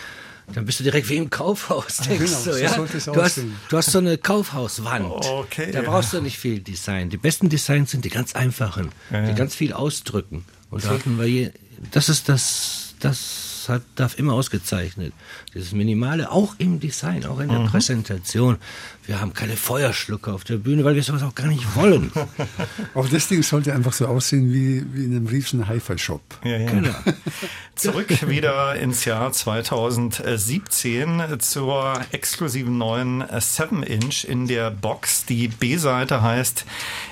dann 0.52 0.66
bist 0.66 0.80
du 0.80 0.84
direkt 0.84 1.08
wie 1.08 1.16
im 1.16 1.30
Kaufhaus, 1.30 1.96
denkst 2.08 2.44
genau, 2.44 2.56
du, 2.56 2.62
ja. 2.62 2.76
du, 3.12 3.22
hast, 3.22 3.40
du 3.68 3.76
hast 3.76 3.90
so 3.90 3.98
eine 3.98 4.18
Kaufhauswand. 4.18 5.24
Okay. 5.24 5.72
Da 5.72 5.82
brauchst 5.82 6.12
du 6.12 6.20
nicht 6.20 6.38
viel 6.38 6.60
Design. 6.60 7.08
Die 7.08 7.16
besten 7.16 7.48
Designs 7.48 7.90
sind 7.92 8.04
die 8.04 8.10
ganz 8.10 8.34
einfachen, 8.34 8.90
die 9.10 9.34
ganz 9.34 9.54
viel 9.54 9.72
ausdrücken. 9.72 10.44
Und 10.70 10.84
da 10.84 10.90
hatten 10.90 11.18
wir 11.18 11.26
je, 11.26 11.52
das 11.92 12.08
ist 12.08 12.28
das, 12.28 12.94
das 13.00 13.64
hat, 13.68 13.82
darf 13.94 14.18
immer 14.18 14.34
ausgezeichnet. 14.34 15.12
Dieses 15.54 15.72
Minimale, 15.72 16.32
auch 16.32 16.56
im 16.58 16.80
Design, 16.80 17.24
auch 17.26 17.38
in 17.38 17.48
der 17.48 17.60
Präsentation. 17.60 18.58
Wir 19.06 19.20
haben 19.20 19.34
keine 19.34 19.56
Feuerschlucker 19.56 20.34
auf 20.34 20.44
der 20.44 20.56
Bühne, 20.56 20.82
weil 20.82 20.96
wir 20.96 21.02
sowas 21.02 21.22
auch 21.22 21.34
gar 21.34 21.46
nicht 21.46 21.76
wollen. 21.76 22.10
Aber 22.94 23.06
das 23.06 23.28
Ding 23.28 23.42
sollte 23.42 23.72
einfach 23.72 23.92
so 23.92 24.06
aussehen 24.06 24.52
wie, 24.52 24.84
wie 24.94 25.04
in 25.04 25.14
einem 25.14 25.26
riesen 25.26 25.68
Hi-Fi-Shop. 25.68 26.22
Ja, 26.42 26.56
ja. 26.56 26.70
Genau. 26.70 26.94
Zurück 27.76 28.28
wieder 28.28 28.74
ins 28.76 29.04
Jahr 29.04 29.30
2017 29.30 31.22
zur 31.38 32.00
exklusiven 32.12 32.78
neuen 32.78 33.22
7-Inch 33.22 34.24
in 34.24 34.46
der 34.46 34.70
Box. 34.70 35.26
Die 35.26 35.48
B-Seite 35.48 36.22
heißt 36.22 36.64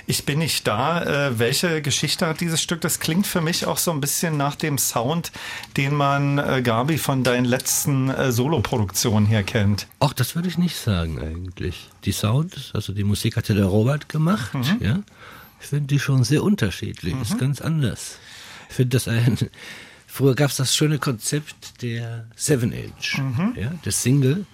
Ich 0.06 0.24
bin 0.24 0.38
nicht 0.38 0.66
da. 0.66 1.02
Äh, 1.28 1.38
welche 1.38 1.82
Geschichte 1.82 2.26
hat 2.26 2.40
dieses 2.40 2.62
Stück? 2.62 2.80
Das 2.80 3.00
klingt 3.00 3.26
für 3.26 3.40
mich 3.42 3.66
auch 3.66 3.78
so 3.78 3.90
ein 3.90 4.00
bisschen 4.00 4.36
nach 4.36 4.56
dem 4.56 4.78
Sound, 4.78 5.30
den 5.76 5.94
man, 5.94 6.38
äh, 6.38 6.62
Gabi, 6.62 6.96
von 6.96 7.22
deinen 7.22 7.44
letzten 7.44 8.08
äh, 8.08 8.31
Soloproduktionen 8.32 9.26
her 9.26 9.42
kennt. 9.42 9.86
Auch 9.98 10.12
das 10.12 10.34
würde 10.34 10.48
ich 10.48 10.58
nicht 10.58 10.76
sagen 10.76 11.20
eigentlich. 11.20 11.88
Die 12.04 12.12
Sound, 12.12 12.70
also 12.74 12.92
die 12.92 13.04
Musik 13.04 13.36
hatte 13.36 13.54
der 13.54 13.66
Robert 13.66 14.08
gemacht, 14.08 14.52
ja. 14.80 15.02
Ich 15.60 15.68
finde 15.68 15.86
die 15.86 16.00
schon 16.00 16.24
sehr 16.24 16.42
unterschiedlich, 16.42 17.14
ist 17.22 17.38
ganz 17.38 17.60
anders. 17.60 18.18
Ich 18.68 18.74
finde 18.74 18.96
das 18.96 19.06
ein, 19.06 19.38
früher 20.06 20.34
gab 20.34 20.50
es 20.50 20.56
das 20.56 20.74
schöne 20.74 20.98
Konzept 20.98 21.82
der 21.82 22.26
7-Inch, 22.36 23.22
ja, 23.56 23.70
des 23.84 24.02
Single. 24.02 24.46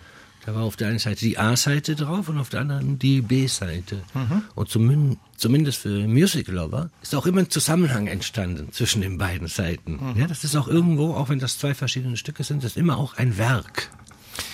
Da 0.49 0.55
war 0.55 0.63
auf 0.63 0.77
der 0.77 0.89
einen 0.89 0.99
Seite 0.99 1.21
die 1.21 1.37
A-Seite 1.37 1.95
drauf 1.95 2.31
und 2.31 2.39
auf 2.39 2.49
der 2.49 2.61
anderen 2.61 2.99
die 2.99 3.21
B-Seite. 3.21 3.99
Und 4.55 4.71
zumindest, 4.71 5.21
zumindest 5.37 5.83
für 5.83 6.09
Music 6.09 6.49
Lover 6.49 6.89
ist 7.03 7.15
auch 7.15 7.27
immer 7.27 7.41
ein 7.41 7.51
Zusammenhang 7.51 8.07
entstanden 8.07 8.73
zwischen 8.73 9.03
den 9.03 9.19
beiden 9.19 9.49
Seiten. 9.49 10.15
Ja, 10.17 10.27
das 10.27 10.45
ist 10.45 10.57
auch 10.57 10.67
irgendwo, 10.67 11.13
auch 11.13 11.29
wenn 11.29 11.39
das 11.39 11.59
zwei 11.59 11.75
verschiedene 11.75 12.17
Stücke 12.17 12.45
sind, 12.45 12.65
das 12.65 12.71
ist 12.71 12.77
immer 12.79 12.97
auch 12.97 13.19
ein 13.19 13.37
Werk. 13.37 13.91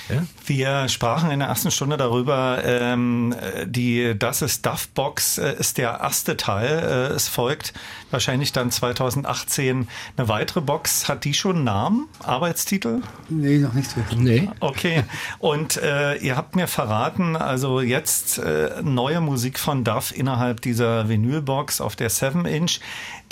Ja? 0.09 0.26
Wir 0.47 0.88
sprachen 0.88 1.30
in 1.30 1.38
der 1.38 1.49
ersten 1.49 1.70
Stunde 1.70 1.97
darüber, 1.97 2.62
ähm, 2.64 3.34
die 3.66 4.14
Das 4.18 4.42
ist 4.42 4.66
Duff 4.66 4.88
Box 4.88 5.38
äh, 5.38 5.55
ist 5.59 5.78
der 5.78 6.01
erste 6.01 6.36
Teil. 6.36 7.11
Äh, 7.11 7.14
es 7.14 7.28
folgt 7.28 7.72
wahrscheinlich 8.14 8.52
dann 8.52 8.70
2018 8.70 9.88
eine 10.16 10.28
weitere 10.28 10.62
Box. 10.62 11.08
Hat 11.08 11.24
die 11.24 11.34
schon 11.34 11.56
einen 11.56 11.64
Namen, 11.64 12.08
Arbeitstitel? 12.22 13.02
Nee, 13.28 13.58
noch 13.58 13.74
nicht 13.74 13.94
wirklich. 13.94 14.18
Nee. 14.18 14.50
Okay. 14.60 15.04
Und 15.38 15.76
äh, 15.76 16.16
ihr 16.16 16.36
habt 16.36 16.56
mir 16.56 16.66
verraten, 16.66 17.36
also 17.36 17.82
jetzt 17.82 18.38
äh, 18.38 18.80
neue 18.82 19.20
Musik 19.20 19.58
von 19.58 19.84
Duff 19.84 20.16
innerhalb 20.16 20.62
dieser 20.62 21.10
Vinylbox 21.10 21.82
auf 21.82 21.96
der 21.96 22.10
7-Inch. 22.10 22.80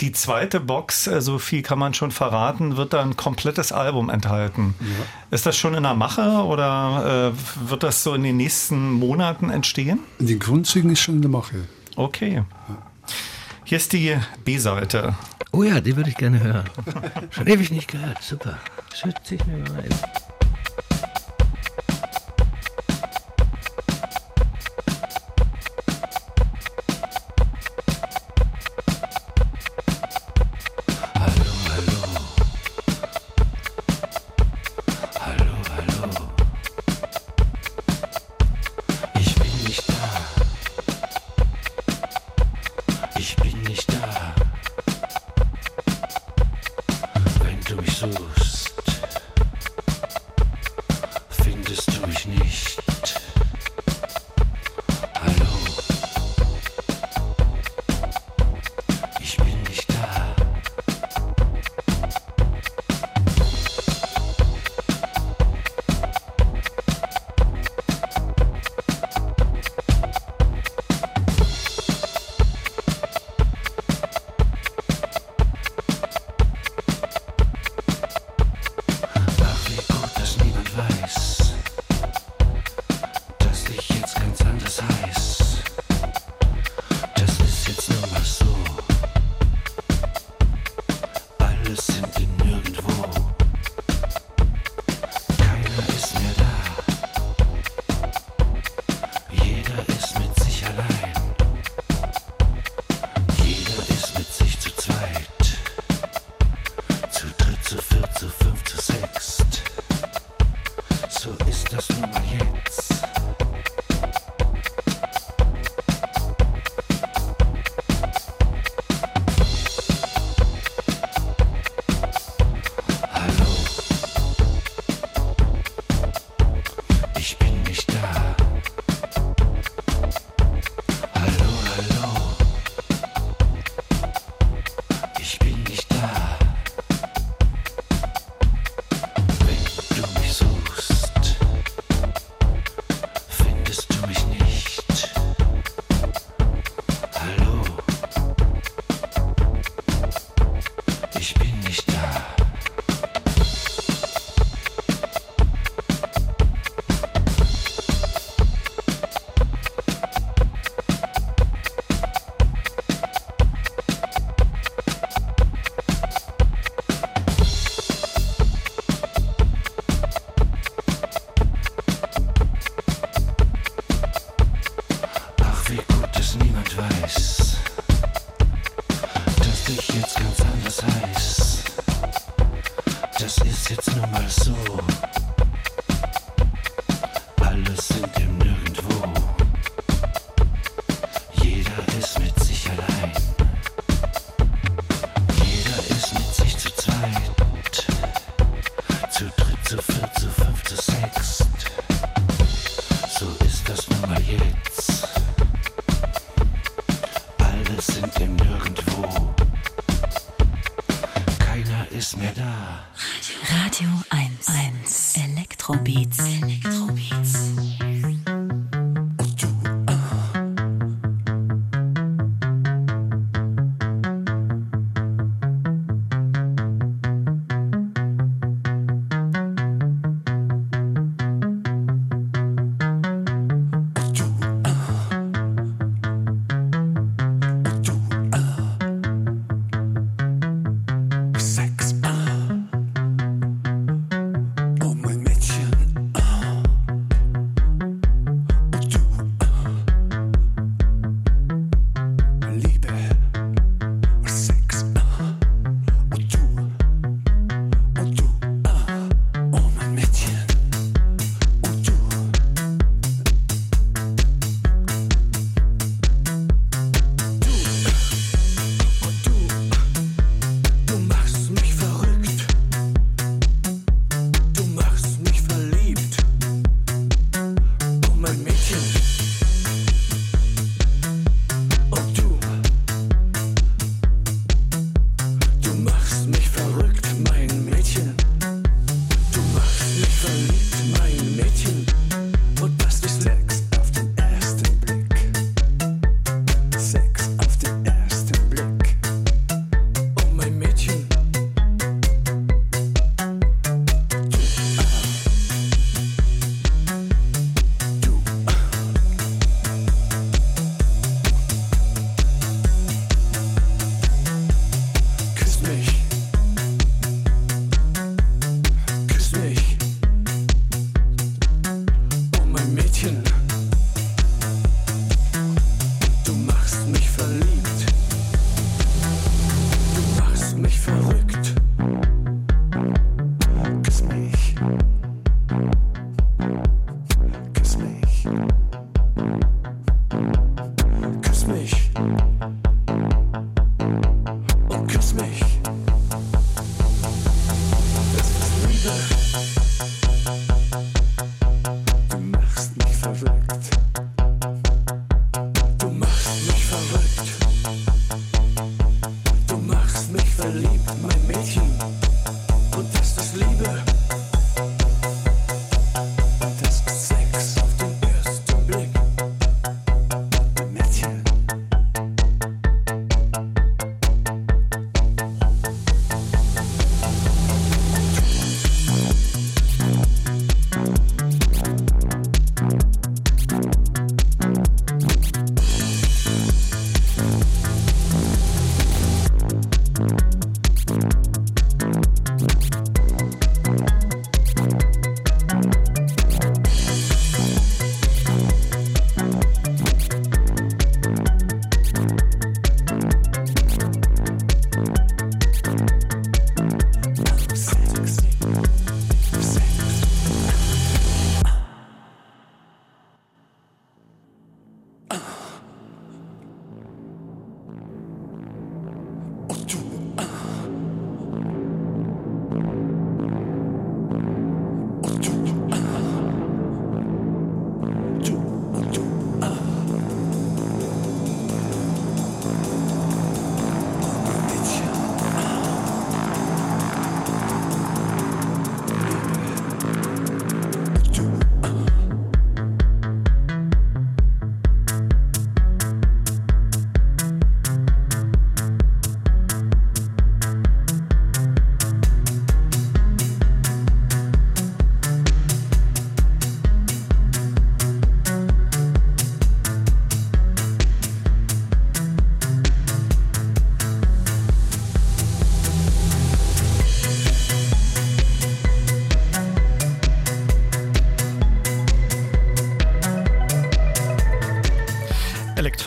Die 0.01 0.11
zweite 0.11 0.59
Box, 0.59 1.07
äh, 1.07 1.21
so 1.21 1.39
viel 1.39 1.63
kann 1.63 1.79
man 1.79 1.93
schon 1.93 2.11
verraten, 2.11 2.77
wird 2.77 2.93
dann 2.93 3.11
ein 3.11 3.17
komplettes 3.17 3.71
Album 3.71 4.09
enthalten. 4.09 4.75
Ist 5.31 5.45
das 5.45 5.57
schon 5.57 5.73
in 5.73 5.83
der 5.83 5.93
Mache 5.93 6.43
oder 6.43 7.31
äh, 7.33 7.69
wird 7.69 7.83
das 7.83 8.03
so 8.03 8.13
in 8.13 8.23
den 8.23 8.37
nächsten 8.37 8.91
Monaten 8.91 9.49
entstehen? 9.49 9.99
In 10.19 10.27
den 10.27 10.39
Grundzügen 10.39 10.91
ist 10.91 10.99
schon 10.99 11.15
in 11.15 11.21
der 11.21 11.31
Mache. 11.31 11.67
Okay. 11.95 12.43
Hier 13.73 13.79
ist 13.79 13.91
die 13.91 14.15
B-Seite. 14.45 15.15
Oh 15.51 15.63
ja, 15.63 15.81
die 15.81 15.95
würde 15.95 16.11
ich 16.11 16.15
gerne 16.15 16.39
hören. 16.43 16.69
Schon 17.31 17.47
ewig 17.47 17.71
nicht 17.71 17.87
gehört. 17.87 18.21
Super. 18.21 18.59
Schütze 18.93 19.33
ich 19.33 19.45
mir 19.47 19.57
mal 19.57 19.71
rein. 19.71 19.89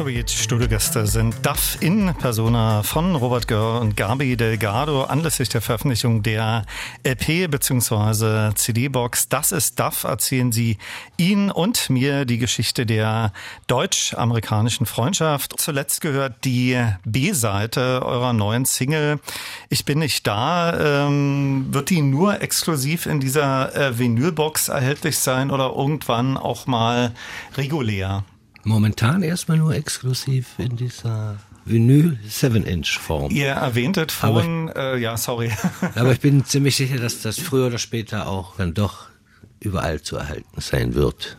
Electrobeat 0.06 0.30
Studiogäste 0.30 1.06
sind 1.08 1.34
Duff 1.44 1.78
in 1.80 2.14
Persona 2.14 2.84
von 2.84 3.16
Robert 3.16 3.48
Görr 3.48 3.80
und 3.80 3.96
Gabi 3.96 4.36
Delgado 4.36 5.02
anlässlich 5.02 5.48
der 5.48 5.60
Veröffentlichung 5.60 6.22
der 6.22 6.64
LP 7.02 7.50
bzw. 7.50 8.54
CD-Box. 8.54 9.28
Das 9.28 9.50
ist 9.50 9.80
Duff, 9.80 10.04
erzählen 10.04 10.52
sie 10.52 10.78
Ihnen 11.16 11.50
und 11.50 11.90
mir 11.90 12.24
die 12.24 12.38
Geschichte 12.38 12.86
der 12.86 13.32
deutsch-amerikanischen 13.66 14.86
Freundschaft. 14.86 15.54
Zuletzt 15.58 16.02
gehört 16.02 16.44
die 16.44 16.80
B-Seite 17.04 18.02
eurer 18.04 18.32
neuen 18.32 18.64
Single 18.64 19.18
Ich 19.70 19.84
bin 19.84 19.98
nicht 19.98 20.24
da. 20.24 21.06
Ähm, 21.08 21.66
wird 21.70 21.90
die 21.90 22.02
nur 22.02 22.42
exklusiv 22.42 23.06
in 23.06 23.18
dieser 23.18 23.74
äh, 23.74 23.98
Vinylbox 23.98 24.68
erhältlich 24.68 25.18
sein 25.18 25.50
oder 25.50 25.74
irgendwann 25.74 26.36
auch 26.36 26.68
mal 26.68 27.12
regulär? 27.56 28.22
Momentan 28.66 29.22
erstmal 29.22 29.58
nur 29.58 29.76
exklusiv 29.76 30.58
in 30.58 30.74
dieser 30.74 31.38
Vinyl 31.66 32.18
7-Inch-Form. 32.28 33.30
Ihr 33.30 33.50
erwähntet 33.50 34.10
vorhin, 34.10 34.68
äh, 34.74 34.96
ja, 34.96 35.16
sorry. 35.16 35.52
Aber 35.94 36.10
ich 36.10 36.18
bin 36.18 36.44
ziemlich 36.44 36.74
sicher, 36.74 36.96
dass 36.96 37.22
das 37.22 37.38
früher 37.38 37.68
oder 37.68 37.78
später 37.78 38.26
auch 38.26 38.56
dann 38.56 38.74
doch 38.74 39.06
überall 39.60 40.02
zu 40.02 40.16
erhalten 40.16 40.60
sein 40.60 40.94
wird. 40.94 41.36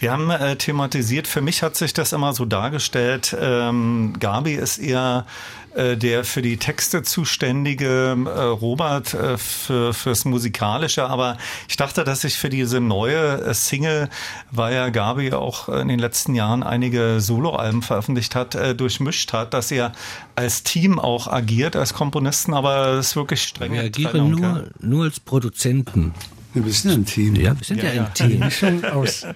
Wir 0.00 0.10
haben 0.10 0.28
äh, 0.30 0.56
thematisiert, 0.56 1.28
für 1.28 1.42
mich 1.42 1.62
hat 1.62 1.76
sich 1.76 1.94
das 1.94 2.12
immer 2.12 2.32
so 2.32 2.44
dargestellt, 2.44 3.36
ähm, 3.40 4.14
Gabi 4.18 4.54
ist 4.54 4.78
eher 4.78 5.26
der 5.74 6.24
für 6.24 6.42
die 6.42 6.56
Texte 6.56 7.02
zuständige, 7.02 8.16
äh, 8.26 8.28
Robert 8.28 9.14
äh, 9.14 9.36
für, 9.38 9.92
fürs 9.92 10.24
Musikalische, 10.24 11.04
aber 11.04 11.36
ich 11.68 11.76
dachte, 11.76 12.04
dass 12.04 12.20
sich 12.22 12.36
für 12.36 12.48
diese 12.48 12.80
neue 12.80 13.40
äh, 13.40 13.54
Single, 13.54 14.08
weil 14.50 14.74
ja 14.74 14.88
Gabi 14.88 15.32
auch 15.32 15.68
in 15.68 15.88
den 15.88 15.98
letzten 15.98 16.34
Jahren 16.34 16.62
einige 16.62 17.20
Soloalben 17.20 17.82
veröffentlicht 17.82 18.34
hat, 18.34 18.54
äh, 18.54 18.74
durchmischt 18.74 19.32
hat, 19.32 19.54
dass 19.54 19.70
ihr 19.70 19.92
als 20.36 20.62
Team 20.62 20.98
auch 20.98 21.26
agiert, 21.26 21.76
als 21.76 21.94
Komponisten, 21.94 22.54
aber 22.54 22.96
das 22.96 23.08
ist 23.08 23.16
wirklich 23.16 23.42
streng. 23.42 23.72
Wir 23.72 23.82
agieren 23.82 24.30
nur, 24.30 24.68
nur 24.80 25.04
als 25.04 25.20
Produzenten. 25.20 26.14
Ja, 26.54 26.64
wir 26.64 26.72
sind 26.72 26.92
ein 26.92 27.04
Team. 27.04 27.34
Ja, 27.34 27.58
wir 27.58 27.64
sind 27.64 27.82
ja, 27.82 27.92
Ja, 27.92 28.04
ein 28.04 28.14
Team. 28.14 28.38
Mischung 28.38 28.84
aus, 28.84 29.26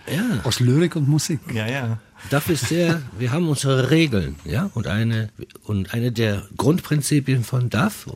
aus 0.44 0.60
Lyrik 0.60 0.94
und 0.94 1.09
Musik. 1.09 1.40
Ja, 1.52 1.66
ja. 1.66 1.98
Dafür 2.31 2.55
ist 2.55 2.69
sehr, 2.69 3.03
wir 3.19 3.32
haben 3.32 3.49
unsere 3.49 3.90
Regeln, 3.90 4.36
ja, 4.45 4.70
und 4.74 4.86
eine, 4.86 5.31
und 5.65 5.95
eine 5.95 6.12
der 6.12 6.43
Grundprinzipien 6.57 7.45
von 7.45 7.70
DAF 7.70 8.07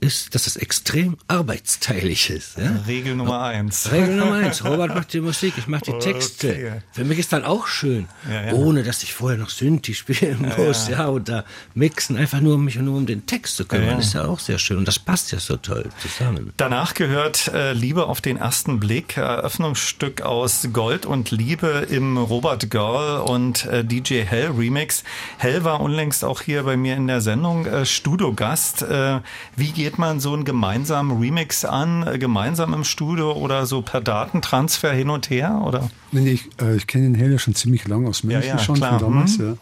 ist, 0.00 0.34
dass 0.34 0.46
es 0.46 0.56
extrem 0.56 1.16
arbeitsteilig 1.26 2.30
ist, 2.30 2.56
ja. 2.58 2.70
Regel 2.86 3.16
Nummer 3.16 3.42
eins. 3.42 3.90
Regel 3.90 4.16
Nummer 4.16 4.34
eins, 4.34 4.64
Robert 4.64 4.94
macht 4.94 5.12
die 5.12 5.20
Musik, 5.20 5.54
ich 5.56 5.66
mache 5.66 5.86
die 5.86 5.98
Texte. 5.98 6.50
Okay. 6.50 6.72
Für 6.92 7.04
mich 7.04 7.18
ist 7.18 7.32
dann 7.32 7.44
auch 7.44 7.66
schön, 7.66 8.06
Ja, 8.30 8.46
ja. 8.46 8.52
ohne 8.52 8.84
dass 8.84 9.02
ich 9.02 9.12
vorher 9.12 9.38
noch 9.38 9.50
Synthi 9.50 9.94
spielen 9.94 10.52
muss, 10.56 10.88
ja, 10.88 11.10
da 11.18 11.44
mixen, 11.74 12.16
einfach 12.16 12.40
nur 12.40 12.54
um 12.54 12.64
mich 12.64 12.76
nur 12.76 12.96
um 12.96 13.06
den 13.06 13.26
Text 13.26 13.56
zu 13.56 13.64
kümmern, 13.64 13.98
ist 13.98 14.14
ja 14.14 14.24
auch 14.24 14.38
sehr 14.38 14.58
schön 14.58 14.78
und 14.78 14.86
das 14.86 14.98
passt 14.98 15.32
ja 15.32 15.40
so 15.40 15.56
toll 15.56 15.88
zusammen. 16.00 16.52
Danach 16.56 16.94
gehört 16.94 17.48
äh, 17.48 17.72
Liebe 17.72 18.06
auf 18.06 18.20
den 18.20 18.36
ersten 18.36 18.78
Blick, 18.78 19.16
Eröffnungsstück 19.16 20.22
aus 20.22 20.68
Gold 20.72 21.06
und 21.06 21.30
Liebe 21.32 21.86
im 21.90 22.16
Robert 22.18 22.70
Girl 22.70 23.20
und 23.22 23.64
äh, 23.66 23.84
DJ 23.84 24.20
Hell 24.22 24.52
Remix. 24.56 25.02
Hell 25.38 25.64
war 25.64 25.80
unlängst 25.80 26.24
auch 26.24 26.42
hier 26.42 26.62
bei 26.62 26.76
mir 26.76 26.94
in 26.94 27.06
der 27.08 27.20
Sendung 27.20 27.66
äh, 27.66 27.84
Studiogast. 27.84 28.82
Äh, 28.82 29.20
wie 29.56 29.72
geht 29.72 29.87
man 29.96 30.20
so 30.20 30.34
einen 30.34 30.44
gemeinsamen 30.44 31.18
Remix 31.18 31.64
an, 31.64 32.06
äh, 32.06 32.18
gemeinsam 32.18 32.74
im 32.74 32.84
Studio 32.84 33.32
oder 33.32 33.64
so 33.64 33.80
per 33.80 34.00
Datentransfer 34.02 34.92
hin 34.92 35.08
und 35.08 35.30
her? 35.30 35.62
Oder? 35.64 35.88
Nee, 36.12 36.32
ich, 36.32 36.48
äh, 36.60 36.76
ich 36.76 36.86
kenne 36.86 37.04
den 37.04 37.14
Hell 37.14 37.32
ja 37.32 37.38
schon 37.38 37.54
ziemlich 37.54 37.88
lang 37.88 38.06
aus 38.06 38.24
München 38.24 38.48
ja, 38.50 38.58
schon, 38.58 38.74
klar. 38.74 38.98
von 38.98 39.08
damals. 39.08 39.38
Mhm. 39.38 39.46
Ja. 39.46 39.54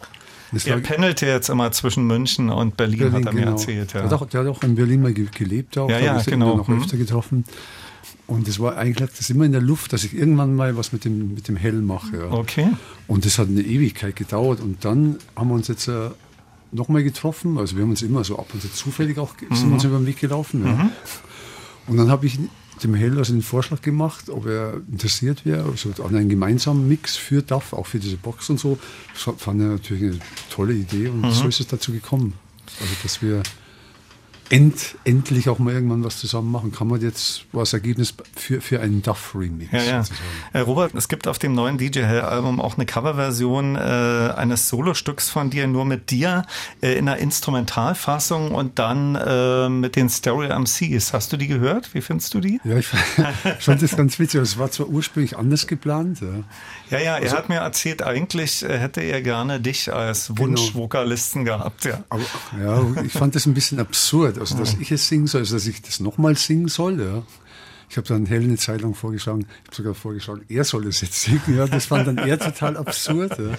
Das 0.51 0.65
Er 0.65 0.75
war- 0.75 0.81
pendelt 0.81 1.21
ja 1.21 1.27
jetzt 1.27 1.49
immer 1.49 1.71
zwischen 1.71 2.07
München 2.07 2.49
und 2.49 2.75
Berlin, 2.77 3.11
hat 3.13 3.25
er 3.25 3.33
mir 3.33 3.45
erzählt. 3.45 3.93
Der, 3.93 4.01
Ja. 4.01 4.07
hat 4.09 4.13
auch, 4.13 4.25
der 4.27 4.41
hat 4.41 4.47
auch 4.47 4.63
in 4.63 4.75
Berlin 4.75 5.01
mal 5.01 5.13
ge- 5.13 5.27
gelebt. 5.33 5.77
Auch, 5.77 5.89
Ja, 5.89 5.99
ja, 5.99 6.21
genau. 6.25 6.55
noch 6.57 6.67
Mhm. 6.67 6.79
öfter 6.81 6.97
getroffen. 6.97 7.43
Und 8.27 8.47
es 8.47 8.59
war 8.59 8.77
eigentlich 8.77 8.99
lag 8.99 9.09
das 9.17 9.29
immer 9.29 9.45
in 9.45 9.51
der 9.53 9.61
Luft, 9.61 9.93
dass 9.93 10.03
ich 10.03 10.13
irgendwann 10.13 10.55
mal 10.55 10.75
was 10.75 10.91
mit 10.91 11.05
dem, 11.05 11.33
mit 11.33 11.47
dem 11.47 11.55
Hell 11.55 11.73
mache. 11.81 12.17
Ja. 12.17 12.31
Okay. 12.31 12.67
Und 13.07 13.25
das 13.25 13.39
hat 13.39 13.47
eine 13.47 13.61
Ewigkeit 13.61 14.15
gedauert. 14.17 14.59
Und 14.59 14.83
dann 14.83 15.17
haben 15.35 15.49
wir 15.49 15.55
uns 15.55 15.67
jetzt 15.69 15.87
äh, 15.87 16.09
nochmal 16.71 17.03
getroffen. 17.03 17.57
Also 17.57 17.75
wir 17.75 17.83
haben 17.83 17.91
uns 17.91 18.01
immer 18.01 18.23
so 18.23 18.37
ab 18.39 18.47
und 18.53 18.61
zu 18.61 18.71
zufällig 18.71 19.17
auch 19.17 19.33
Mhm. 19.49 19.55
sind 19.55 19.71
uns 19.73 19.83
über 19.83 19.97
den 19.97 20.05
Weg 20.05 20.19
gelaufen. 20.19 20.65
Ja. 20.65 20.89
Und 21.87 21.97
dann 21.97 22.09
habe 22.09 22.25
ich 22.25 22.37
dem 22.83 22.93
Hell 22.93 23.17
also 23.17 23.33
den 23.33 23.41
Vorschlag 23.41 23.81
gemacht, 23.81 24.29
ob 24.29 24.45
er 24.45 24.81
interessiert 24.91 25.45
wäre, 25.45 25.63
also 25.67 25.91
an 26.03 26.15
einem 26.15 26.29
gemeinsamen 26.29 26.87
Mix 26.87 27.15
für 27.17 27.41
DAF, 27.41 27.73
auch 27.73 27.87
für 27.87 27.97
diese 27.99 28.17
Box 28.17 28.49
und 28.51 28.59
so. 28.59 28.77
Das 29.13 29.35
fand 29.37 29.61
er 29.61 29.67
natürlich 29.69 30.03
eine 30.03 30.19
tolle 30.51 30.73
Idee 30.73 31.07
und 31.07 31.21
Mhm. 31.21 31.31
so 31.31 31.47
ist 31.47 31.59
es 31.59 31.67
dazu 31.67 31.91
gekommen. 31.91 32.33
Also 32.79 32.93
dass 33.03 33.21
wir 33.21 33.41
end, 34.49 34.95
endlich 35.03 35.49
auch 35.49 35.59
mal 35.59 35.73
irgendwann 35.73 36.03
was 36.03 36.19
zusammen 36.19 36.51
machen. 36.51 36.71
Kann 36.71 36.87
man 36.87 37.01
jetzt 37.01 37.45
was 37.51 37.73
Ergebnis 37.73 38.13
für, 38.35 38.61
für 38.61 38.79
einen 38.81 39.01
DAF-Remix 39.01 39.71
Ja, 39.71 39.81
ja. 39.83 40.03
Äh, 40.53 40.59
Robert, 40.59 40.93
es 40.95 41.07
gibt 41.07 41.27
auf 41.27 41.39
dem 41.39 41.53
neuen 41.53 41.77
DJ 41.77 41.99
Hell 42.01 42.21
Album 42.21 42.59
auch 42.61 42.75
eine 42.75 42.85
Coverversion 42.85 43.75
äh, 43.75 43.79
eines 43.79 44.69
Solostücks 44.69 45.29
von 45.29 45.49
dir, 45.49 45.67
nur 45.67 45.85
mit 45.85 46.11
dir, 46.11 46.45
äh, 46.81 46.93
in 46.97 47.07
einer 47.09 47.17
Instrumentalfassung 47.17 48.51
und 48.53 48.79
dann 48.79 49.15
äh, 49.15 49.69
mit 49.69 49.95
den 49.95 50.09
Stereo 50.09 50.57
MCs. 50.59 51.13
Hast 51.13 51.31
du 51.33 51.37
die 51.37 51.47
gehört? 51.47 51.93
Wie 51.93 52.01
findest 52.01 52.33
du 52.33 52.39
die? 52.39 52.59
Ja, 52.63 52.77
ich 52.77 52.87
fand 53.59 53.81
das 53.81 53.95
ganz 53.95 54.17
witzig. 54.19 54.41
Es 54.41 54.57
war 54.57 54.71
zwar 54.71 54.87
ursprünglich 54.87 55.37
anders 55.37 55.67
geplant. 55.67 56.21
Ja. 56.21 56.27
Ja, 56.89 56.99
ja, 56.99 57.13
Also 57.15 57.27
er 57.27 57.37
hat 57.39 57.49
mir 57.49 57.55
erzählt, 57.57 58.01
eigentlich 58.01 58.63
äh, 58.63 58.77
hätte 58.77 59.01
er 59.01 59.21
gerne 59.21 59.59
dich 59.59 59.93
als 59.93 60.27
Genau. 60.27 60.39
Wunschvokalisten 60.39 61.43
gehabt. 61.45 61.85
Ja. 61.85 62.03
Aber 62.09 62.21
ja, 62.63 63.01
ich 63.03 63.11
fand 63.13 63.35
das 63.35 63.45
ein 63.45 63.53
bisschen 63.53 63.79
absurd, 63.79 64.36
also 64.39 64.57
dass 64.57 64.75
ich 64.75 64.91
es 64.91 65.07
singen 65.07 65.27
soll, 65.27 65.41
also 65.41 65.55
dass 65.55 65.67
ich 65.67 65.81
das 65.81 65.99
nochmal 65.99 66.35
singen 66.35 66.67
soll. 66.67 66.99
Ja. 66.99 67.23
Ich 67.89 67.95
habe 67.95 68.05
dann 68.07 68.25
Hell 68.25 68.43
eine 68.43 68.57
Zeit 68.57 68.81
lang 68.81 68.93
vorgeschlagen, 68.95 69.41
ich 69.63 69.67
habe 69.67 69.75
sogar 69.75 69.93
vorgeschlagen, 69.93 70.41
er 70.49 70.63
soll 70.65 70.85
es 70.87 70.99
jetzt 71.01 71.21
singen. 71.21 71.41
Ja, 71.57 71.67
das 71.67 71.85
fand 71.85 72.05
dann 72.07 72.17
er 72.17 72.37
total 72.37 72.75
absurd. 72.75 73.37
Ja. 73.39 73.53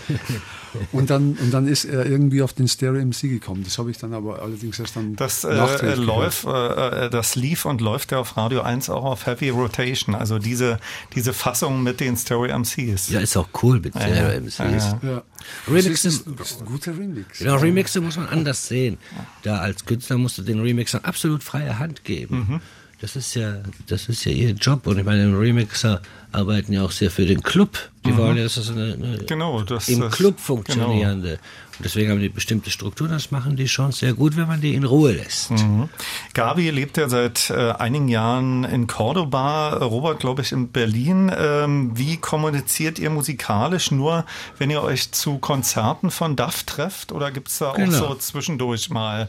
Und, 0.92 1.08
dann, 1.08 1.32
und 1.40 1.50
dann 1.52 1.66
ist 1.66 1.84
er 1.86 2.04
irgendwie 2.04 2.42
auf 2.42 2.52
den 2.52 2.68
Stereo 2.68 3.02
MC 3.04 3.22
gekommen. 3.22 3.64
Das 3.64 3.78
habe 3.78 3.90
ich 3.90 3.96
dann 3.96 4.12
aber 4.12 4.42
allerdings 4.42 4.78
erst 4.78 4.96
dann 4.96 5.16
Das 5.16 5.44
äh, 5.44 5.48
äh, 5.48 5.94
läuft, 5.94 6.44
äh, 6.44 7.06
äh, 7.06 7.10
das 7.10 7.36
lief 7.36 7.64
und 7.64 7.80
läuft 7.80 8.12
ja 8.12 8.18
auf 8.18 8.36
Radio 8.36 8.60
1 8.60 8.90
auch 8.90 9.04
auf 9.04 9.24
Heavy 9.26 9.48
Rotation. 9.48 10.14
Also 10.14 10.38
diese, 10.38 10.78
diese 11.14 11.32
Fassung 11.32 11.82
mit 11.82 12.00
den 12.00 12.16
Stereo 12.16 12.58
MCs. 12.58 13.08
Ja, 13.08 13.20
ist 13.20 13.36
auch 13.36 13.48
cool 13.62 13.80
mit 13.80 13.94
ja. 13.94 14.02
Stereo 14.02 14.40
MCs. 14.42 14.58
Ja, 14.58 14.68
ja. 14.70 14.98
Ja. 15.02 15.22
Remix 15.68 16.02
das 16.02 16.14
ist- 16.14 16.26
ein, 16.26 16.36
das 16.36 16.50
ist 16.50 16.60
ein 16.60 16.66
guter 16.66 16.92
Remix. 16.98 17.40
Ja, 17.40 17.56
Remixe 17.56 18.00
muss 18.02 18.16
man 18.18 18.28
anders 18.28 18.68
sehen. 18.68 18.98
Da 19.42 19.58
als 19.58 19.86
Künstler 19.86 20.18
musst 20.18 20.36
du 20.36 20.42
den 20.42 20.60
Remixern 20.60 21.02
absolut 21.04 21.42
freie 21.42 21.78
Hand 21.78 22.04
geben. 22.04 22.46
Mhm. 22.48 22.60
Das 23.00 23.14
ist 23.14 23.34
ja, 23.34 23.62
das 23.86 24.08
ist 24.08 24.24
ja 24.24 24.32
ihr 24.32 24.50
Job. 24.50 24.86
Und 24.86 24.98
ich 24.98 25.04
meine, 25.04 25.38
Remixer 25.38 26.02
arbeiten 26.32 26.72
ja 26.72 26.82
auch 26.84 26.90
sehr 26.90 27.10
für 27.10 27.26
den 27.26 27.42
Club. 27.42 27.78
Die 28.06 28.16
wollen 28.16 28.36
ja, 28.38 28.44
dass 28.44 28.54
das 28.54 28.70
eine, 28.70 28.94
eine 28.94 29.06
Mhm. 29.18 29.26
Genau, 29.26 29.60
das- 29.62 29.88
im 29.88 30.00
das- 30.00 30.14
Club 30.14 30.38
funktionierende. 30.40 31.32
Und 31.78 31.84
deswegen 31.84 32.10
haben 32.10 32.20
die 32.20 32.28
bestimmte 32.28 32.70
Strukturen. 32.70 33.10
Das 33.10 33.30
machen 33.30 33.54
die 33.56 33.68
schon 33.68 33.92
sehr 33.92 34.14
gut, 34.14 34.36
wenn 34.36 34.46
man 34.48 34.60
die 34.60 34.74
in 34.74 34.84
Ruhe 34.84 35.12
lässt. 35.12 35.50
Mhm. 35.52 35.88
Gabi 36.34 36.70
lebt 36.70 36.96
ja 36.96 37.08
seit 37.08 37.50
äh, 37.50 37.72
einigen 37.72 38.08
Jahren 38.08 38.64
in 38.64 38.86
Cordoba, 38.86 39.74
Robert, 39.74 40.20
glaube 40.20 40.42
ich, 40.42 40.52
in 40.52 40.68
Berlin. 40.68 41.30
Ähm, 41.36 41.92
wie 41.94 42.16
kommuniziert 42.16 42.98
ihr 42.98 43.10
musikalisch? 43.10 43.90
Nur, 43.90 44.24
wenn 44.58 44.70
ihr 44.70 44.82
euch 44.82 45.12
zu 45.12 45.38
Konzerten 45.38 46.10
von 46.10 46.34
DAF 46.34 46.64
trefft? 46.64 47.12
Oder 47.12 47.30
gibt 47.30 47.48
es 47.48 47.58
da 47.58 47.72
Genau. 47.72 47.96
auch 48.06 48.08
so 48.10 48.14
zwischendurch 48.16 48.90
mal 48.90 49.28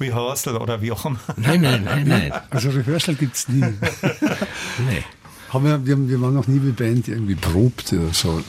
Rehearsal 0.00 0.56
oder 0.56 0.80
wie 0.82 0.92
auch 0.92 1.04
immer? 1.04 1.18
Nein, 1.36 1.60
nein, 1.62 1.84
nein, 1.84 2.06
nein. 2.08 2.32
Also 2.50 2.70
Rehearsal 2.70 3.14
gibt's 3.16 3.48
nie. 3.48 3.60
nee. 3.60 5.04
Haben 5.50 5.64
wir, 5.64 5.86
wir, 5.86 6.08
wir 6.08 6.20
waren 6.20 6.34
noch 6.34 6.46
nie 6.48 6.60
wie 6.62 6.70
Band, 6.72 7.06
die 7.06 7.10
irgendwie 7.12 7.34
probt 7.34 7.92
oder 7.92 8.12
so. 8.12 8.40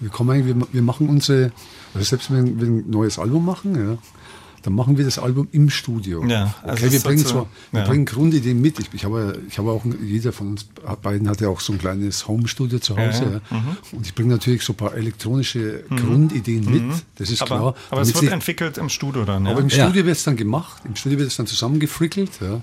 Wir 0.00 0.10
kommen 0.10 0.30
eigentlich, 0.30 0.54
wir, 0.56 0.66
wir 0.72 0.82
machen 0.82 1.08
unsere, 1.08 1.52
also 1.94 2.04
selbst 2.04 2.30
wenn 2.32 2.60
wir 2.60 2.66
ein 2.66 2.90
neues 2.90 3.18
Album 3.18 3.44
machen, 3.46 3.74
ja, 3.76 3.96
dann 4.62 4.74
machen 4.74 4.98
wir 4.98 5.04
das 5.04 5.20
Album 5.20 5.46
im 5.52 5.70
Studio. 5.70 6.24
Ja, 6.26 6.52
also 6.64 6.84
okay, 6.84 6.92
wir 6.94 7.00
bringen 7.00 7.22
so- 7.22 7.30
zwar, 7.30 7.46
wir 7.70 7.80
ja. 7.82 7.86
bringen 7.86 8.04
Grundideen 8.04 8.60
mit. 8.60 8.80
Ich, 8.80 8.88
ich 8.92 9.04
habe, 9.04 9.40
ich 9.48 9.56
habe 9.58 9.70
auch, 9.70 9.84
jeder 10.04 10.32
von 10.32 10.48
uns 10.48 10.66
beiden 11.02 11.28
hat 11.28 11.40
ja 11.40 11.48
auch 11.48 11.60
so 11.60 11.72
ein 11.72 11.78
kleines 11.78 12.26
Home-Studio 12.26 12.80
zu 12.80 12.96
Hause. 12.96 13.22
Ja, 13.22 13.30
Ja, 13.30 13.32
ja. 13.34 13.40
Mhm. 13.60 13.76
Und 13.92 14.06
ich 14.06 14.14
bringe 14.16 14.30
natürlich 14.34 14.62
so 14.62 14.72
ein 14.72 14.76
paar 14.76 14.94
elektronische 14.96 15.84
Grundideen 15.90 16.64
mit. 16.64 17.04
Das 17.16 17.30
ist 17.30 17.42
aber 17.42 17.56
klar. 17.58 17.74
aber 17.90 18.00
es 18.00 18.08
wird 18.08 18.18
sie- 18.18 18.26
entwickelt 18.26 18.78
im 18.78 18.88
Studio 18.88 19.24
dann, 19.24 19.44
ja? 19.46 19.52
aber 19.52 19.60
im 19.60 19.68
Ja. 19.68 19.84
Studio 19.84 20.04
wird 20.04 20.16
es 20.16 20.24
dann 20.24 20.34
gemacht, 20.36 20.82
im 20.84 20.96
Studio 20.96 21.20
wird 21.20 21.28
es 21.28 21.36
dann 21.36 21.46
zusammengefrickelt. 21.46 22.32
Ja. 22.40 22.60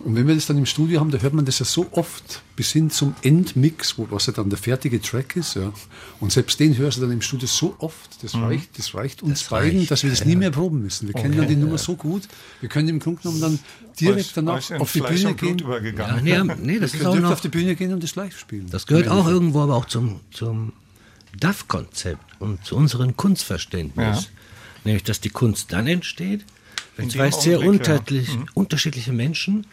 Und 0.00 0.14
wenn 0.14 0.26
wir 0.26 0.34
das 0.34 0.46
dann 0.46 0.58
im 0.58 0.66
Studio 0.66 1.00
haben, 1.00 1.10
da 1.10 1.18
hört 1.18 1.34
man 1.34 1.44
das 1.44 1.58
ja 1.58 1.64
so 1.64 1.86
oft 1.92 2.42
bis 2.56 2.72
hin 2.72 2.90
zum 2.90 3.14
Endmix, 3.22 3.98
wo, 3.98 4.06
was 4.10 4.26
ja 4.26 4.32
dann 4.32 4.48
der 4.48 4.58
fertige 4.58 5.00
Track 5.00 5.36
ist. 5.36 5.54
Ja. 5.54 5.72
Und 6.20 6.32
selbst 6.32 6.60
den 6.60 6.76
hörst 6.76 6.98
du 6.98 7.02
dann 7.02 7.12
im 7.12 7.22
Studio 7.22 7.48
so 7.48 7.74
oft, 7.78 8.22
das, 8.22 8.34
reicht, 8.34 8.78
das 8.78 8.94
reicht 8.94 9.22
uns 9.22 9.40
Das 9.40 9.48
beiden, 9.48 9.78
reicht, 9.78 9.90
dass 9.90 10.02
wir 10.02 10.10
das 10.10 10.24
nie 10.24 10.36
mehr 10.36 10.50
proben 10.50 10.82
müssen. 10.82 11.08
Wir 11.08 11.14
kennen 11.14 11.36
dann 11.36 11.48
die 11.48 11.56
Nummer 11.56 11.78
so 11.78 11.96
gut, 11.96 12.22
wir 12.60 12.68
können 12.68 12.88
im 12.88 13.00
Grunde 13.00 13.22
genommen 13.22 13.40
dann 13.40 13.58
direkt 14.00 14.36
danach 14.36 14.70
auf 14.78 14.92
die 14.92 15.00
Fleisch 15.00 15.22
Bühne 15.22 15.34
gehen. 15.34 15.58
Ja, 15.58 15.64
übergegangen. 15.64 16.24
nee, 16.24 16.72
nee, 16.72 16.78
das 16.78 16.92
Wir 16.92 17.00
ist 17.00 17.02
können 17.02 17.06
auch 17.06 17.10
direkt 17.12 17.22
noch, 17.22 17.32
auf 17.32 17.40
die 17.40 17.48
Bühne 17.48 17.74
gehen 17.74 17.92
und 17.92 18.02
das 18.02 18.14
live 18.14 18.38
spielen. 18.38 18.68
das 18.70 18.86
gehört 18.86 19.08
auch 19.08 19.26
irgendwo 19.26 19.62
aber 19.62 19.74
auch 19.74 19.86
zum, 19.86 20.20
zum 20.30 20.72
DAF-Konzept 21.38 22.40
und 22.40 22.64
zu 22.64 22.76
unserem 22.76 23.16
Kunstverständnis. 23.16 24.30
Nämlich, 24.84 25.02
dass 25.02 25.20
die 25.20 25.30
Kunst 25.30 25.72
dann 25.72 25.86
entsteht, 25.86 26.44
In 26.98 27.10
zwei 27.10 27.30
sehr 27.30 27.58
Augenblick, 27.58 27.86
ja. 27.86 27.94
Mhm. 27.94 27.98
unterschiedlich, 28.00 28.38
unterschiedliche 28.54 29.12
Menschen, 29.12 29.66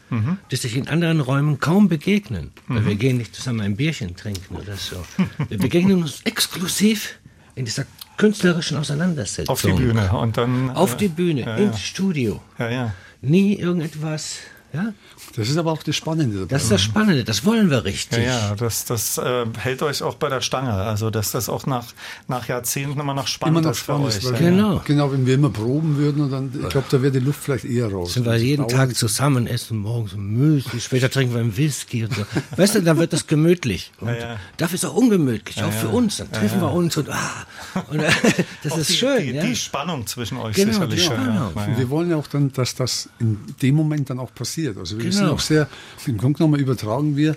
die 0.51 0.55
sich 0.55 0.75
in 0.77 0.87
anderen 0.87 1.19
Räumen 1.21 1.59
kaum 1.59 1.89
begegnen. 1.89 2.51
Weil 2.67 2.81
Mhm. 2.81 2.85
wir 2.87 2.95
gehen 2.95 3.17
nicht 3.17 3.35
zusammen 3.35 3.61
ein 3.61 3.75
Bierchen 3.75 4.15
trinken 4.15 4.55
oder 4.55 4.75
so. 4.77 5.03
Wir 5.49 5.57
begegnen 5.57 6.01
uns 6.03 6.21
exklusiv 6.23 7.19
in 7.55 7.65
dieser 7.65 7.85
künstlerischen 8.17 8.77
Auseinandersetzung. 8.77 9.51
Auf 9.53 9.61
die 9.61 9.71
Bühne 9.73 10.11
und 10.11 10.37
dann. 10.37 10.69
Auf 10.71 10.93
äh, 10.93 10.97
die 10.97 11.07
Bühne, 11.07 11.41
ja, 11.41 11.55
ins 11.57 11.77
ja. 11.77 11.79
Studio. 11.79 12.41
Ja, 12.59 12.69
ja. 12.69 12.93
Nie 13.21 13.55
irgendetwas, 13.55 14.37
ja? 14.75 14.93
Das 15.35 15.49
ist 15.49 15.57
aber 15.57 15.71
auch 15.71 15.81
das 15.83 15.95
Spannende 15.95 16.35
dabei. 16.39 16.47
Das 16.49 16.63
ist 16.63 16.71
das 16.71 16.81
Spannende, 16.83 17.23
das 17.23 17.45
wollen 17.45 17.69
wir 17.69 17.83
richtig. 17.85 18.19
Ja, 18.25 18.49
ja, 18.49 18.55
das, 18.55 18.85
das 18.85 19.17
äh, 19.17 19.45
hält 19.57 19.81
euch 19.81 20.03
auch 20.03 20.15
bei 20.15 20.29
der 20.29 20.41
Stange. 20.41 20.73
Also, 20.73 21.09
dass 21.09 21.31
das 21.31 21.49
auch 21.49 21.65
nach, 21.65 21.85
nach 22.27 22.47
Jahrzehnten 22.47 22.99
immer 22.99 23.13
noch 23.13 23.27
spannend 23.27 23.57
immer 23.59 23.67
noch 23.67 23.71
ist 23.71 23.79
für 23.79 23.83
spannend 23.85 24.07
euch. 24.07 24.17
ist, 24.17 24.25
weil 24.25 24.33
ja. 24.43 24.49
Genau. 24.49 24.81
Genau, 24.85 25.11
wenn 25.11 25.25
wir 25.25 25.35
immer 25.35 25.49
proben 25.49 25.97
würden, 25.97 26.23
und 26.23 26.31
dann, 26.31 26.51
ich 26.61 26.69
glaube, 26.69 26.87
da 26.89 27.01
wäre 27.01 27.11
die 27.11 27.19
Luft 27.19 27.39
vielleicht 27.43 27.65
eher 27.65 27.91
raus. 27.91 28.13
Sind 28.13 28.25
wir 28.25 28.35
jeden 28.35 28.67
Dauern- 28.67 28.69
Tag 28.89 28.95
zusammen, 28.95 29.47
essen 29.47 29.77
morgens 29.79 30.13
Müsli, 30.15 30.79
später 30.79 31.09
trinken 31.09 31.33
wir 31.33 31.41
einen 31.41 31.55
Whisky 31.57 32.03
und 32.05 32.13
so. 32.15 32.25
Weißt 32.57 32.75
du, 32.75 32.81
dann 32.81 32.97
wird 32.97 33.13
das 33.13 33.27
gemütlich. 33.27 33.91
Und 33.99 34.09
Ja, 34.09 34.15
ja. 34.15 34.35
dafür 34.57 34.75
ist 34.75 34.83
es 34.83 34.89
auch 34.89 34.95
ungemütlich, 34.95 35.63
auch 35.63 35.71
für 35.71 35.87
uns. 35.89 36.17
Dann 36.17 36.31
treffen 36.31 36.61
wir 36.61 36.71
uns 36.71 36.97
und, 36.97 37.09
ah, 37.09 37.45
und 37.89 38.01
das 38.63 38.77
ist 38.77 38.89
die, 38.89 38.93
schön. 38.93 39.23
Die, 39.23 39.31
ja? 39.31 39.43
die 39.45 39.55
Spannung 39.55 40.05
zwischen 40.07 40.37
euch 40.37 40.55
Genau, 40.55 40.71
sicherlich. 40.73 41.03
schön, 41.03 41.77
wir 41.77 41.89
wollen 41.89 42.09
ja 42.09 42.17
auch 42.17 42.27
dann, 42.27 42.51
dass 42.53 42.75
das 42.75 43.09
in 43.19 43.37
dem 43.61 43.75
Moment 43.75 44.09
dann 44.09 44.19
auch 44.19 44.33
passiert. 44.33 44.64
Also 44.77 44.97
wir 44.97 45.11
sind 45.11 45.21
Genau. 45.23 45.33
auch 45.33 45.39
sehr, 45.39 45.67
im 46.07 46.17
Grunde 46.17 46.37
genommen 46.37 46.59
übertragen 46.59 47.15
wir 47.15 47.35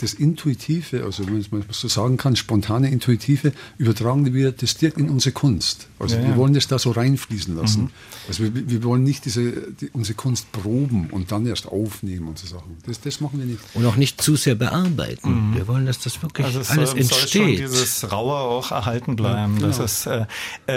das 0.00 0.14
Intuitive, 0.14 1.04
also 1.04 1.26
wenn 1.26 1.44
man 1.50 1.62
es 1.68 1.78
so 1.80 1.86
sagen 1.88 2.16
kann, 2.16 2.34
spontane 2.34 2.90
Intuitive, 2.90 3.52
übertragen 3.76 4.32
wir 4.32 4.50
das 4.50 4.78
direkt 4.78 4.96
in 4.96 5.10
unsere 5.10 5.32
Kunst. 5.32 5.88
Also 5.98 6.16
Ja, 6.16 6.22
wir 6.22 6.30
ja. 6.30 6.36
wollen 6.38 6.54
das 6.54 6.66
da 6.68 6.78
so 6.78 6.92
reinfließen 6.92 7.54
lassen. 7.54 7.90
Also 8.26 8.44
wir, 8.44 8.70
wir 8.70 8.82
wollen 8.82 9.02
nicht 9.04 9.26
diese, 9.26 9.52
die, 9.78 9.90
unsere 9.92 10.14
Kunst 10.16 10.50
proben 10.52 11.10
und 11.10 11.30
dann 11.32 11.44
erst 11.44 11.66
aufnehmen 11.66 12.28
und 12.28 12.38
so 12.38 12.46
Sachen. 12.46 12.78
Das, 12.86 12.98
das 13.02 13.20
machen 13.20 13.40
wir 13.40 13.44
nicht. 13.44 13.60
Und 13.74 13.84
auch 13.84 13.96
nicht 13.96 14.22
zu 14.22 14.36
sehr 14.36 14.54
bearbeiten. 14.54 15.52
Wir 15.54 15.68
wollen, 15.68 15.84
dass 15.84 15.98
das 15.98 16.22
wirklich 16.22 16.46
Also 16.46 16.60
es 16.60 16.70
alles 16.70 16.92
soll, 16.92 17.02
soll 17.02 17.18
schon 17.28 17.42
entsteht. 17.42 17.58
dieses 17.68 18.10
Raue 18.10 18.36
auch 18.36 18.70
erhalten 18.70 19.16
bleiben. 19.16 19.58
Ja, 19.60 19.66
Das 19.66 19.76
genau. 19.76 19.84
ist, 19.84 20.06
äh, 20.06 20.26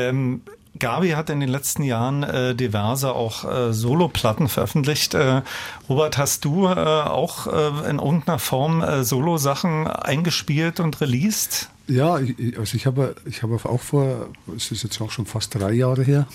ähm, 0.09 0.41
Gabi 0.79 1.11
hat 1.11 1.29
in 1.29 1.39
den 1.39 1.49
letzten 1.49 1.83
Jahren 1.83 2.23
äh, 2.23 2.55
diverse 2.55 3.13
auch 3.13 3.45
äh, 3.45 3.73
Soloplatten 3.73 4.47
veröffentlicht. 4.49 5.13
Äh, 5.13 5.41
Robert, 5.87 6.17
hast 6.17 6.45
du 6.45 6.65
äh, 6.67 6.69
auch 6.71 7.47
äh, 7.47 7.89
in 7.89 7.99
irgendeiner 7.99 8.39
Form 8.39 8.81
äh, 8.81 9.03
Solo-Sachen 9.03 9.87
eingespielt 9.87 10.79
und 10.79 10.99
released? 10.99 11.69
Ja, 11.87 12.17
ich- 12.19 12.57
also 12.57 12.75
ich 12.75 12.85
habe, 12.85 13.15
ich 13.25 13.43
habe 13.43 13.59
auch 13.65 13.81
vor, 13.81 14.27
es 14.55 14.71
ist 14.71 14.83
jetzt 14.83 14.99
auch 15.01 15.11
schon 15.11 15.25
fast 15.25 15.53
drei 15.53 15.73
Jahre 15.73 16.03
her, 16.03 16.25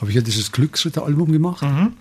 habe 0.00 0.10
ich 0.10 0.16
ja 0.16 0.22
dieses 0.22 0.52
Glücksritter-Album 0.52 1.32
gemacht. 1.32 1.62
Mhm. 1.62 1.94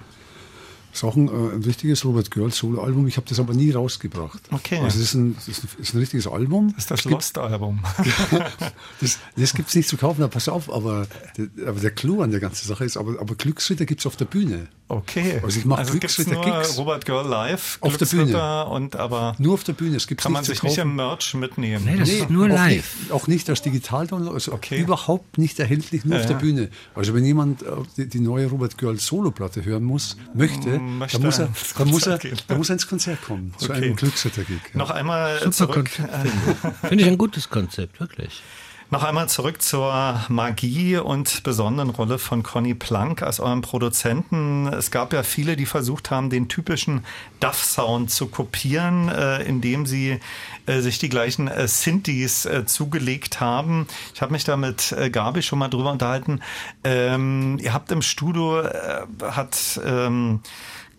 Das 0.97 1.03
ist 1.03 1.09
auch 1.09 1.15
ein, 1.15 1.27
äh, 1.27 1.55
ein 1.55 1.61
richtiges 1.63 2.03
Robert 2.05 2.31
Girls 2.31 2.57
Solo-Album. 2.57 3.05
Ich 3.05 3.17
habe 3.17 3.27
das 3.29 3.39
aber 3.39 3.53
nie 3.53 3.69
rausgebracht. 3.69 4.41
Okay. 4.49 4.77
Also 4.79 4.97
das 4.97 5.09
ist 5.09 5.13
ein, 5.13 5.35
das 5.35 5.47
ist 5.47 5.63
ein, 5.63 5.69
ist 5.79 5.93
ein 5.93 5.99
richtiges 5.99 6.25
Album. 6.25 6.69
Das 6.73 6.85
ist 6.85 6.89
das 6.91 6.99
Es 7.01 7.03
gibt- 7.03 7.13
Lost-Album. 7.13 7.79
das 9.01 9.19
das 9.35 9.53
gibt 9.53 9.69
es 9.69 9.75
nicht 9.75 9.87
zu 9.89 9.97
kaufen, 9.97 10.23
aber 10.23 10.31
pass 10.31 10.49
auf, 10.49 10.71
aber, 10.73 11.07
der- 11.37 11.67
aber 11.67 11.79
der 11.79 11.91
Clou 11.91 12.21
an 12.23 12.31
der 12.31 12.39
ganzen 12.39 12.67
Sache 12.67 12.83
ist, 12.83 12.97
aber, 12.97 13.19
aber 13.21 13.35
Glücksritter 13.35 13.85
gibt 13.85 14.01
es 14.01 14.07
auf 14.07 14.15
der 14.15 14.25
Bühne. 14.25 14.67
Okay. 14.89 15.41
Also 15.43 15.59
ich 15.59 15.65
mache 15.65 15.79
also 15.81 15.91
gibt's 15.93 16.15
Glücksritter 16.15 16.41
nur 16.47 16.59
Gigs. 16.61 16.77
Robert 16.77 17.05
Girl 17.05 17.27
live, 17.27 17.77
Auf 17.81 17.97
der 17.97 18.05
Bühne. 18.05 18.65
Und 18.67 18.95
aber 18.95 19.35
Nur 19.37 19.55
auf 19.55 19.65
der 19.65 19.73
Bühne. 19.73 19.97
Es 19.97 20.07
gibt's 20.07 20.23
kann 20.23 20.31
man 20.31 20.45
sich 20.45 20.59
zu 20.59 20.65
nicht 20.65 20.77
kaufen. 20.77 20.89
im 20.91 20.95
Merch 20.95 21.33
mitnehmen. 21.33 21.83
Nee, 21.85 21.97
das 21.97 22.07
ist 22.09 22.29
nur 22.29 22.45
auch 22.45 22.49
live. 22.49 22.95
Nicht, 23.01 23.11
auch 23.11 23.27
nicht 23.27 23.49
als 23.49 23.61
Digital-Download, 23.61 24.33
also 24.33 24.53
Okay. 24.53 24.79
überhaupt 24.79 25.37
nicht 25.37 25.59
erhältlich, 25.59 26.05
nur 26.05 26.15
Ja, 26.15 26.21
auf 26.21 26.27
der 26.27 26.37
ja. 26.37 26.41
Bühne. 26.41 26.69
Also 26.95 27.13
wenn 27.13 27.25
jemand 27.25 27.63
äh, 27.63 27.65
die, 27.97 28.07
die 28.07 28.19
neue 28.21 28.47
Robert 28.47 28.77
Girl 28.77 28.97
Solo-Platte 28.97 29.65
hören 29.65 29.83
muss, 29.83 30.15
möchte, 30.33 30.79
Möchte 30.87 31.17
dann, 31.17 31.25
muss 31.25 31.39
er, 31.39 31.47
ins 31.47 31.73
dann, 31.73 31.87
muss 31.89 32.07
er, 32.07 32.19
dann 32.47 32.57
muss 32.57 32.69
er 32.69 32.73
ins 32.73 32.87
Konzert 32.87 33.21
kommen, 33.21 33.53
zu 33.57 33.69
Okay. 33.69 33.83
einem 33.83 33.95
Glücksritter-Gig. 33.95 34.61
Ja. 34.73 34.77
Noch 34.77 34.91
einmal 34.91 35.39
Super 35.39 35.51
zurück. 35.51 35.91
Konzept, 35.95 36.11
finde 36.21 36.51
ich. 36.51 36.77
Finde 36.89 37.03
ich 37.03 37.09
ein 37.09 37.17
gutes 37.17 37.49
Konzept, 37.49 37.99
wirklich. 37.99 38.41
Noch 38.89 39.03
einmal 39.03 39.27
zurück 39.27 39.61
zur 39.61 40.21
Magie 40.29 40.95
und 40.95 41.43
besonderen 41.43 41.89
Rolle 41.89 42.17
von 42.17 42.41
Conny 42.41 42.73
Plank 42.73 43.21
als 43.21 43.41
eurem 43.41 43.59
Produzenten. 43.59 44.67
Es 44.67 44.91
gab 44.91 45.11
ja 45.11 45.23
viele, 45.23 45.57
die 45.57 45.65
versucht 45.65 46.09
haben, 46.09 46.29
den 46.29 46.47
typischen 46.47 47.03
Duff-Sound 47.41 48.09
zu 48.09 48.27
kopieren, 48.27 49.09
äh, 49.09 49.43
indem 49.43 49.85
sie 49.85 50.21
äh, 50.67 50.79
sich 50.79 50.99
die 50.99 51.09
gleichen 51.09 51.49
äh, 51.49 51.67
Synthes 51.67 52.45
äh, 52.45 52.65
zugelegt 52.65 53.41
haben. 53.41 53.87
Ich 54.15 54.21
habe 54.21 54.31
mich 54.31 54.45
da 54.45 54.55
mit 54.55 54.93
äh, 54.93 55.09
Gabi 55.09 55.41
schon 55.41 55.59
mal 55.59 55.67
drüber 55.67 55.91
unterhalten. 55.91 56.39
Ähm, 56.85 57.57
ihr 57.59 57.73
habt 57.73 57.91
im 57.91 58.01
Studio, 58.01 58.61
äh, 58.61 59.01
hat... 59.21 59.81
Ähm, 59.85 60.39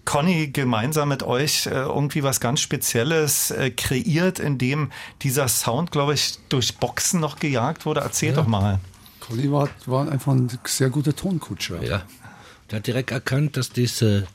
Conny 0.09 0.49
gemeinsam 0.49 1.11
mit 1.11 1.23
euch 1.23 1.67
äh, 1.67 1.71
irgendwie 1.71 2.23
was 2.23 2.41
ganz 2.41 2.61
Spezielles 2.61 3.51
äh, 3.51 3.71
kreiert, 3.71 4.39
in 4.39 4.57
dem 4.57 4.91
dieser 5.21 5.49
Sound, 5.49 5.93
glaube 5.93 6.15
ich, 6.15 6.39
durch 6.49 6.77
Boxen 6.79 7.21
noch 7.21 7.39
gejagt 7.39 7.85
wurde. 7.85 8.01
Erzähl 8.01 8.33
doch 8.33 8.47
mal. 8.47 8.81
Conny 9.21 9.53
war, 9.53 9.69
war 9.85 10.11
einfach 10.11 10.33
ein 10.33 10.49
sehr 10.65 10.89
guter 10.89 11.15
Tonkutscher. 11.15 11.83
Ja. 11.83 12.05
Der 12.71 12.79
hat 12.79 12.87
direkt 12.87 13.11
erkannt, 13.11 13.59
dass 13.59 13.69
diese 13.69 14.27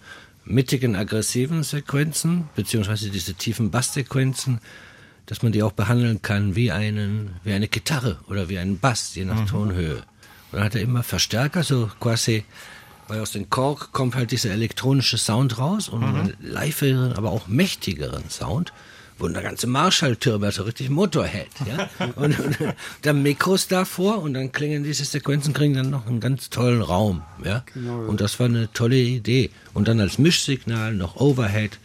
mittigen, 0.45 0.95
aggressiven 0.95 1.63
Sequenzen, 1.63 2.49
beziehungsweise 2.55 3.09
diese 3.09 3.33
tiefen 3.33 3.71
Basssequenzen, 3.71 4.61
dass 5.25 5.41
man 5.41 5.53
die 5.53 5.63
auch 5.63 5.71
behandeln 5.71 6.21
kann 6.21 6.55
wie, 6.55 6.71
einen, 6.71 7.31
wie 7.43 7.53
eine 7.53 7.67
Gitarre 7.67 8.19
oder 8.29 8.47
wie 8.47 8.59
einen 8.59 8.77
Bass, 8.77 9.15
je 9.15 9.25
nach 9.25 9.49
Tonhöhe. 9.49 9.95
Und 9.95 10.03
dann 10.51 10.65
hat 10.65 10.75
er 10.75 10.81
immer 10.81 11.01
Verstärker, 11.01 11.63
so 11.63 11.89
quasi, 11.99 12.45
weil 13.13 13.21
aus 13.21 13.31
dem 13.33 13.47
Kork 13.47 13.91
kommt 13.91 14.15
halt 14.15 14.31
dieser 14.31 14.49
elektronische 14.49 15.19
Sound 15.19 15.59
raus 15.59 15.87
und 15.87 16.03
einen 16.03 16.33
leiferen, 16.41 17.13
aber 17.13 17.29
auch 17.29 17.47
mächtigeren 17.47 18.27
Sound. 18.31 18.73
Wo 19.19 19.27
eine 19.27 19.43
ganze 19.43 19.67
Marschalltürme, 19.67 20.47
also 20.47 20.63
richtig 20.63 20.89
Motorhead, 20.89 21.47
ja. 21.67 21.87
Und, 22.15 22.39
und 22.39 22.57
dann 23.03 23.21
Mikros 23.21 23.67
davor 23.67 24.23
und 24.23 24.33
dann 24.33 24.51
klingen 24.51 24.83
diese 24.83 25.05
Sequenzen, 25.05 25.53
kriegen 25.53 25.75
dann 25.75 25.91
noch 25.91 26.07
einen 26.07 26.19
ganz 26.19 26.49
tollen 26.49 26.81
Raum, 26.81 27.21
ja. 27.45 27.63
Und 28.07 28.19
das 28.19 28.39
war 28.39 28.47
eine 28.47 28.73
tolle 28.73 28.97
Idee. 28.97 29.51
Und 29.75 29.87
dann 29.87 29.99
als 29.99 30.17
Mischsignal 30.17 30.95
noch 30.95 31.17
Overhead. 31.17 31.77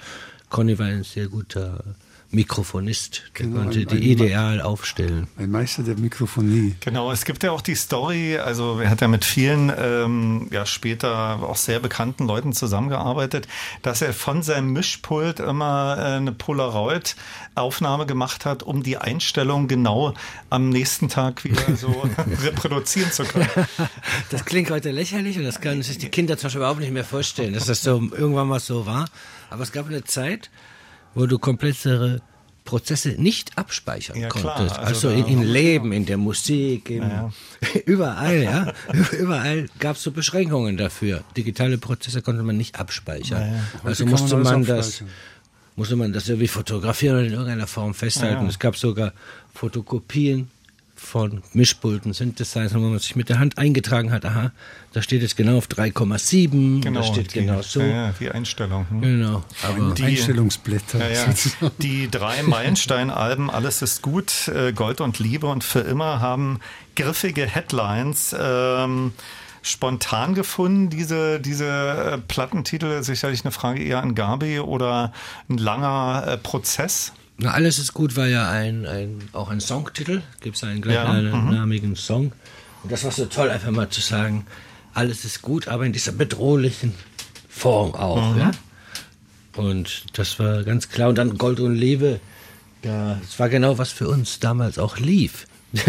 Conny 0.48 0.78
war 0.78 0.86
ein 0.86 1.04
sehr 1.04 1.28
guter 1.28 1.84
Mikrofonist. 2.30 3.22
Der 3.38 3.46
Genau, 3.46 3.62
konnte 3.62 3.78
ein- 3.80 3.86
die 3.86 3.96
ein- 3.96 4.02
ideal 4.02 4.60
aufstellen. 4.60 5.28
Ein 5.38 5.50
Meister 5.50 5.82
der 5.82 5.96
Mikrofonie. 5.96 6.74
Genau, 6.80 7.10
es 7.10 7.24
gibt 7.24 7.42
ja 7.42 7.52
auch 7.52 7.62
die 7.62 7.74
Story, 7.74 8.36
also 8.36 8.80
er 8.80 8.90
hat 8.90 9.00
ja 9.00 9.08
mit 9.08 9.24
vielen 9.24 9.72
ähm, 9.76 10.46
ja 10.50 10.66
später 10.66 11.42
auch 11.42 11.56
sehr 11.56 11.80
bekannten 11.80 12.26
Leuten 12.26 12.52
zusammengearbeitet, 12.52 13.48
dass 13.82 14.02
er 14.02 14.12
von 14.12 14.42
seinem 14.42 14.72
Mischpult 14.74 15.40
immer 15.40 15.96
äh, 15.98 16.02
eine 16.16 16.32
Polaroid-Aufnahme 16.32 18.04
gemacht 18.06 18.44
hat, 18.44 18.62
um 18.62 18.82
die 18.82 18.98
Einstellung 18.98 19.66
genau 19.68 20.14
am 20.50 20.68
nächsten 20.68 21.08
Tag 21.08 21.44
wieder 21.44 21.76
so 21.76 22.04
reproduzieren 22.44 23.10
zu 23.10 23.24
können. 23.24 23.48
Das 24.30 24.44
klingt 24.44 24.70
heute 24.70 24.90
lächerlich 24.90 25.38
und 25.38 25.44
das 25.44 25.60
können 25.60 25.82
sich 25.82 25.96
die 25.98 26.08
Kinder 26.10 26.36
zum 26.36 26.48
Beispiel 26.48 26.60
überhaupt 26.60 26.80
nicht 26.80 26.92
mehr 26.92 27.04
vorstellen, 27.04 27.54
dass 27.54 27.66
das 27.66 27.82
so 27.82 28.02
irgendwann 28.12 28.48
mal 28.48 28.60
so 28.60 28.84
war. 28.86 29.06
Aber 29.50 29.62
es 29.62 29.72
gab 29.72 29.86
eine 29.86 30.04
Zeit, 30.04 30.50
wo 31.14 31.26
du 31.26 31.38
komplexere 31.38 32.20
Prozesse 32.64 33.10
nicht 33.16 33.56
abspeichern 33.56 34.18
Ja, 34.18 34.28
klar. 34.28 34.56
konntest. 34.56 34.78
Also 34.78 35.08
Also, 35.08 35.10
da- 35.10 35.14
in, 35.28 35.38
in 35.38 35.42
Leben, 35.42 35.90
in 35.92 36.04
der 36.04 36.18
Musik, 36.18 36.90
in, 36.90 37.02
Ja. 37.02 37.30
überall, 37.86 38.42
ja. 38.42 38.72
Überall 39.18 39.68
gab 39.78 39.96
es 39.96 40.02
so 40.02 40.10
Beschränkungen 40.10 40.76
dafür. 40.76 41.24
Digitale 41.36 41.78
Prozesse 41.78 42.20
konnte 42.20 42.42
man 42.42 42.56
nicht 42.58 42.78
abspeichern. 42.78 43.42
Also 43.84 43.84
Heute 43.84 43.96
kann 44.04 44.10
musste 44.10 44.36
man 44.36 44.42
man 44.44 44.64
das 44.66 45.02
musste 45.76 45.96
man 45.96 46.12
das 46.12 46.28
irgendwie 46.28 46.48
fotografieren 46.48 47.16
oder 47.18 47.26
in 47.26 47.32
irgendeiner 47.32 47.66
Form 47.68 47.94
festhalten. 47.94 48.42
Ja. 48.42 48.48
Es 48.48 48.58
gab 48.58 48.76
sogar 48.76 49.12
Fotokopien 49.54 50.50
von 50.98 51.42
Mischpulten, 51.52 52.12
Synthesizern, 52.12 52.82
wo 52.82 52.88
man 52.88 52.98
sich 52.98 53.16
mit 53.16 53.28
der 53.28 53.38
Hand 53.38 53.56
eingetragen 53.58 54.10
hat, 54.12 54.24
aha, 54.24 54.52
da 54.92 55.00
steht 55.02 55.22
jetzt 55.22 55.36
genau 55.36 55.58
auf 55.58 55.66
3,7, 55.68 56.82
Genau, 56.82 57.00
da 57.00 57.06
steht 57.06 57.34
die, 57.34 57.40
genau 57.40 57.62
so. 57.62 57.80
Ja, 57.80 58.12
die 58.18 58.30
Einstellung. 58.30 58.86
hm. 58.90 59.00
Genau, 59.02 59.44
aber 59.62 59.94
Die- 59.94 60.04
Einstellungsblätter. 60.04 60.98
Ja, 60.98 61.26
ja. 61.26 61.34
Die 61.78 62.10
drei 62.10 62.42
Meilenstein-Alben 62.42 63.50
Alles 63.50 63.82
ist 63.82 64.02
gut, 64.02 64.48
äh, 64.48 64.72
Gold 64.72 65.00
und 65.00 65.18
Liebe 65.18 65.46
und 65.46 65.64
für 65.64 65.80
immer 65.80 66.20
haben 66.20 66.60
griffige 66.96 67.46
Headlines. 67.46 68.34
Ähm, 68.38 69.12
spontan 69.62 70.34
gefunden, 70.34 70.88
diese, 70.90 71.40
diese 71.40 71.66
äh, 71.66 72.18
Plattentitel? 72.18 73.02
Sicherlich 73.02 73.44
eine 73.44 73.52
Frage 73.52 73.82
eher 73.82 74.02
an 74.02 74.14
Gabi 74.14 74.60
oder 74.60 75.12
ein 75.48 75.58
langer 75.58 76.24
äh, 76.26 76.36
Prozess? 76.38 77.12
Na, 77.38 77.52
alles 77.52 77.78
ist 77.78 77.94
gut 77.94 78.16
war 78.16 78.26
ja 78.26 78.50
ein, 78.50 78.84
ein 78.84 79.22
auch 79.32 79.48
ein 79.48 79.60
Songtitel, 79.60 80.22
gibt 80.40 80.56
es 80.56 80.64
einen 80.64 80.82
Ja, 80.82 81.04
mhm. 81.12 81.30
gleichnamigen 81.30 81.94
Song. 81.96 82.32
Und 82.82 82.90
das 82.92 83.04
war 83.04 83.12
so 83.12 83.26
toll, 83.26 83.48
einfach 83.50 83.70
mal 83.70 83.88
zu 83.88 84.00
sagen, 84.00 84.44
alles 84.92 85.24
ist 85.24 85.40
gut, 85.42 85.68
aber 85.68 85.86
in 85.86 85.92
dieser 85.92 86.12
bedrohlichen 86.12 86.94
Form 87.48 87.94
auch, 87.94 88.34
Mhm. 88.34 88.40
ja. 88.40 88.50
Und 89.56 90.04
das 90.16 90.38
war 90.38 90.62
ganz 90.64 90.88
klar. 90.88 91.08
Und 91.08 91.18
dann 91.18 91.36
Gold 91.38 91.58
und 91.60 91.74
Liebe, 91.74 92.20
da, 92.82 93.18
das 93.20 93.38
war 93.40 93.48
genau 93.48 93.78
was 93.78 93.90
für 93.90 94.08
uns 94.08 94.38
damals 94.40 94.78
auch 94.78 94.98
lief. 94.98 95.46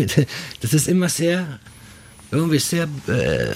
Das 0.62 0.74
ist 0.74 0.88
immer 0.88 1.10
sehr 1.10 1.60
irgendwie 2.32 2.60
sehr 2.60 2.88
äh, 3.08 3.56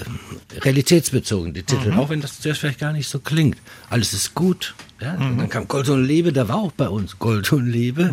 realitätsbezogen, 0.60 1.54
die 1.54 1.62
Titel, 1.62 1.92
auch 1.92 2.08
wenn 2.10 2.20
das 2.20 2.40
zuerst 2.40 2.60
vielleicht 2.60 2.80
gar 2.80 2.92
nicht 2.92 3.08
so 3.08 3.20
klingt. 3.20 3.58
Alles 3.88 4.12
ist 4.12 4.34
gut. 4.34 4.74
Ja? 5.04 5.14
Und 5.14 5.38
dann 5.38 5.48
kam 5.50 5.68
Gold 5.68 5.88
und 5.90 6.02
Liebe, 6.04 6.32
da 6.32 6.48
war 6.48 6.56
auch 6.56 6.72
bei 6.72 6.88
uns 6.88 7.18
Gold 7.18 7.52
und 7.52 7.66
Liebe. 7.66 8.04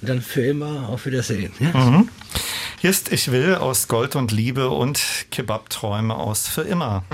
Und 0.00 0.08
dann 0.08 0.20
für 0.20 0.42
immer 0.42 0.88
auf 0.88 1.06
Wiedersehen. 1.06 1.52
Ja? 1.60 2.04
Hier 2.80 2.90
ist 2.90 3.12
Ich 3.12 3.30
will 3.30 3.54
aus 3.54 3.86
Gold 3.86 4.16
und 4.16 4.32
Liebe 4.32 4.68
und 4.68 5.00
Kebab-Träume 5.30 6.16
aus 6.16 6.48
Für 6.48 6.62
immer. 6.62 7.04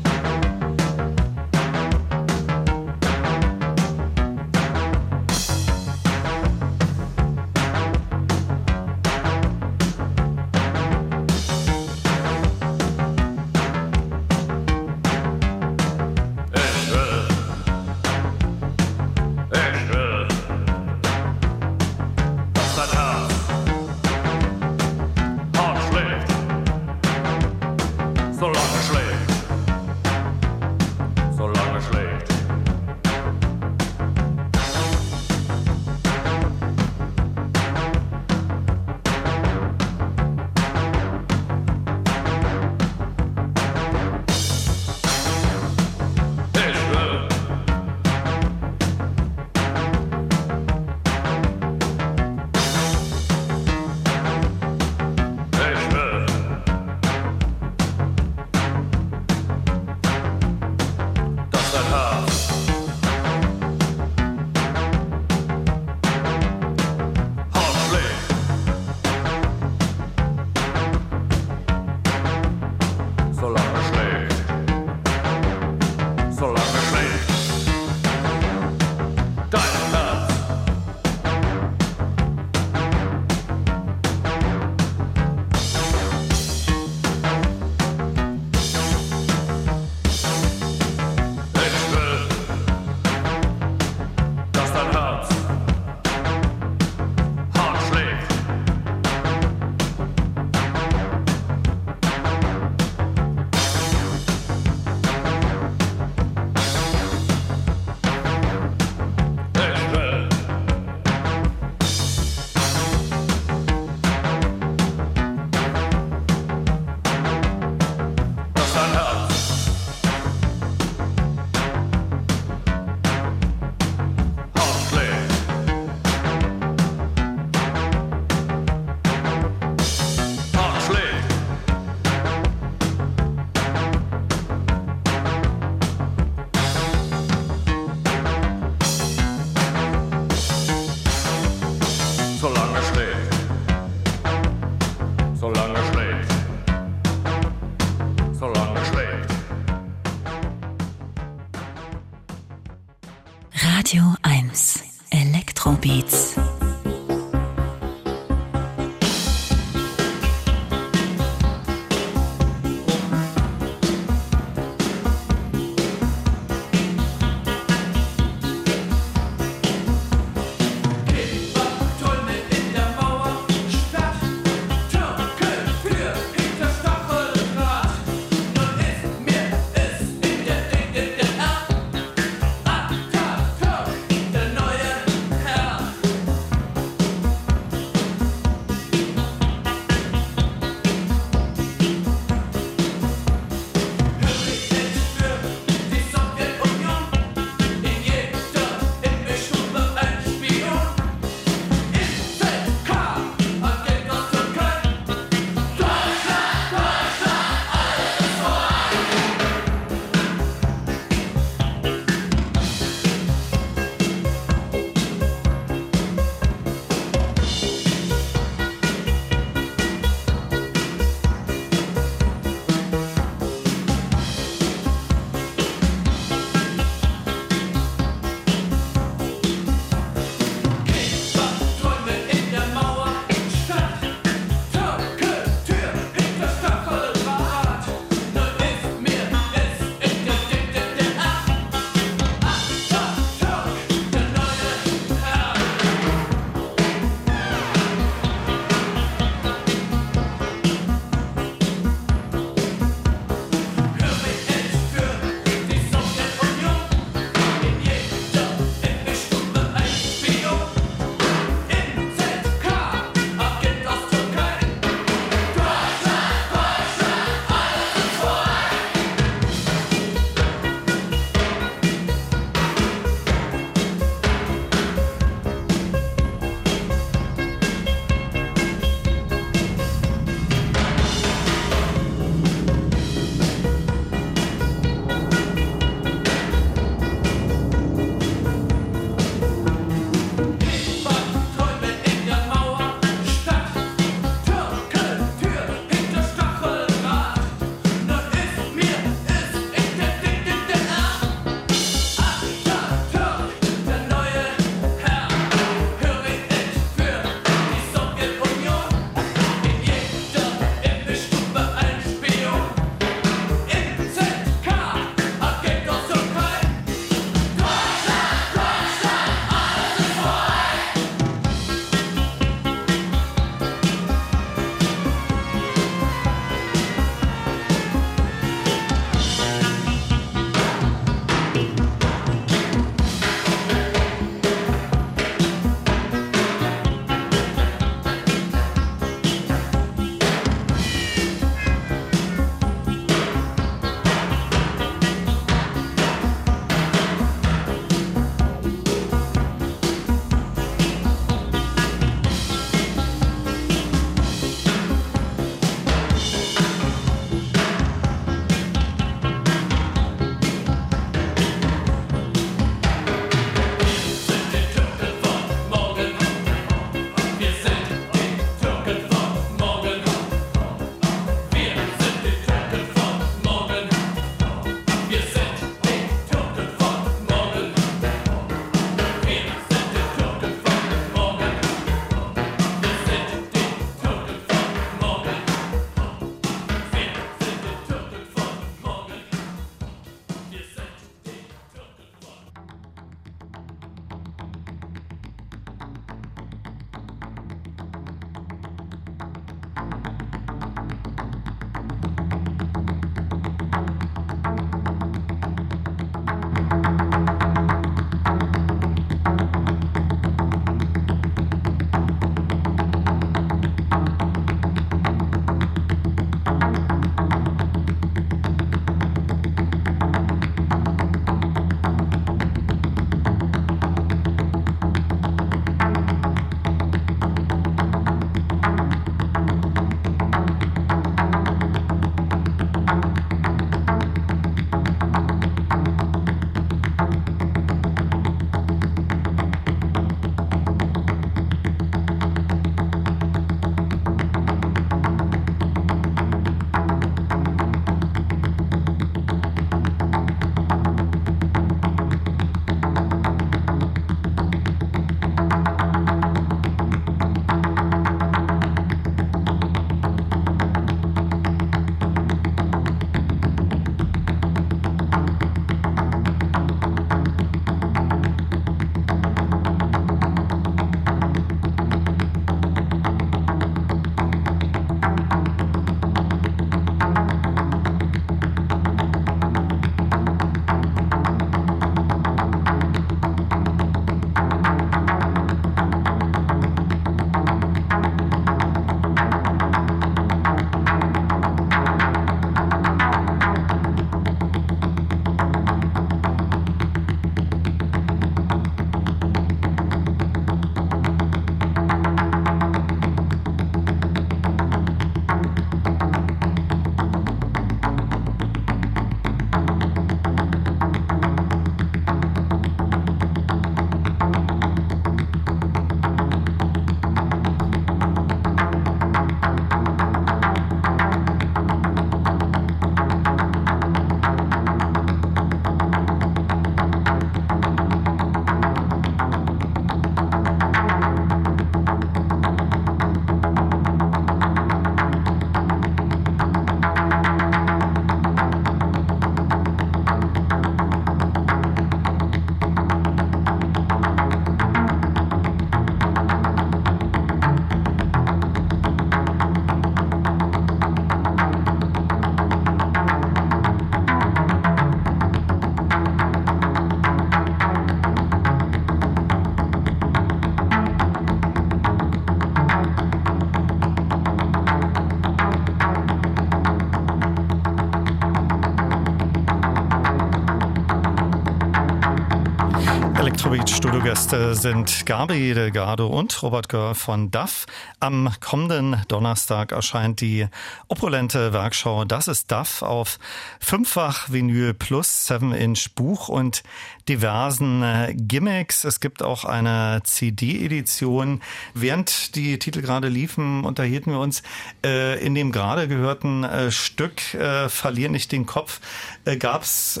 Studiogäste 574.02 574.56
sind 574.56 575.06
Gabi 575.06 575.54
Delgado 575.54 576.08
und 576.08 576.42
Robert 576.42 576.68
Görr 576.68 576.96
von 576.96 577.30
DAF. 577.30 577.66
Am 578.00 578.30
kommenden 578.40 579.00
Donnerstag 579.06 579.70
erscheint 579.70 580.20
die 580.20 580.48
opulente 580.88 581.52
Werkschau 581.52 582.04
Das 582.04 582.26
ist 582.26 582.50
DAF 582.50 582.82
auf 582.82 583.20
fünffach 583.60 584.28
Vinyl 584.28 584.74
plus 584.74 585.30
7-Inch 585.30 585.94
Buch 585.94 586.28
und 586.28 586.64
diversen 587.08 587.84
äh, 587.84 588.12
Gimmicks. 588.16 588.82
Es 588.82 588.98
gibt 588.98 589.22
auch 589.22 589.44
eine 589.44 590.00
CD-Edition. 590.02 591.40
Während 591.74 592.34
die 592.34 592.58
Titel 592.58 592.82
gerade 592.82 593.06
liefen, 593.06 593.64
unterhielten 593.64 594.10
wir 594.10 594.18
uns 594.18 594.42
äh, 594.84 595.24
in 595.24 595.36
dem 595.36 595.52
gerade 595.52 595.86
gehörten 595.86 596.42
äh, 596.42 596.72
Stück 596.72 597.34
äh, 597.34 597.68
Verlier 597.68 598.08
nicht 598.08 598.32
den 598.32 598.46
Kopf. 598.46 598.80
Äh, 599.24 599.36
Gab 599.36 599.62
es 599.62 600.00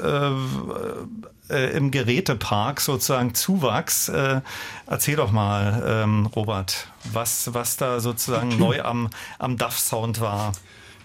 äh, 1.52 1.70
im 1.76 1.90
Gerätepark 1.90 2.80
sozusagen 2.80 3.34
Zuwachs. 3.34 4.08
Äh, 4.08 4.40
erzähl 4.86 5.16
doch 5.16 5.30
mal, 5.32 5.82
ähm, 5.86 6.26
Robert, 6.26 6.88
was, 7.12 7.54
was 7.54 7.76
da 7.76 8.00
sozusagen 8.00 8.48
neu 8.58 8.82
am, 8.82 9.08
am 9.38 9.56
DAF-Sound 9.56 10.20
war. 10.20 10.52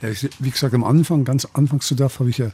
Ja, 0.01 0.09
ich, 0.09 0.29
wie 0.39 0.51
gesagt, 0.51 0.73
am 0.73 0.83
Anfang, 0.83 1.25
ganz 1.25 1.45
anfangs 1.53 1.87
zu 1.87 1.95
DAF, 1.95 2.19
habe 2.19 2.29
ich 2.29 2.37
ja 2.37 2.51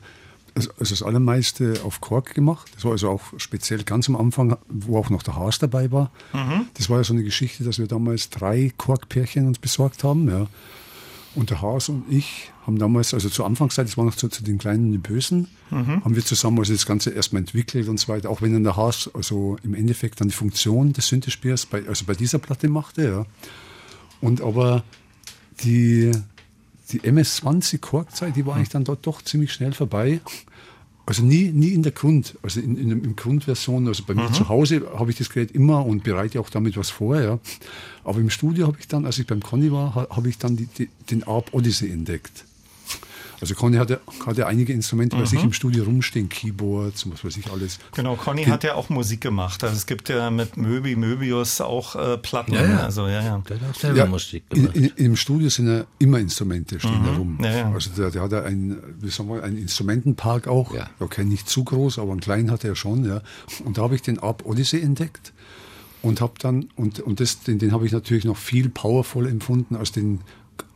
also 0.55 0.69
das 0.77 1.01
allermeiste 1.01 1.81
auf 1.83 1.99
Kork 1.99 2.33
gemacht. 2.33 2.71
Das 2.75 2.85
war 2.85 2.91
also 2.91 3.09
auch 3.09 3.21
speziell 3.37 3.83
ganz 3.83 4.07
am 4.07 4.15
Anfang, 4.15 4.57
wo 4.69 4.97
auch 4.99 5.09
noch 5.09 5.23
der 5.23 5.35
Haas 5.35 5.59
dabei 5.59 5.91
war. 5.91 6.11
Mhm. 6.33 6.67
Das 6.75 6.89
war 6.89 6.97
ja 6.97 7.03
so 7.03 7.13
eine 7.13 7.23
Geschichte, 7.23 7.63
dass 7.63 7.79
wir 7.79 7.87
damals 7.87 8.29
drei 8.29 8.71
Korkpärchen 8.77 9.47
uns 9.47 9.59
besorgt 9.59 10.03
haben. 10.03 10.29
Ja. 10.29 10.47
Und 11.35 11.49
der 11.49 11.61
Haas 11.61 11.89
und 11.89 12.03
ich 12.09 12.51
haben 12.65 12.77
damals, 12.77 13.13
also 13.13 13.27
zur 13.29 13.45
Anfangszeit, 13.45 13.87
das 13.87 13.97
war 13.97 14.05
noch 14.05 14.15
zu, 14.15 14.29
zu 14.29 14.43
den 14.43 14.57
kleinen 14.57 14.91
die 14.91 14.97
Bösen, 14.99 15.47
mhm. 15.71 16.03
haben 16.03 16.15
wir 16.15 16.23
zusammen 16.23 16.59
also 16.59 16.73
das 16.73 16.85
Ganze 16.85 17.09
erstmal 17.09 17.41
entwickelt 17.41 17.89
und 17.89 17.99
so 17.99 18.07
weiter. 18.07 18.29
Auch 18.29 18.41
wenn 18.41 18.53
dann 18.53 18.63
der 18.63 18.77
Haas 18.77 19.09
also 19.13 19.57
im 19.63 19.73
Endeffekt 19.73 20.21
dann 20.21 20.27
die 20.27 20.35
Funktion 20.35 20.93
des 20.93 21.07
Synthespielers 21.07 21.65
bei, 21.65 21.83
also 21.87 22.05
bei 22.05 22.13
dieser 22.13 22.39
Platte 22.39 22.69
machte, 22.69 23.03
ja. 23.03 23.25
Und 24.21 24.41
aber 24.41 24.83
die, 25.63 26.11
die 26.91 27.03
MS-20 27.03 27.79
Korkzeit, 27.79 28.35
die 28.35 28.45
war 28.45 28.55
eigentlich 28.55 28.69
dann 28.69 28.83
dort 28.83 29.05
doch 29.05 29.21
ziemlich 29.21 29.51
schnell 29.51 29.73
vorbei. 29.73 30.21
Also 31.05 31.21
nie, 31.21 31.49
nie 31.51 31.73
in 31.73 31.83
der 31.83 31.91
Grund, 31.91 32.37
also 32.43 32.61
in, 32.61 32.77
in, 32.77 32.91
in 33.03 33.15
Grundversion, 33.17 33.87
also 33.87 34.03
bei 34.05 34.13
mhm. 34.13 34.21
mir 34.21 34.31
zu 34.31 34.47
Hause 34.47 34.83
habe 34.97 35.11
ich 35.11 35.17
das 35.17 35.29
Gerät 35.29 35.51
immer 35.51 35.85
und 35.85 36.03
bereite 36.03 36.39
auch 36.39 36.49
damit 36.49 36.77
was 36.77 36.89
vor, 36.89 37.19
ja. 37.19 37.39
Aber 38.05 38.19
im 38.19 38.29
Studio 38.29 38.67
habe 38.67 38.77
ich 38.79 38.87
dann, 38.87 39.05
als 39.05 39.19
ich 39.19 39.27
beim 39.27 39.41
Conny 39.41 39.71
war, 39.71 39.95
habe 39.95 40.29
ich 40.29 40.37
dann 40.37 40.55
die, 40.55 40.67
die, 40.67 40.89
den 41.11 41.23
ARP 41.23 41.53
Odyssey 41.53 41.91
entdeckt. 41.91 42.45
Also 43.43 43.55
Conny 43.55 43.75
hatte, 43.75 43.99
hatte 44.25 44.47
einige 44.47 44.71
Instrumente, 44.71 45.17
mhm. 45.17 45.21
was 45.21 45.33
ich 45.33 45.43
im 45.43 45.51
Studio 45.51 45.83
rumstehen, 45.83 46.29
Keyboards, 46.29 47.11
was 47.11 47.25
weiß 47.25 47.35
ich 47.35 47.51
alles. 47.51 47.77
Genau, 47.93 48.15
Conny 48.15 48.45
hat 48.45 48.63
ja 48.63 48.75
auch 48.75 48.87
Musik 48.87 49.19
gemacht. 49.19 49.61
Also 49.65 49.75
es 49.75 49.85
gibt 49.85 50.07
ja 50.07 50.31
mit 50.31 50.55
Möbi, 50.55 50.95
Möbius 50.95 51.59
auch 51.59 51.97
äh, 51.97 52.17
Platten. 52.17 52.53
Ja, 52.53 52.63
ja. 52.65 52.77
Also 52.85 53.05
ja, 53.07 53.21
ja. 53.21 53.43
Der 53.49 53.59
hat 53.59 53.69
auch 53.69 53.77
selber 53.77 53.97
ja, 53.97 54.05
Musik 54.05 54.49
gemacht. 54.49 54.73
In, 54.77 54.85
in, 54.85 54.91
Im 54.95 55.15
Studio 55.17 55.49
sind 55.49 55.67
ja 55.67 55.83
immer 55.99 56.19
Instrumente 56.19 56.79
stehen 56.79 57.01
mhm. 57.01 57.05
da 57.05 57.11
rum. 57.17 57.37
Ja, 57.43 57.51
ja. 57.51 57.71
Also 57.73 57.89
der, 57.89 58.11
der 58.11 58.21
hat 58.21 58.31
ja 58.31 58.43
ein, 58.43 58.77
wie 59.01 59.09
sagen 59.09 59.27
wir, 59.27 59.43
einen 59.43 59.57
Instrumentenpark 59.57 60.47
auch. 60.47 60.73
Ja. 60.73 60.89
Okay, 61.01 61.25
nicht 61.25 61.49
zu 61.49 61.65
groß, 61.65 61.99
aber 61.99 62.13
einen 62.13 62.21
kleinen 62.21 62.49
hat 62.49 62.63
er 62.63 62.77
schon. 62.77 63.03
Ja. 63.03 63.23
Und 63.65 63.77
da 63.77 63.81
habe 63.81 63.95
ich 63.95 64.01
den 64.01 64.19
Arp 64.19 64.45
Odyssey 64.45 64.79
entdeckt 64.79 65.33
und 66.01 66.21
habe 66.21 66.35
dann 66.39 66.69
und 66.77 67.01
und 67.01 67.19
das 67.19 67.41
den, 67.41 67.59
den 67.59 67.73
habe 67.73 67.85
ich 67.85 67.91
natürlich 67.91 68.23
noch 68.23 68.37
viel 68.37 68.69
powervoll 68.69 69.27
empfunden 69.27 69.75
als 69.75 69.91
den 69.91 70.21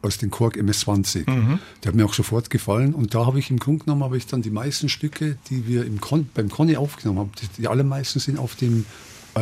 aus 0.02 0.18
den 0.18 0.32
Korg 0.32 0.58
MS-20. 0.58 1.30
Mhm. 1.30 1.60
Der 1.84 1.90
hat 1.90 1.96
mir 1.96 2.06
auch 2.06 2.14
sofort 2.14 2.50
gefallen 2.50 2.94
und 2.94 3.14
da 3.14 3.26
habe 3.26 3.40
ich 3.40 3.50
im 3.50 3.60
Grunde 3.60 3.86
genommen 3.86 4.04
habe 4.04 4.18
ich 4.18 4.28
dann 4.28 4.42
die 4.42 4.50
meisten 4.50 4.90
Stücke, 4.90 5.38
die 5.50 5.68
wir 5.68 5.86
im 5.86 6.00
Con 6.02 6.30
beim 6.34 6.50
Conny 6.50 6.78
aufgenommen 6.78 7.20
haben, 7.20 7.32
die, 7.42 7.62
die 7.62 7.68
allermeisten 7.68 8.20
sind 8.20 8.40
auf 8.40 8.56
dem 8.56 8.86
äh, 9.36 9.42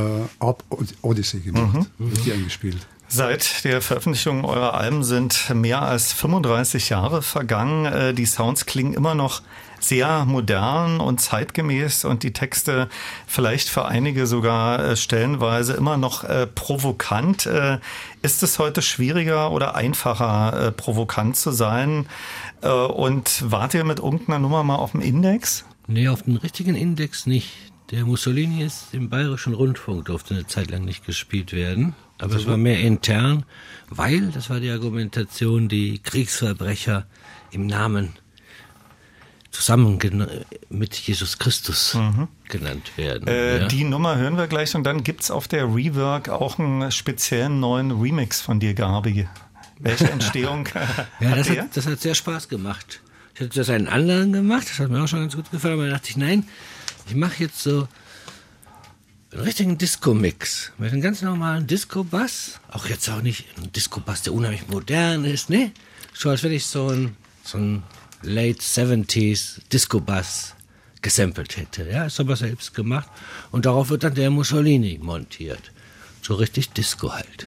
Odyssey 1.02 1.42
gemacht, 1.42 1.90
mhm. 1.98 2.14
die 2.26 2.32
eingespielt. 2.32 2.88
Seit 3.08 3.64
der 3.64 3.82
Veröffentlichung 3.82 4.46
eurer 4.46 4.74
Alben 4.74 5.04
sind 5.04 5.54
mehr 5.54 5.84
als 5.84 6.12
35 6.12 6.90
Jahre 6.90 7.22
vergangen. 7.22 7.86
Äh, 7.86 8.14
die 8.14 8.26
Sounds 8.26 8.66
klingen 8.66 8.94
immer 8.94 9.14
noch 9.14 9.42
sehr 9.88 10.26
modern 10.26 11.00
und 11.00 11.22
zeitgemäß 11.22 12.06
und 12.06 12.24
die 12.24 12.34
Texte 12.34 12.90
vielleicht 13.28 13.70
für 13.70 13.86
einige 13.86 14.28
sogar 14.28 14.84
äh, 14.84 14.96
stellenweise 14.96 15.74
immer 15.74 15.98
noch 15.98 16.24
äh, 16.24 16.48
provokant. 16.48 17.46
Äh, 17.46 17.80
ist 18.22 18.44
es 18.44 18.60
heute 18.60 18.82
schwieriger 18.82 19.52
oder 19.52 19.76
einfacher, 19.76 20.68
äh, 20.68 20.72
provokant 20.72 21.36
zu 21.36 21.52
sein? 21.52 22.08
Äh, 22.62 22.70
und 22.70 23.44
wart 23.52 23.74
ihr 23.74 23.84
mit 23.84 24.00
irgendeiner 24.00 24.40
Nummer 24.40 24.64
mal 24.64 24.76
auf 24.76 24.92
dem 24.92 25.02
Index? 25.02 25.66
Nee, 25.88 26.08
auf 26.10 26.24
dem 26.24 26.38
richtigen 26.38 26.76
Index 26.76 27.26
nicht. 27.26 27.50
Der 27.92 28.04
Mussolini 28.06 28.64
ist 28.64 28.94
im 28.94 29.10
Bayerischen 29.10 29.54
Rundfunk, 29.54 30.06
durfte 30.06 30.34
eine 30.34 30.48
Zeit 30.48 30.72
lang 30.72 30.86
nicht 30.86 31.06
gespielt 31.06 31.54
werden. 31.54 31.94
Aber 32.18 32.36
es 32.36 32.48
war 32.48 32.58
mehr 32.58 32.80
intern, 32.80 33.44
weil, 33.90 34.32
das 34.32 34.50
war 34.50 34.60
die 34.60 34.72
Argumentation, 34.72 35.68
die 35.68 36.00
Kriegsverbrecher 36.00 37.06
im 37.52 37.68
Namen 37.68 38.14
zusammen 39.56 39.98
mit 40.70 40.96
Jesus 40.96 41.40
Christus 41.40 41.94
mhm. 41.94 42.28
genannt 42.50 42.92
werden. 42.98 43.28
Äh, 43.28 43.60
ja. 43.60 43.68
Die 43.68 43.86
Nummer 43.86 44.18
hören 44.18 44.38
wir 44.38 44.48
gleich 44.48 44.76
und 44.76 44.84
dann 44.84 45.04
gibt 45.04 45.24
es 45.24 45.32
auf 45.32 45.48
der 45.48 45.64
Rework 45.64 46.30
auch 46.30 46.60
einen 46.60 46.92
speziellen 46.92 47.60
neuen 47.60 47.92
Remix 47.92 48.42
von 48.42 48.60
dir, 48.60 48.74
Gabi. 48.74 49.28
Welche 49.80 50.10
Entstehung? 50.12 50.68
ja, 51.20 51.36
das 51.36 51.50
hat, 51.50 51.78
das 51.78 51.88
hat, 51.88 52.02
sehr 52.02 52.16
Spaß 52.16 52.50
gemacht. 52.50 53.02
Ich 53.34 53.42
hatte 53.42 53.58
das 53.58 53.70
einen 53.70 53.88
anderen 53.88 54.34
gemacht, 54.34 54.68
das 54.70 54.80
hat 54.80 54.90
mir 54.90 55.02
auch 55.02 55.08
schon 55.08 55.22
ganz 55.22 55.36
gut 55.36 55.50
gefallen, 55.52 55.76
aber 55.76 55.84
dann 55.84 55.94
dachte 55.94 56.10
ich, 56.10 56.18
nein, 56.18 56.48
ich 57.08 57.16
mache 57.16 57.44
jetzt 57.44 57.62
so 57.62 57.88
einen 59.32 59.42
richtigen 59.42 59.78
Disco-Mix 59.78 60.74
mit 60.78 60.92
einem 60.92 61.02
ganz 61.02 61.22
normalen 61.22 61.66
Disco-Bass. 61.68 62.60
Auch 62.72 62.88
jetzt 62.88 63.10
auch 63.10 63.22
nicht 63.22 63.46
ein 63.58 63.72
Disco-Bass, 63.72 64.24
der 64.24 64.34
unheimlich 64.34 64.68
modern 64.68 65.24
ist, 65.24 65.50
ne? 65.50 65.72
So 66.14 66.30
als 66.30 66.44
wenn 66.44 66.52
ich 66.52 66.66
so 66.66 66.90
ein, 66.90 67.16
so 67.44 67.58
ein 67.58 67.84
Late 68.26 68.60
70s 68.60 69.60
Disco-Bass 69.72 70.56
gesampelt 71.02 71.56
hätte. 71.58 71.88
Ja, 71.90 72.06
ist 72.06 72.20
aber 72.20 72.36
selbst 72.36 72.74
gemacht. 72.74 73.10
Und 73.52 73.66
darauf 73.66 73.90
wird 73.90 74.04
dann 74.04 74.16
der 74.16 74.32
Mussolini 74.32 75.00
montiert. 75.02 75.72
So 76.22 76.34
richtig 76.36 76.72
Disco 76.72 77.14
halt. 77.14 77.45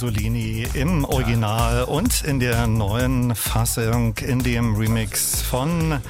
Mussolini 0.00 0.66
im 0.72 1.04
Original 1.04 1.84
und 1.84 2.22
in 2.24 2.40
der 2.40 2.66
neuen 2.66 3.34
Fassung, 3.34 4.16
in 4.16 4.38
dem 4.38 4.74
Remix 4.74 5.42
von 5.42 6.00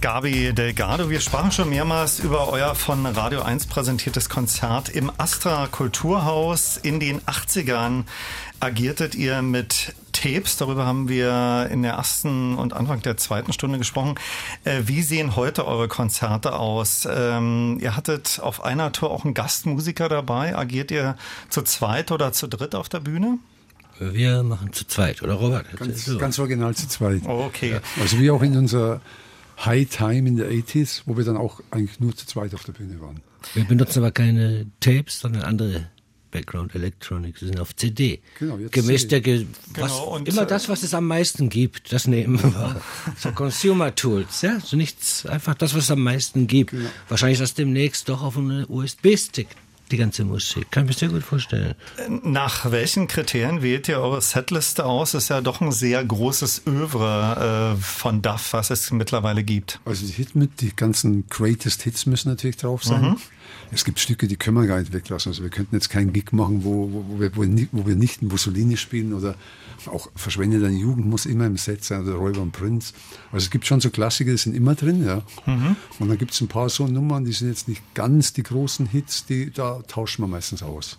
Gabi 0.00 0.54
Delgado. 0.54 1.10
Wir 1.10 1.20
sprachen 1.20 1.52
schon 1.52 1.68
mehrmals 1.68 2.20
über 2.20 2.48
euer 2.48 2.74
von 2.74 3.04
Radio 3.04 3.42
1 3.42 3.66
präsentiertes 3.66 4.30
Konzert 4.30 4.88
im 4.88 5.12
Astra 5.18 5.66
Kulturhaus. 5.66 6.78
In 6.78 7.00
den 7.00 7.20
80ern 7.20 8.04
agiertet 8.60 9.14
ihr 9.14 9.42
mit 9.42 9.94
Tapes. 10.22 10.56
Darüber 10.56 10.86
haben 10.86 11.08
wir 11.08 11.68
in 11.72 11.82
der 11.82 11.94
ersten 11.94 12.54
und 12.54 12.72
Anfang 12.74 13.02
der 13.02 13.16
zweiten 13.16 13.52
Stunde 13.52 13.78
gesprochen. 13.78 14.14
Äh, 14.64 14.82
wie 14.84 15.02
sehen 15.02 15.34
heute 15.34 15.66
eure 15.66 15.88
Konzerte 15.88 16.54
aus? 16.54 17.08
Ähm, 17.10 17.78
ihr 17.80 17.96
hattet 17.96 18.38
auf 18.40 18.64
einer 18.64 18.92
Tour 18.92 19.10
auch 19.10 19.24
einen 19.24 19.34
Gastmusiker 19.34 20.08
dabei. 20.08 20.56
Agiert 20.56 20.90
ihr 20.92 21.16
zu 21.48 21.62
zweit 21.62 22.12
oder 22.12 22.32
zu 22.32 22.46
dritt 22.46 22.74
auf 22.76 22.88
der 22.88 23.00
Bühne? 23.00 23.38
Wir 23.98 24.42
machen 24.42 24.72
zu 24.72 24.86
zweit, 24.86 25.22
oder 25.22 25.34
Robert? 25.34 25.66
Ganz, 25.76 26.04
So. 26.04 26.18
ganz 26.18 26.38
original 26.38 26.74
zu 26.74 26.88
zweit. 26.88 27.22
Okay. 27.26 27.80
Also 28.00 28.18
wie 28.18 28.30
auch 28.30 28.42
in 28.42 28.56
unserer 28.56 29.00
High 29.64 29.88
Time 29.88 30.28
in 30.28 30.36
the 30.36 30.44
80s, 30.44 31.02
wo 31.06 31.16
wir 31.16 31.24
dann 31.24 31.36
auch 31.36 31.60
eigentlich 31.70 32.00
nur 32.00 32.16
zu 32.16 32.26
zweit 32.26 32.54
auf 32.54 32.64
der 32.64 32.72
Bühne 32.72 33.00
waren. 33.00 33.20
Wir 33.54 33.64
benutzen 33.64 33.98
aber 34.00 34.12
keine 34.12 34.66
Tapes, 34.80 35.20
sondern 35.20 35.42
andere 35.42 35.88
Background 36.32 36.74
Electronics. 36.74 37.38
Sind 37.40 37.60
auf 37.60 37.76
CD. 37.76 38.20
Genau, 38.40 38.58
jetzt 38.58 38.72
Gemischte, 38.72 39.08
CD. 39.08 39.20
ge 39.20 39.46
was, 39.74 39.92
Genau, 39.92 40.04
und, 40.16 40.28
immer 40.28 40.42
äh, 40.42 40.46
das, 40.46 40.68
was 40.68 40.82
es 40.82 40.94
am 40.94 41.06
meisten 41.06 41.48
gibt, 41.48 41.92
das 41.92 42.08
nehmen 42.08 42.42
wir. 42.42 42.80
so 43.16 43.30
Consumer 43.30 43.94
Tools, 43.94 44.42
ja, 44.42 44.58
so 44.58 44.76
nichts, 44.76 45.24
einfach 45.26 45.54
das, 45.54 45.74
was 45.74 45.84
es 45.84 45.90
am 45.92 46.02
meisten 46.02 46.48
gibt. 46.48 46.72
Genau. 46.72 46.88
Wahrscheinlich 47.08 47.34
ist 47.34 47.42
das 47.42 47.54
demnächst 47.54 48.08
doch 48.08 48.22
auf 48.22 48.36
eine 48.36 48.66
USB-Stick, 48.66 49.48
die 49.90 49.98
ganze 49.98 50.24
Musik. 50.24 50.70
Kann 50.70 50.84
ich 50.84 50.88
mir 50.88 50.98
sehr 50.98 51.08
gut 51.10 51.22
vorstellen. 51.22 51.74
Nach 52.22 52.70
welchen 52.70 53.08
Kriterien 53.08 53.62
wählt 53.62 53.88
ihr 53.88 54.00
eure 54.00 54.22
Setliste 54.22 54.86
aus? 54.86 55.12
Ist 55.12 55.28
ja 55.28 55.42
doch 55.42 55.60
ein 55.60 55.70
sehr 55.70 56.02
großes 56.02 56.62
Övre 56.66 57.76
äh, 57.76 57.82
von 57.82 58.22
DAF, 58.22 58.54
was 58.54 58.70
es 58.70 58.90
mittlerweile 58.90 59.44
gibt. 59.44 59.80
Also 59.84 60.06
die, 60.06 60.12
Hit 60.12 60.34
mit, 60.34 60.62
die 60.62 60.74
ganzen 60.74 61.26
Greatest 61.28 61.82
Hits 61.82 62.06
müssen 62.06 62.30
natürlich 62.30 62.56
drauf 62.56 62.82
sein. 62.84 63.16
Es 63.72 63.84
gibt 63.84 63.98
Stücke, 63.98 64.28
die 64.28 64.36
können 64.36 64.56
wir 64.56 64.66
gar 64.66 64.78
nicht 64.78 64.92
weglassen. 64.92 65.30
Also 65.30 65.42
wir 65.42 65.50
könnten 65.50 65.74
jetzt 65.74 65.88
keinen 65.88 66.12
Gig 66.12 66.32
machen, 66.32 66.62
wo, 66.62 66.90
wo, 66.92 67.20
wir, 67.20 67.34
wo, 67.34 67.42
wo 67.42 67.86
wir 67.86 67.96
nicht 67.96 68.22
Mussolini 68.22 68.76
spielen 68.76 69.14
oder 69.14 69.34
auch 69.86 70.10
Verschwende 70.14 70.60
deine 70.60 70.76
Jugend 70.76 71.06
muss 71.06 71.26
immer 71.26 71.46
im 71.46 71.56
Set 71.56 71.82
sein 71.82 72.02
oder 72.02 72.14
Räuber 72.14 72.42
und 72.42 72.52
Prinz. 72.52 72.92
Also 73.32 73.44
es 73.44 73.50
gibt 73.50 73.66
schon 73.66 73.80
so 73.80 73.90
Klassiker, 73.90 74.30
die 74.30 74.36
sind 74.36 74.54
immer 74.54 74.74
drin, 74.74 75.04
ja. 75.04 75.22
Und 75.98 76.08
dann 76.08 76.18
gibt 76.18 76.32
es 76.32 76.40
ein 76.40 76.48
paar 76.48 76.68
so 76.68 76.86
Nummern, 76.86 77.24
die 77.24 77.32
sind 77.32 77.48
jetzt 77.48 77.66
nicht 77.66 77.82
ganz 77.94 78.32
die 78.32 78.42
großen 78.42 78.86
Hits, 78.86 79.24
die 79.26 79.50
da 79.50 79.82
tauschen 79.88 80.22
wir 80.22 80.28
meistens 80.28 80.62
aus. 80.62 80.98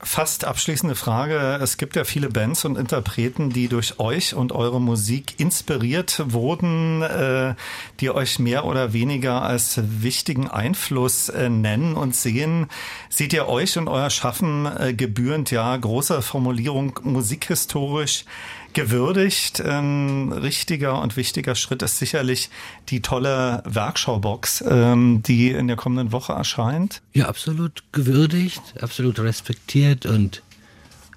Fast 0.00 0.44
abschließende 0.44 0.94
Frage. 0.94 1.58
Es 1.60 1.76
gibt 1.76 1.96
ja 1.96 2.04
viele 2.04 2.28
Bands 2.28 2.64
und 2.64 2.78
Interpreten, 2.78 3.50
die 3.50 3.66
durch 3.66 3.98
euch 3.98 4.32
und 4.32 4.52
eure 4.52 4.80
Musik 4.80 5.40
inspiriert 5.40 6.22
wurden, 6.32 7.02
äh, 7.02 7.56
die 7.98 8.10
euch 8.10 8.38
mehr 8.38 8.64
oder 8.64 8.92
weniger 8.92 9.42
als 9.42 9.80
wichtigen 9.82 10.46
Einfluss 10.46 11.30
äh, 11.30 11.48
nennen 11.48 11.94
und 11.94 12.14
sehen. 12.14 12.68
Seht 13.08 13.32
ihr 13.32 13.48
euch 13.48 13.76
und 13.76 13.88
euer 13.88 14.10
Schaffen 14.10 14.66
äh, 14.66 14.94
gebührend, 14.94 15.50
ja, 15.50 15.76
großer 15.76 16.22
Formulierung 16.22 17.00
musikhistorisch 17.02 18.24
gewürdigt. 18.74 19.60
Ein 19.60 20.32
richtiger 20.32 21.00
und 21.00 21.16
wichtiger 21.16 21.54
Schritt 21.54 21.82
ist 21.82 21.98
sicherlich 21.98 22.50
die 22.88 23.00
tolle 23.02 23.62
Werkschaubox, 23.66 24.64
ähm, 24.68 25.22
die 25.26 25.50
in 25.50 25.66
der 25.68 25.76
kommenden 25.76 26.12
Woche 26.12 26.32
erscheint. 26.32 27.02
Ja, 27.12 27.26
absolut 27.26 27.82
gewürdigt, 27.92 28.62
absolut 28.80 29.18
respektiert 29.20 30.06
und, 30.06 30.42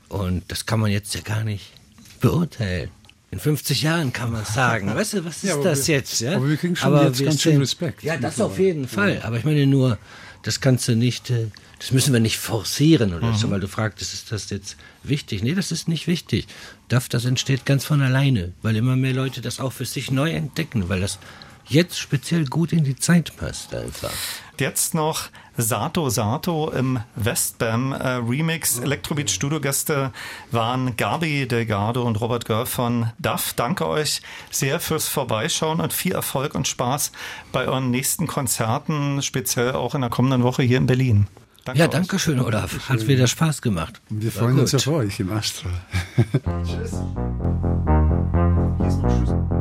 und 0.10 0.44
das 0.50 0.66
kann 0.66 0.80
man 0.80 0.92
jetzt 0.92 1.14
ja 1.16 1.22
gar 1.22 1.44
nicht 1.44 1.72
beurteilen. 2.20 2.90
In 3.32 3.40
50 3.40 3.82
Jahren 3.84 4.12
kann 4.12 4.32
man 4.32 4.44
sagen, 4.44 4.88
weißt 4.94 5.14
du, 5.14 5.26
was 5.26 5.38
ist 5.38 5.44
Ja, 5.50 5.54
aber 5.56 5.64
das 5.64 5.88
wir- 5.88 5.96
jetzt? 5.96 6.20
Ja? 6.20 6.36
aber 6.36 6.50
wir 6.50 6.58
kriegen 6.58 6.76
schon 6.76 6.94
jetzt 7.06 7.20
wir 7.20 7.28
ganz 7.28 7.42
schön 7.42 7.58
Respekt. 7.60 8.04
Ja, 8.04 8.18
das 8.18 8.42
auf 8.42 8.60
jeden 8.60 8.88
Fall. 8.88 9.22
Aber 9.24 9.38
ich 9.38 9.46
meine 9.46 9.66
nur, 9.68 9.98
das 10.44 10.62
kannst 10.62 10.88
du 10.88 10.96
nicht, 10.96 11.30
äh, 11.30 11.48
das 11.80 11.92
müssen 11.92 12.14
wir 12.14 12.20
nicht 12.20 12.38
forcieren 12.38 13.14
oder 13.14 13.32
Mhm. 13.32 13.36
so, 13.38 13.50
weil 13.52 13.60
du 13.60 13.68
fragtest, 13.68 14.14
ist 14.14 14.32
das 14.32 14.50
jetzt 14.50 14.76
wichtig? 15.04 15.42
Nee, 15.44 15.54
das 15.56 15.72
ist 15.72 15.88
nicht 15.88 16.08
wichtig. 16.08 16.48
DAF, 16.90 17.10
das 17.10 17.26
entsteht 17.26 17.66
ganz 17.66 17.86
von 17.86 18.02
alleine, 18.02 18.54
weil 18.62 18.76
immer 18.76 18.96
mehr 18.96 19.14
Leute 19.14 19.42
das 19.42 19.60
auch 19.60 19.74
für 19.74 19.86
sich 19.86 20.12
neu 20.12 20.32
entdecken, 20.32 20.90
weil 20.90 21.02
das 21.02 21.20
jetzt 21.68 22.00
speziell 22.00 22.46
gut 22.46 22.74
in 22.74 22.84
die 22.84 22.96
Zeit 22.96 23.36
passt 23.38 23.74
einfach. 23.74 24.12
Jetzt 24.60 24.94
noch 24.94 25.30
Sato 25.62 26.10
Sato 26.10 26.70
im 26.72 27.00
Westbam 27.16 27.92
äh, 27.94 28.08
Remix. 28.16 28.80
Electrobeat 28.80 29.30
Studiogäste 29.32 30.12
waren 30.52 30.96
Gabi 30.98 31.48
Delgado 31.48 32.04
und 32.04 32.20
Robert 32.20 32.46
Görr 32.46 32.66
von 32.66 33.12
DAF. 33.20 33.54
Danke 33.54 33.88
euch 33.88 34.22
sehr 34.50 34.80
fürs 34.80 35.08
Vorbeischauen 35.08 35.80
und 35.82 35.94
viel 35.94 36.14
Erfolg 36.14 36.56
und 36.56 36.68
Spaß 36.68 37.12
bei 37.52 37.68
euren 37.68 37.92
nächsten 37.92 38.28
Konzerten, 38.28 39.22
speziell 39.22 39.74
auch 39.74 39.96
in 39.96 40.02
der 40.02 40.10
kommenden 40.10 40.44
Woche 40.44 40.64
hier 40.64 40.78
in 40.78 40.86
Berlin. 40.88 41.28
Danke 41.64 41.80
Ja, 41.80 41.86
euch. 41.86 41.92
danke 41.92 42.18
schön, 42.18 42.40
Olaf. 42.40 42.90
Hat 42.90 43.08
wieder 43.08 43.28
Spaß 43.28 43.62
gemacht. 43.62 44.02
Und 44.10 44.24
wir 44.24 44.34
War 44.36 44.44
freuen 44.44 44.60
uns 44.60 44.74
auf 44.74 44.88
euch 44.88 45.20
im 45.20 45.32
Astra. 45.32 45.70
Verbrennt 48.80 49.61